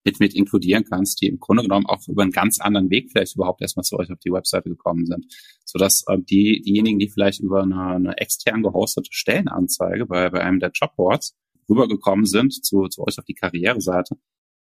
mit, 0.08 0.20
mit 0.20 0.34
inkludieren 0.34 0.84
kannst, 0.84 1.20
die 1.20 1.26
im 1.26 1.38
Grunde 1.38 1.62
genommen 1.62 1.86
auch 1.86 2.06
über 2.08 2.22
einen 2.22 2.32
ganz 2.32 2.60
anderen 2.60 2.90
Weg 2.90 3.10
vielleicht 3.10 3.34
überhaupt 3.34 3.60
erstmal 3.60 3.84
zu 3.84 3.98
euch 3.98 4.10
auf 4.10 4.18
die 4.18 4.32
Webseite 4.32 4.70
gekommen 4.70 5.04
sind. 5.04 5.26
Sodass 5.64 6.04
äh, 6.08 6.16
die, 6.18 6.62
diejenigen, 6.62 6.98
die 6.98 7.10
vielleicht 7.10 7.40
über 7.40 7.62
eine, 7.62 7.80
eine 7.80 8.16
extern 8.16 8.62
gehostete 8.62 9.08
Stellenanzeige 9.10 10.06
bei, 10.06 10.30
bei 10.30 10.40
einem 10.40 10.60
der 10.60 10.70
Jobboards 10.72 11.36
rübergekommen 11.68 12.24
sind 12.24 12.64
zu, 12.64 12.88
zu 12.88 13.06
euch 13.06 13.18
auf 13.18 13.24
die 13.26 13.34
Karriereseite, 13.34 14.16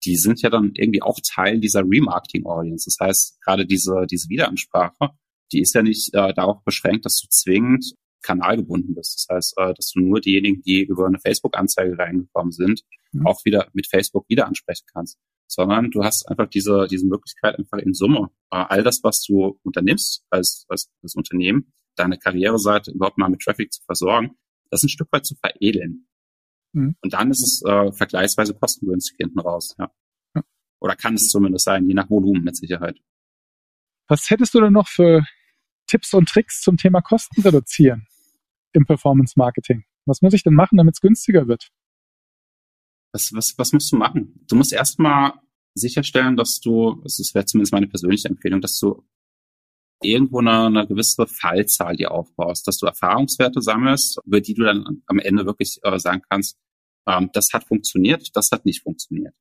die 0.04 0.16
sind 0.16 0.42
ja 0.42 0.50
dann 0.50 0.72
irgendwie 0.74 1.02
auch 1.02 1.18
Teil 1.26 1.58
dieser 1.58 1.80
Remarketing-Audience. 1.80 2.84
Das 2.86 3.04
heißt, 3.04 3.40
gerade 3.40 3.66
diese, 3.66 4.06
diese 4.08 4.28
Wiederansprache, 4.28 5.10
die 5.52 5.60
ist 5.60 5.74
ja 5.74 5.82
nicht 5.82 6.14
äh, 6.14 6.32
darauf 6.34 6.62
beschränkt, 6.64 7.04
dass 7.06 7.20
du 7.20 7.28
zwingend 7.28 7.94
kanalgebunden 8.24 8.94
bist. 8.94 9.26
Das 9.28 9.36
heißt, 9.36 9.54
äh, 9.58 9.74
dass 9.74 9.92
du 9.92 10.00
nur 10.00 10.20
diejenigen, 10.20 10.62
die 10.62 10.82
über 10.82 11.06
eine 11.06 11.20
Facebook-Anzeige 11.20 11.96
reingekommen 11.98 12.52
sind, 12.52 12.82
mhm. 13.12 13.26
auch 13.26 13.44
wieder 13.44 13.68
mit 13.72 13.86
Facebook 13.86 14.28
wieder 14.28 14.46
ansprechen 14.46 14.86
kannst. 14.92 15.18
Sondern 15.46 15.90
du 15.90 16.02
hast 16.02 16.28
einfach 16.28 16.48
diese, 16.48 16.86
diese 16.90 17.06
Möglichkeit, 17.06 17.58
einfach 17.58 17.78
in 17.78 17.92
Summe 17.92 18.30
äh, 18.50 18.56
all 18.56 18.82
das, 18.82 19.00
was 19.02 19.22
du 19.22 19.60
unternimmst 19.62 20.24
als, 20.30 20.64
als, 20.68 20.90
als 21.02 21.14
Unternehmen, 21.14 21.72
deine 21.96 22.18
Karriereseite 22.18 22.90
überhaupt 22.90 23.18
mal 23.18 23.28
mit 23.28 23.40
Traffic 23.40 23.72
zu 23.72 23.82
versorgen, 23.84 24.36
das 24.70 24.82
ein 24.82 24.88
Stück 24.88 25.12
weit 25.12 25.26
zu 25.26 25.36
veredeln. 25.36 26.08
Mhm. 26.72 26.96
Und 27.02 27.12
dann 27.12 27.30
ist 27.30 27.42
es 27.42 27.62
äh, 27.68 27.92
vergleichsweise 27.92 28.54
kostengünstig 28.54 29.16
hinten 29.20 29.38
raus. 29.38 29.74
Ja. 29.78 29.92
ja. 30.34 30.42
Oder 30.80 30.96
kann 30.96 31.14
es 31.14 31.28
zumindest 31.28 31.66
sein, 31.66 31.86
je 31.86 31.94
nach 31.94 32.10
Volumen 32.10 32.42
mit 32.42 32.56
Sicherheit. 32.56 32.98
Was 34.08 34.28
hättest 34.30 34.54
du 34.54 34.60
denn 34.60 34.72
noch 34.72 34.88
für 34.88 35.24
Tipps 35.86 36.14
und 36.14 36.28
Tricks 36.28 36.60
zum 36.60 36.76
Thema 36.76 37.00
Kosten 37.00 37.40
reduzieren? 37.42 38.06
Im 38.74 38.84
Performance 38.84 39.34
Marketing? 39.36 39.84
Was 40.06 40.22
muss 40.22 40.34
ich 40.34 40.42
denn 40.42 40.54
machen, 40.54 40.76
damit 40.76 40.94
es 40.96 41.00
günstiger 41.00 41.48
wird? 41.48 41.70
Was, 43.12 43.30
was, 43.32 43.54
was 43.56 43.72
musst 43.72 43.92
du 43.92 43.96
machen? 43.96 44.44
Du 44.48 44.56
musst 44.56 44.72
erstmal 44.72 45.32
sicherstellen, 45.74 46.36
dass 46.36 46.60
du, 46.60 47.00
das 47.02 47.18
wäre 47.34 47.44
zumindest 47.46 47.72
meine 47.72 47.86
persönliche 47.86 48.28
Empfehlung, 48.28 48.60
dass 48.60 48.78
du 48.78 49.04
irgendwo 50.02 50.40
eine, 50.40 50.66
eine 50.66 50.86
gewisse 50.86 51.26
Fallzahl 51.26 51.96
dir 51.96 52.10
aufbaust, 52.10 52.66
dass 52.66 52.78
du 52.78 52.86
Erfahrungswerte 52.86 53.60
sammelst, 53.60 54.20
über 54.24 54.40
die 54.40 54.54
du 54.54 54.64
dann 54.64 55.02
am 55.06 55.18
Ende 55.18 55.46
wirklich 55.46 55.78
äh, 55.82 55.98
sagen 55.98 56.22
kannst, 56.28 56.58
ähm, 57.06 57.30
das 57.32 57.48
hat 57.52 57.64
funktioniert, 57.64 58.28
das 58.34 58.48
hat 58.52 58.66
nicht 58.66 58.82
funktioniert. 58.82 59.34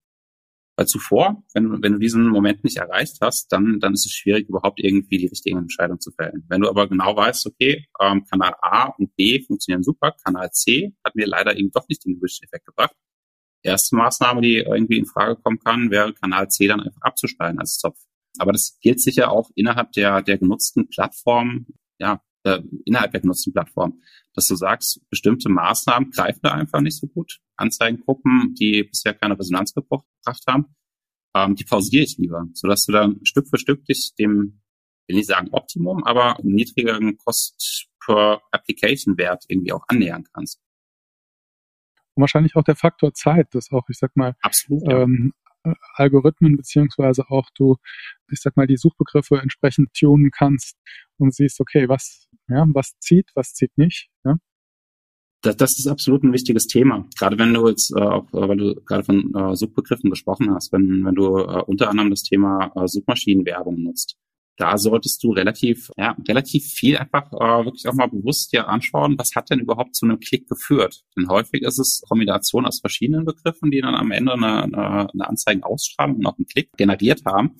Weil 0.75 0.87
zuvor, 0.87 1.43
wenn 1.53 1.65
du, 1.65 1.81
wenn 1.81 1.93
du 1.93 1.99
diesen 1.99 2.27
Moment 2.29 2.63
nicht 2.63 2.77
erreicht 2.77 3.17
hast, 3.21 3.51
dann, 3.51 3.79
dann 3.79 3.93
ist 3.93 4.07
es 4.07 4.11
schwierig, 4.11 4.49
überhaupt 4.49 4.79
irgendwie 4.79 5.17
die 5.17 5.27
richtige 5.27 5.57
Entscheidung 5.57 5.99
zu 5.99 6.11
fällen. 6.11 6.45
Wenn 6.49 6.61
du 6.61 6.69
aber 6.69 6.87
genau 6.87 7.15
weißt, 7.15 7.45
okay, 7.45 7.85
ähm, 7.99 8.25
Kanal 8.25 8.55
A 8.61 8.87
und 8.97 9.15
B 9.15 9.43
funktionieren 9.43 9.83
super, 9.83 10.15
Kanal 10.23 10.49
C 10.51 10.95
hat 11.05 11.15
mir 11.15 11.27
leider 11.27 11.55
eben 11.55 11.69
doch 11.71 11.87
nicht 11.87 12.03
den 12.05 12.15
gewünschten 12.15 12.47
Effekt 12.47 12.65
gebracht. 12.65 12.95
Erste 13.61 13.95
Maßnahme, 13.95 14.41
die 14.41 14.57
irgendwie 14.57 14.97
in 14.97 15.05
Frage 15.05 15.35
kommen 15.41 15.59
kann, 15.59 15.91
wäre 15.91 16.13
Kanal 16.13 16.49
C 16.49 16.67
dann 16.67 16.81
einfach 16.81 17.01
abzuschneiden 17.01 17.59
als 17.59 17.77
Zopf. 17.77 17.99
Aber 18.39 18.51
das 18.51 18.77
gilt 18.81 18.99
sicher 18.99 19.31
auch 19.31 19.51
innerhalb 19.53 19.91
der, 19.91 20.23
der 20.23 20.39
genutzten 20.39 20.89
Plattform, 20.89 21.67
ja, 21.99 22.21
äh, 22.43 22.61
innerhalb 22.85 23.11
der 23.11 23.21
genutzten 23.21 23.53
Plattform, 23.53 24.01
dass 24.33 24.45
du 24.45 24.55
sagst, 24.55 25.01
bestimmte 25.09 25.49
Maßnahmen 25.49 26.11
greifen 26.11 26.39
da 26.43 26.51
einfach 26.51 26.81
nicht 26.81 26.97
so 26.99 27.07
gut. 27.07 27.39
Anzeigengruppen, 27.55 28.53
die 28.59 28.83
bisher 28.83 29.13
keine 29.13 29.37
Resonanz 29.37 29.73
gebracht 29.73 30.05
haben, 30.47 30.75
ähm, 31.35 31.55
die 31.55 31.63
pausiere 31.63 32.03
ich 32.03 32.17
lieber, 32.17 32.45
sodass 32.53 32.85
du 32.85 32.91
dann 32.91 33.19
Stück 33.23 33.47
für 33.47 33.57
Stück 33.57 33.85
dich 33.85 34.13
dem, 34.17 34.61
will 35.07 35.17
nicht 35.17 35.27
sagen 35.27 35.49
Optimum, 35.51 36.03
aber 36.03 36.37
niedrigeren 36.43 37.17
Cost 37.17 37.87
per 38.05 38.41
Application 38.51 39.17
Wert 39.17 39.45
irgendwie 39.47 39.71
auch 39.71 39.83
annähern 39.87 40.25
kannst. 40.33 40.59
Und 42.15 42.21
wahrscheinlich 42.21 42.55
auch 42.55 42.63
der 42.63 42.75
Faktor 42.75 43.13
Zeit, 43.13 43.55
dass 43.55 43.71
auch, 43.71 43.87
ich 43.89 43.97
sag 43.97 44.15
mal, 44.15 44.35
Absolut, 44.41 44.83
ja. 44.87 45.01
ähm, 45.01 45.33
Algorithmen 45.95 46.57
beziehungsweise 46.57 47.29
auch 47.29 47.49
du, 47.55 47.77
ich 48.29 48.41
sag 48.41 48.57
mal, 48.57 48.67
die 48.67 48.77
Suchbegriffe 48.77 49.39
entsprechend 49.39 49.93
tunen 49.93 50.29
kannst 50.31 50.77
und 51.17 51.33
siehst, 51.33 51.59
okay, 51.61 51.87
was, 51.87 52.27
ja, 52.53 52.65
was 52.73 52.97
zieht, 52.99 53.29
was 53.35 53.53
zieht 53.53 53.77
nicht. 53.77 54.09
Ja? 54.23 54.37
Das, 55.41 55.57
das 55.57 55.79
ist 55.79 55.87
absolut 55.87 56.23
ein 56.23 56.33
wichtiges 56.33 56.67
Thema. 56.67 57.05
Gerade 57.17 57.37
wenn 57.37 57.53
du 57.53 57.67
jetzt, 57.67 57.91
äh, 57.95 58.01
auch, 58.01 58.27
äh, 58.33 58.47
weil 58.47 58.57
du 58.57 58.75
gerade 58.85 59.03
von 59.03 59.33
äh, 59.35 59.55
Suchbegriffen 59.55 60.09
gesprochen 60.09 60.53
hast, 60.53 60.71
wenn, 60.71 61.03
wenn 61.05 61.15
du 61.15 61.37
äh, 61.39 61.63
unter 61.63 61.89
anderem 61.89 62.09
das 62.09 62.23
Thema 62.23 62.71
äh, 62.75 62.87
Suchmaschinenwerbung 62.87 63.81
nutzt 63.81 64.17
da 64.57 64.77
solltest 64.77 65.23
du 65.23 65.31
relativ, 65.31 65.89
ja, 65.97 66.15
relativ 66.27 66.65
viel 66.65 66.97
einfach 66.97 67.31
äh, 67.33 67.65
wirklich 67.65 67.87
auch 67.87 67.93
mal 67.93 68.07
bewusst 68.07 68.53
dir 68.53 68.67
anschauen, 68.67 69.17
was 69.17 69.31
hat 69.35 69.49
denn 69.49 69.59
überhaupt 69.59 69.95
zu 69.95 70.05
einem 70.05 70.19
Klick 70.19 70.47
geführt? 70.47 71.03
Denn 71.17 71.27
häufig 71.27 71.63
ist 71.63 71.79
es 71.79 72.01
Kombination 72.07 72.65
aus 72.65 72.79
verschiedenen 72.79 73.25
Begriffen, 73.25 73.71
die 73.71 73.81
dann 73.81 73.95
am 73.95 74.11
Ende 74.11 74.33
eine, 74.33 74.63
eine, 74.63 75.09
eine 75.11 75.27
Anzeigenausstrahlung 75.27 76.17
und 76.17 76.25
auch 76.25 76.37
einen 76.37 76.45
Klick 76.45 76.69
generiert 76.77 77.21
haben. 77.25 77.57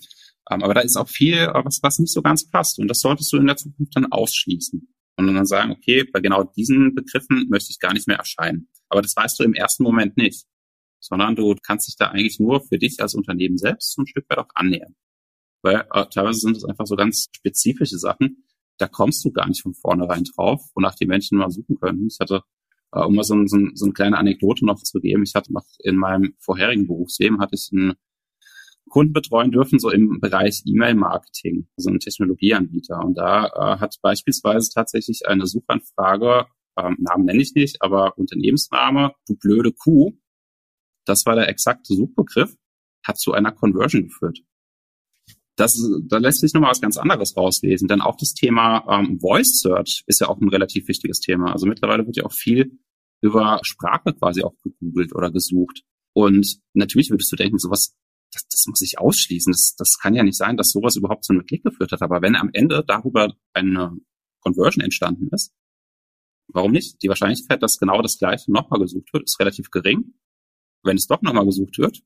Ähm, 0.52 0.64
aber 0.64 0.74
da 0.74 0.82
ist 0.82 0.98
auch 0.98 1.10
viel, 1.10 1.36
äh, 1.38 1.66
was, 1.66 1.80
was 1.82 2.00
nicht 2.00 2.14
so 2.14 2.22
ganz 2.22 2.50
passt. 2.50 2.80
Und 2.80 2.88
das 2.88 3.00
solltest 3.00 3.32
du 3.34 3.38
in 3.38 3.48
der 3.48 3.58
Zukunft 3.58 3.96
dann 3.96 4.12
ausschließen. 4.12 4.88
Und 5.16 5.28
dann 5.28 5.46
sagen, 5.46 5.72
okay, 5.72 6.04
bei 6.12 6.20
genau 6.22 6.44
diesen 6.44 6.96
Begriffen 6.96 7.48
möchte 7.50 7.72
ich 7.72 7.80
gar 7.80 7.94
nicht 7.94 8.08
mehr 8.08 8.18
erscheinen. 8.18 8.68
Aber 8.90 9.02
das 9.02 9.16
weißt 9.16 9.40
du 9.40 9.44
im 9.44 9.54
ersten 9.54 9.84
Moment 9.84 10.18
nicht. 10.18 10.46
sondern 11.04 11.36
du 11.36 11.56
kannst 11.62 11.88
dich 11.88 11.98
da 11.98 12.08
eigentlich 12.08 12.40
nur 12.40 12.62
für 12.62 12.78
dich 12.78 13.02
als 13.02 13.14
Unternehmen 13.14 13.58
selbst 13.58 13.94
so 13.94 14.02
ein 14.02 14.08
Stück 14.08 14.26
weit 14.30 14.38
auch 14.38 14.48
annähern. 14.56 14.96
Weil 15.62 15.86
äh, 15.92 16.06
teilweise 16.08 16.40
sind 16.40 16.58
es 16.58 16.66
einfach 16.66 16.86
so 16.88 16.96
ganz 16.96 17.28
spezifische 17.36 17.98
Sachen, 17.98 18.46
da 18.78 18.88
kommst 18.88 19.24
du 19.26 19.32
gar 19.32 19.48
nicht 19.48 19.62
von 19.62 19.74
vornherein 19.74 20.24
drauf, 20.24 20.62
wonach 20.76 20.96
die 20.96 21.06
Menschen 21.06 21.38
mal 21.38 21.52
suchen 21.52 21.78
können. 21.80 22.08
Ich 22.08 22.18
hatte, 22.20 22.42
äh, 22.94 23.02
um 23.02 23.16
mal 23.16 23.24
so, 23.24 23.36
so, 23.48 23.58
so 23.74 23.86
eine 23.86 23.94
kleine 23.94 24.18
Anekdote 24.18 24.66
noch 24.66 24.82
zu 24.82 25.00
geben, 25.00 25.24
ich 25.24 25.36
hatte 25.36 25.54
noch 25.54 25.66
in 25.80 25.98
meinem 25.98 26.36
vorherigen 26.40 26.88
Berufsleben 26.88 27.40
hatte 27.40 27.56
ich 27.56 27.70
einen 27.74 27.94
Kunden 28.94 29.12
betreuen 29.12 29.52
dürfen, 29.52 29.80
so 29.80 29.90
im 29.90 30.20
Bereich 30.22 30.62
E-Mail-Marketing, 30.66 31.68
so 31.78 31.90
ein 31.90 32.00
Technologieanbieter. 32.00 33.04
Und 33.04 33.16
da 33.18 33.48
äh, 33.48 33.80
hat 33.80 33.96
beispielsweise 34.04 34.70
tatsächlich 34.72 35.22
eine 35.26 35.48
Suchanfrage, 35.48 36.46
ähm, 36.78 36.98
Namen 37.00 37.26
nenne 37.26 37.42
ich 37.42 37.56
nicht, 37.56 37.82
aber 37.82 38.16
Unternehmensname, 38.20 39.16
du 39.28 39.36
blöde 39.36 39.72
Kuh, 39.72 40.14
das 41.06 41.26
war 41.26 41.36
der 41.36 41.50
exakte 41.50 41.96
Suchbegriff, 41.96 42.56
hat 43.04 43.18
zu 43.18 43.34
einer 43.34 43.52
Conversion 43.52 44.04
geführt. 44.04 44.42
Das, 45.56 45.74
da 46.08 46.20
lässt 46.20 46.42
sich 46.42 46.54
nochmal 46.54 46.70
was 46.70 46.82
ganz 46.82 46.98
anderes 46.98 47.36
rauslesen, 47.36 47.88
denn 47.88 48.02
auch 48.02 48.18
das 48.18 48.36
Thema 48.36 48.86
ähm, 48.88 49.20
Voice 49.20 49.60
Search 49.60 50.04
ist 50.06 50.22
ja 50.22 50.30
auch 50.30 50.40
ein 50.40 50.50
relativ 50.50 50.88
wichtiges 50.88 51.20
Thema. 51.20 51.52
Also 51.52 51.66
mittlerweile 51.66 52.06
wird 52.06 52.18
ja 52.18 52.26
auch 52.26 52.34
viel 52.34 52.78
über 53.22 53.60
Sprache 53.64 54.14
quasi 54.14 54.44
auch 54.44 54.54
gegoogelt 54.64 55.16
oder 55.16 55.32
gesucht. 55.32 55.82
Und 56.16 56.60
natürlich 56.74 57.10
würdest 57.10 57.32
du 57.32 57.36
denken, 57.36 57.58
sowas, 57.58 57.96
das, 58.34 58.48
das 58.48 58.66
muss 58.68 58.82
ich 58.82 59.00
ausschließen. 59.00 59.52
Das, 59.52 59.76
das 59.78 59.98
kann 60.02 60.16
ja 60.16 60.24
nicht 60.24 60.38
sein, 60.38 60.58
dass 60.58 60.72
sowas 60.72 60.96
überhaupt 60.96 61.24
zu 61.26 61.34
einem 61.34 61.46
Klick 61.46 61.64
geführt 61.64 61.92
hat. 61.92 62.02
Aber 62.02 62.22
wenn 62.22 62.36
am 62.36 62.50
Ende 62.54 62.84
darüber 62.86 63.34
eine 63.54 63.96
Conversion 64.42 64.84
entstanden 64.84 65.30
ist, 65.32 65.54
warum 66.48 66.72
nicht? 66.72 67.02
Die 67.02 67.10
Wahrscheinlichkeit, 67.10 67.64
dass 67.64 67.78
genau 67.78 68.02
das 68.02 68.18
gleiche 68.18 68.52
nochmal 68.52 68.80
gesucht 68.80 69.14
wird, 69.14 69.24
ist 69.24 69.40
relativ 69.40 69.70
gering. 69.72 70.16
Wenn 70.84 70.98
es 70.98 71.08
doch 71.08 71.22
nochmal 71.22 71.46
gesucht 71.46 71.78
wird, 71.78 72.02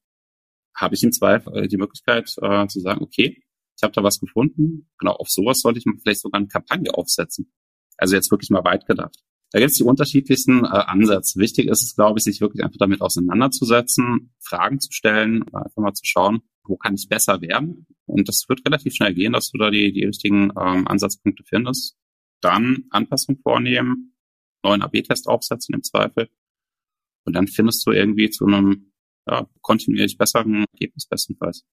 habe 0.75 0.95
ich 0.95 1.03
im 1.03 1.11
Zweifel 1.11 1.55
äh, 1.57 1.67
die 1.67 1.77
Möglichkeit 1.77 2.31
äh, 2.41 2.67
zu 2.67 2.79
sagen, 2.79 3.01
okay, 3.01 3.41
ich 3.77 3.83
habe 3.83 3.93
da 3.93 4.03
was 4.03 4.19
gefunden, 4.19 4.89
genau 4.97 5.13
auf 5.13 5.29
sowas 5.29 5.59
sollte 5.59 5.79
ich 5.79 5.85
vielleicht 6.01 6.21
sogar 6.21 6.39
eine 6.39 6.47
Kampagne 6.47 6.93
aufsetzen. 6.93 7.51
Also 7.97 8.15
jetzt 8.15 8.31
wirklich 8.31 8.49
mal 8.49 8.63
weit 8.63 8.85
gedacht. 8.85 9.23
Da 9.51 9.59
gibt 9.59 9.71
es 9.71 9.77
die 9.77 9.83
unterschiedlichsten 9.83 10.65
äh, 10.65 10.67
Ansätze. 10.67 11.39
Wichtig 11.39 11.67
ist 11.67 11.81
es, 11.81 11.95
glaube 11.95 12.19
ich, 12.19 12.25
sich 12.25 12.41
wirklich 12.41 12.63
einfach 12.63 12.77
damit 12.79 13.01
auseinanderzusetzen, 13.01 14.33
Fragen 14.39 14.79
zu 14.79 14.91
stellen, 14.91 15.43
einfach 15.53 15.77
mal 15.77 15.93
zu 15.93 16.03
schauen, 16.05 16.41
wo 16.63 16.75
kann 16.75 16.95
ich 16.95 17.07
besser 17.07 17.41
werden. 17.41 17.87
Und 18.05 18.27
das 18.27 18.45
wird 18.49 18.65
relativ 18.65 18.93
schnell 18.93 19.13
gehen, 19.13 19.33
dass 19.33 19.49
du 19.49 19.57
da 19.57 19.69
die, 19.69 19.93
die 19.93 20.05
richtigen 20.05 20.51
ähm, 20.59 20.87
Ansatzpunkte 20.87 21.43
findest. 21.45 21.97
Dann 22.41 22.85
Anpassung 22.89 23.39
vornehmen, 23.41 24.15
neuen 24.63 24.81
AB-Test 24.81 25.27
aufsetzen 25.27 25.75
im 25.75 25.83
Zweifel. 25.83 26.29
Und 27.25 27.33
dann 27.33 27.47
findest 27.47 27.85
du 27.87 27.91
irgendwie 27.91 28.29
zu 28.29 28.45
einem 28.45 28.91
ja, 29.27 29.47
kontinuierlich 29.61 30.17
besseren 30.17 30.65
Ergebnis 30.73 31.07
bestenfalls. 31.07 31.65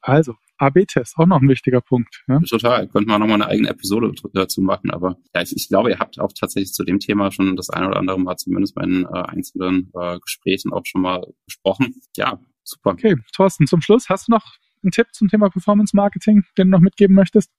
Also, 0.00 0.34
AB-Test, 0.58 1.16
auch 1.16 1.26
noch 1.26 1.40
ein 1.40 1.48
wichtiger 1.48 1.80
Punkt. 1.80 2.22
Ja? 2.28 2.40
Total. 2.40 2.88
Könnten 2.88 3.08
wir 3.08 3.18
nochmal 3.18 3.36
eine 3.36 3.46
eigene 3.46 3.68
Episode 3.68 4.12
dazu 4.34 4.60
machen. 4.60 4.90
Aber 4.90 5.16
ja, 5.34 5.42
ich, 5.42 5.54
ich, 5.56 5.68
glaube, 5.68 5.90
ihr 5.90 5.98
habt 5.98 6.20
auch 6.20 6.32
tatsächlich 6.38 6.72
zu 6.72 6.84
dem 6.84 6.98
Thema 6.98 7.30
schon 7.30 7.56
das 7.56 7.70
eine 7.70 7.88
oder 7.88 7.98
andere 7.98 8.18
Mal 8.18 8.36
zumindest 8.36 8.74
bei 8.74 8.82
den 8.82 9.04
äh, 9.04 9.08
einzelnen 9.08 9.90
äh, 9.94 10.18
Gesprächen 10.18 10.72
auch 10.72 10.84
schon 10.84 11.02
mal 11.02 11.24
gesprochen. 11.46 11.94
Ja, 12.16 12.40
super. 12.64 12.90
Okay, 12.90 13.16
Thorsten, 13.32 13.66
zum 13.66 13.80
Schluss, 13.80 14.08
hast 14.08 14.28
du 14.28 14.32
noch 14.32 14.44
einen 14.82 14.90
Tipp 14.90 15.08
zum 15.12 15.28
Thema 15.28 15.48
Performance 15.50 15.94
Marketing, 15.96 16.44
den 16.56 16.68
du 16.68 16.76
noch 16.76 16.80
mitgeben 16.80 17.14
möchtest? 17.14 17.50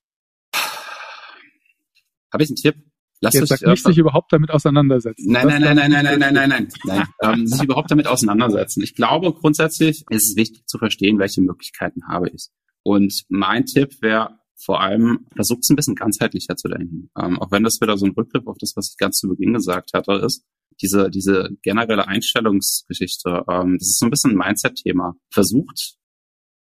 Habe 2.31 2.43
ich 2.43 2.49
einen 2.49 2.57
Tipp? 2.57 2.75
Lass 3.21 3.33
Jetzt 3.33 3.51
euch, 3.51 3.61
nicht 3.61 3.85
äh, 3.85 3.89
sich 3.89 3.97
überhaupt 3.97 4.31
damit 4.31 4.49
auseinandersetzen. 4.49 5.29
Nein, 5.29 5.47
nein, 5.47 5.61
nein, 5.61 5.75
nein, 5.75 5.91
nein, 5.91 6.03
nein, 6.05 6.19
nein, 6.19 6.33
nein, 6.33 6.49
nein, 6.49 6.67
nein. 6.85 7.07
ähm, 7.39 7.47
sich 7.47 7.61
überhaupt 7.61 7.91
damit 7.91 8.07
auseinandersetzen. 8.07 8.81
Ich 8.81 8.95
glaube, 8.95 9.33
grundsätzlich 9.33 10.05
ist 10.09 10.29
es 10.29 10.35
wichtig 10.37 10.65
zu 10.67 10.77
verstehen, 10.77 11.19
welche 11.19 11.41
Möglichkeiten 11.41 12.07
habe 12.07 12.29
ich. 12.29 12.47
Und 12.83 13.23
mein 13.29 13.65
Tipp 13.65 14.01
wäre 14.01 14.39
vor 14.55 14.81
allem, 14.81 15.27
versucht 15.35 15.63
es 15.63 15.69
ein 15.69 15.75
bisschen 15.75 15.95
ganzheitlicher 15.95 16.55
zu 16.55 16.67
denken. 16.67 17.09
Ähm, 17.17 17.39
auch 17.39 17.51
wenn 17.51 17.63
das 17.63 17.79
wieder 17.81 17.97
so 17.97 18.05
ein 18.05 18.11
Rückgriff 18.11 18.45
auf 18.45 18.57
das, 18.59 18.73
was 18.75 18.91
ich 18.91 18.97
ganz 18.97 19.17
zu 19.17 19.29
Beginn 19.29 19.53
gesagt 19.53 19.91
hatte, 19.93 20.13
ist, 20.13 20.45
diese, 20.81 21.09
diese 21.09 21.49
generelle 21.61 22.07
Einstellungsgeschichte, 22.07 23.43
ähm, 23.49 23.77
das 23.79 23.89
ist 23.89 23.99
so 23.99 24.05
ein 24.05 24.11
bisschen 24.11 24.31
ein 24.31 24.37
Mindset-Thema. 24.37 25.15
Versucht, 25.31 25.95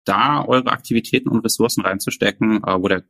da 0.06 0.46
eure 0.46 0.72
Aktivitäten 0.72 1.30
und 1.30 1.44
Ressourcen 1.44 1.82
reinzustecken, 1.82 2.64
äh, 2.64 2.82
wo 2.82 2.88
der 2.88 3.06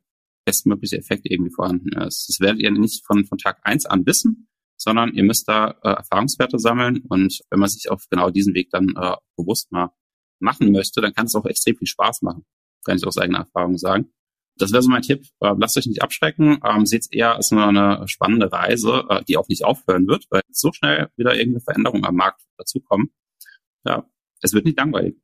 bestmögliche 0.46 0.98
Effekt 0.98 1.26
irgendwie 1.26 1.54
vorhanden 1.54 1.94
ist. 1.94 2.28
Das 2.30 2.40
werdet 2.40 2.62
ihr 2.62 2.72
nicht 2.72 3.06
von, 3.06 3.26
von 3.26 3.38
Tag 3.38 3.60
eins 3.64 3.86
an 3.86 4.06
wissen, 4.06 4.48
sondern 4.78 5.14
ihr 5.14 5.24
müsst 5.24 5.48
da 5.48 5.72
äh, 5.84 5.90
Erfahrungswerte 5.90 6.60
sammeln 6.60 7.04
und 7.10 7.40
wenn 7.50 7.60
man 7.60 7.70
sich 7.70 7.90
auf 7.90 8.08
genau 8.10 8.30
diesen 8.30 8.54
Weg 8.54 8.70
dann 8.72 8.90
äh, 8.96 9.16
bewusst 9.38 9.72
mal 9.72 9.92
machen 10.40 10.72
möchte, 10.72 11.00
dann 11.00 11.14
kann 11.14 11.26
es 11.26 11.36
auch 11.36 11.46
extrem 11.46 11.78
viel 11.78 11.88
Spaß 11.88 12.22
machen. 12.22 12.44
Kann 12.84 12.98
ich 12.98 13.06
aus 13.06 13.18
eigener 13.18 13.40
Erfahrung 13.40 13.78
sagen. 13.78 14.12
Das 14.58 14.72
wäre 14.72 14.84
so 14.84 14.90
mein 14.90 15.02
Tipp. 15.02 15.26
Äh, 15.40 15.54
lasst 15.58 15.78
euch 15.78 15.88
nicht 15.88 16.04
abschrecken. 16.04 16.60
Ähm, 16.64 16.86
Seht 16.86 17.02
es 17.02 17.12
eher 17.12 17.36
als 17.36 17.52
eine 17.52 18.08
spannende 18.08 18.52
Reise, 18.52 19.06
äh, 19.10 19.24
die 19.24 19.38
auch 19.38 19.48
nicht 19.48 19.66
aufhören 19.66 20.08
wird, 20.08 20.26
weil 20.30 20.42
so 20.50 20.72
schnell 20.72 21.10
wieder 21.16 21.36
irgendeine 21.36 21.62
Veränderung 21.62 22.06
am 22.06 22.16
Markt 22.16 22.42
dazukommen. 22.58 23.12
Ja, 23.86 24.08
es 24.42 24.54
wird 24.54 24.66
nicht 24.66 24.78
langweilig. 24.78 25.16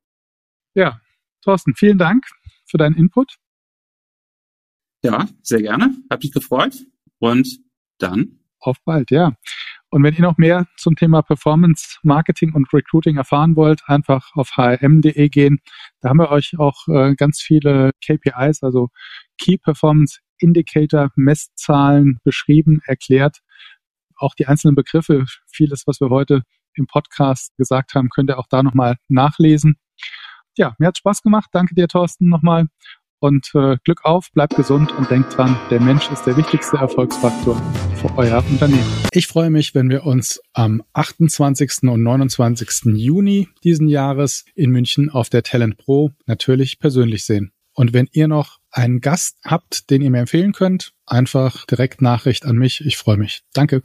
Ja, 0.74 1.00
Thorsten, 1.44 1.76
vielen 1.76 1.98
Dank 1.98 2.26
für 2.66 2.78
deinen 2.78 2.96
Input. 2.96 3.38
Ja, 5.04 5.28
sehr 5.42 5.62
gerne. 5.62 5.96
Hab 6.10 6.22
mich 6.22 6.32
gefreut. 6.32 6.86
Und 7.20 7.60
dann? 8.00 8.40
Auf 8.60 8.78
bald, 8.84 9.12
ja. 9.12 9.34
Und 9.92 10.04
wenn 10.04 10.14
ihr 10.14 10.22
noch 10.22 10.38
mehr 10.38 10.68
zum 10.78 10.96
Thema 10.96 11.24
Performance 11.24 11.98
Marketing 12.04 12.54
und 12.54 12.72
Recruiting 12.74 13.18
erfahren 13.18 13.56
wollt, 13.56 13.82
einfach 13.88 14.32
auf 14.36 14.52
hrm.de 14.56 15.30
gehen. 15.30 15.60
Da 16.02 16.10
haben 16.10 16.20
wir 16.20 16.30
euch 16.30 16.60
auch 16.60 16.88
äh, 16.88 17.16
ganz 17.16 17.42
viele 17.42 17.92
KPIs, 18.06 18.62
also 18.62 18.90
Key 19.40 19.58
Performance 19.58 20.20
Indicator, 20.38 21.10
Messzahlen 21.16 22.20
beschrieben, 22.24 22.82
erklärt. 22.86 23.40
Auch 24.16 24.36
die 24.36 24.48
einzelnen 24.48 24.76
Begriffe, 24.76 25.26
vieles, 25.52 25.88
was 25.88 26.00
wir 26.00 26.10
heute 26.10 26.44
im 26.76 26.86
Podcast 26.86 27.56
gesagt 27.58 27.96
haben, 27.96 28.10
könnt 28.10 28.30
ihr 28.30 28.38
auch 28.38 28.48
da 28.50 28.62
nochmal 28.64 28.98
nachlesen. 29.08 29.78
Ja, 30.56 30.76
mir 30.78 30.88
hat 30.88 30.98
Spaß 30.98 31.22
gemacht. 31.24 31.50
Danke 31.52 31.74
dir, 31.74 31.88
Thorsten, 31.88 32.30
nochmal. 32.30 32.68
Und 33.20 33.52
äh, 33.54 33.78
Glück 33.84 34.06
auf, 34.06 34.32
bleibt 34.32 34.56
gesund 34.56 34.92
und 34.98 35.12
denkt 35.12 35.36
dran, 35.38 35.58
der 35.70 35.82
Mensch 35.82 36.10
ist 36.10 36.24
der 36.26 36.38
wichtigste 36.38 36.78
Erfolgsfaktor 36.78 37.62
für 37.96 38.18
euer 38.18 38.44
Unternehmen. 38.50 38.86
Ich 39.12 39.28
freue 39.28 39.50
mich, 39.50 39.76
wenn 39.76 39.90
wir 39.90 40.06
uns 40.06 40.42
am 40.54 40.82
28. 40.94 41.84
und 41.84 42.02
29. 42.02 42.96
Juni 42.96 43.50
diesen 43.64 43.90
Jahres 43.90 44.46
in 44.56 44.72
München 44.72 45.10
auf 45.10 45.30
der 45.30 45.44
Talent 45.44 45.78
Pro 45.78 46.12
natürlich 46.26 46.80
persönlich 46.80 47.26
sehen. 47.26 47.52
Und 47.74 47.94
wenn 47.94 48.08
ihr 48.12 48.28
noch 48.28 48.58
einen 48.72 49.02
Gast 49.02 49.38
habt, 49.46 49.90
den 49.90 50.02
ihr 50.02 50.12
mir 50.12 50.20
empfehlen 50.20 50.54
könnt, 50.54 50.94
einfach 51.06 51.66
direkt 51.66 52.02
Nachricht 52.02 52.46
an 52.46 52.58
mich. 52.58 52.86
Ich 52.86 52.98
freue 52.98 53.18
mich. 53.18 53.42
Danke. 53.54 53.84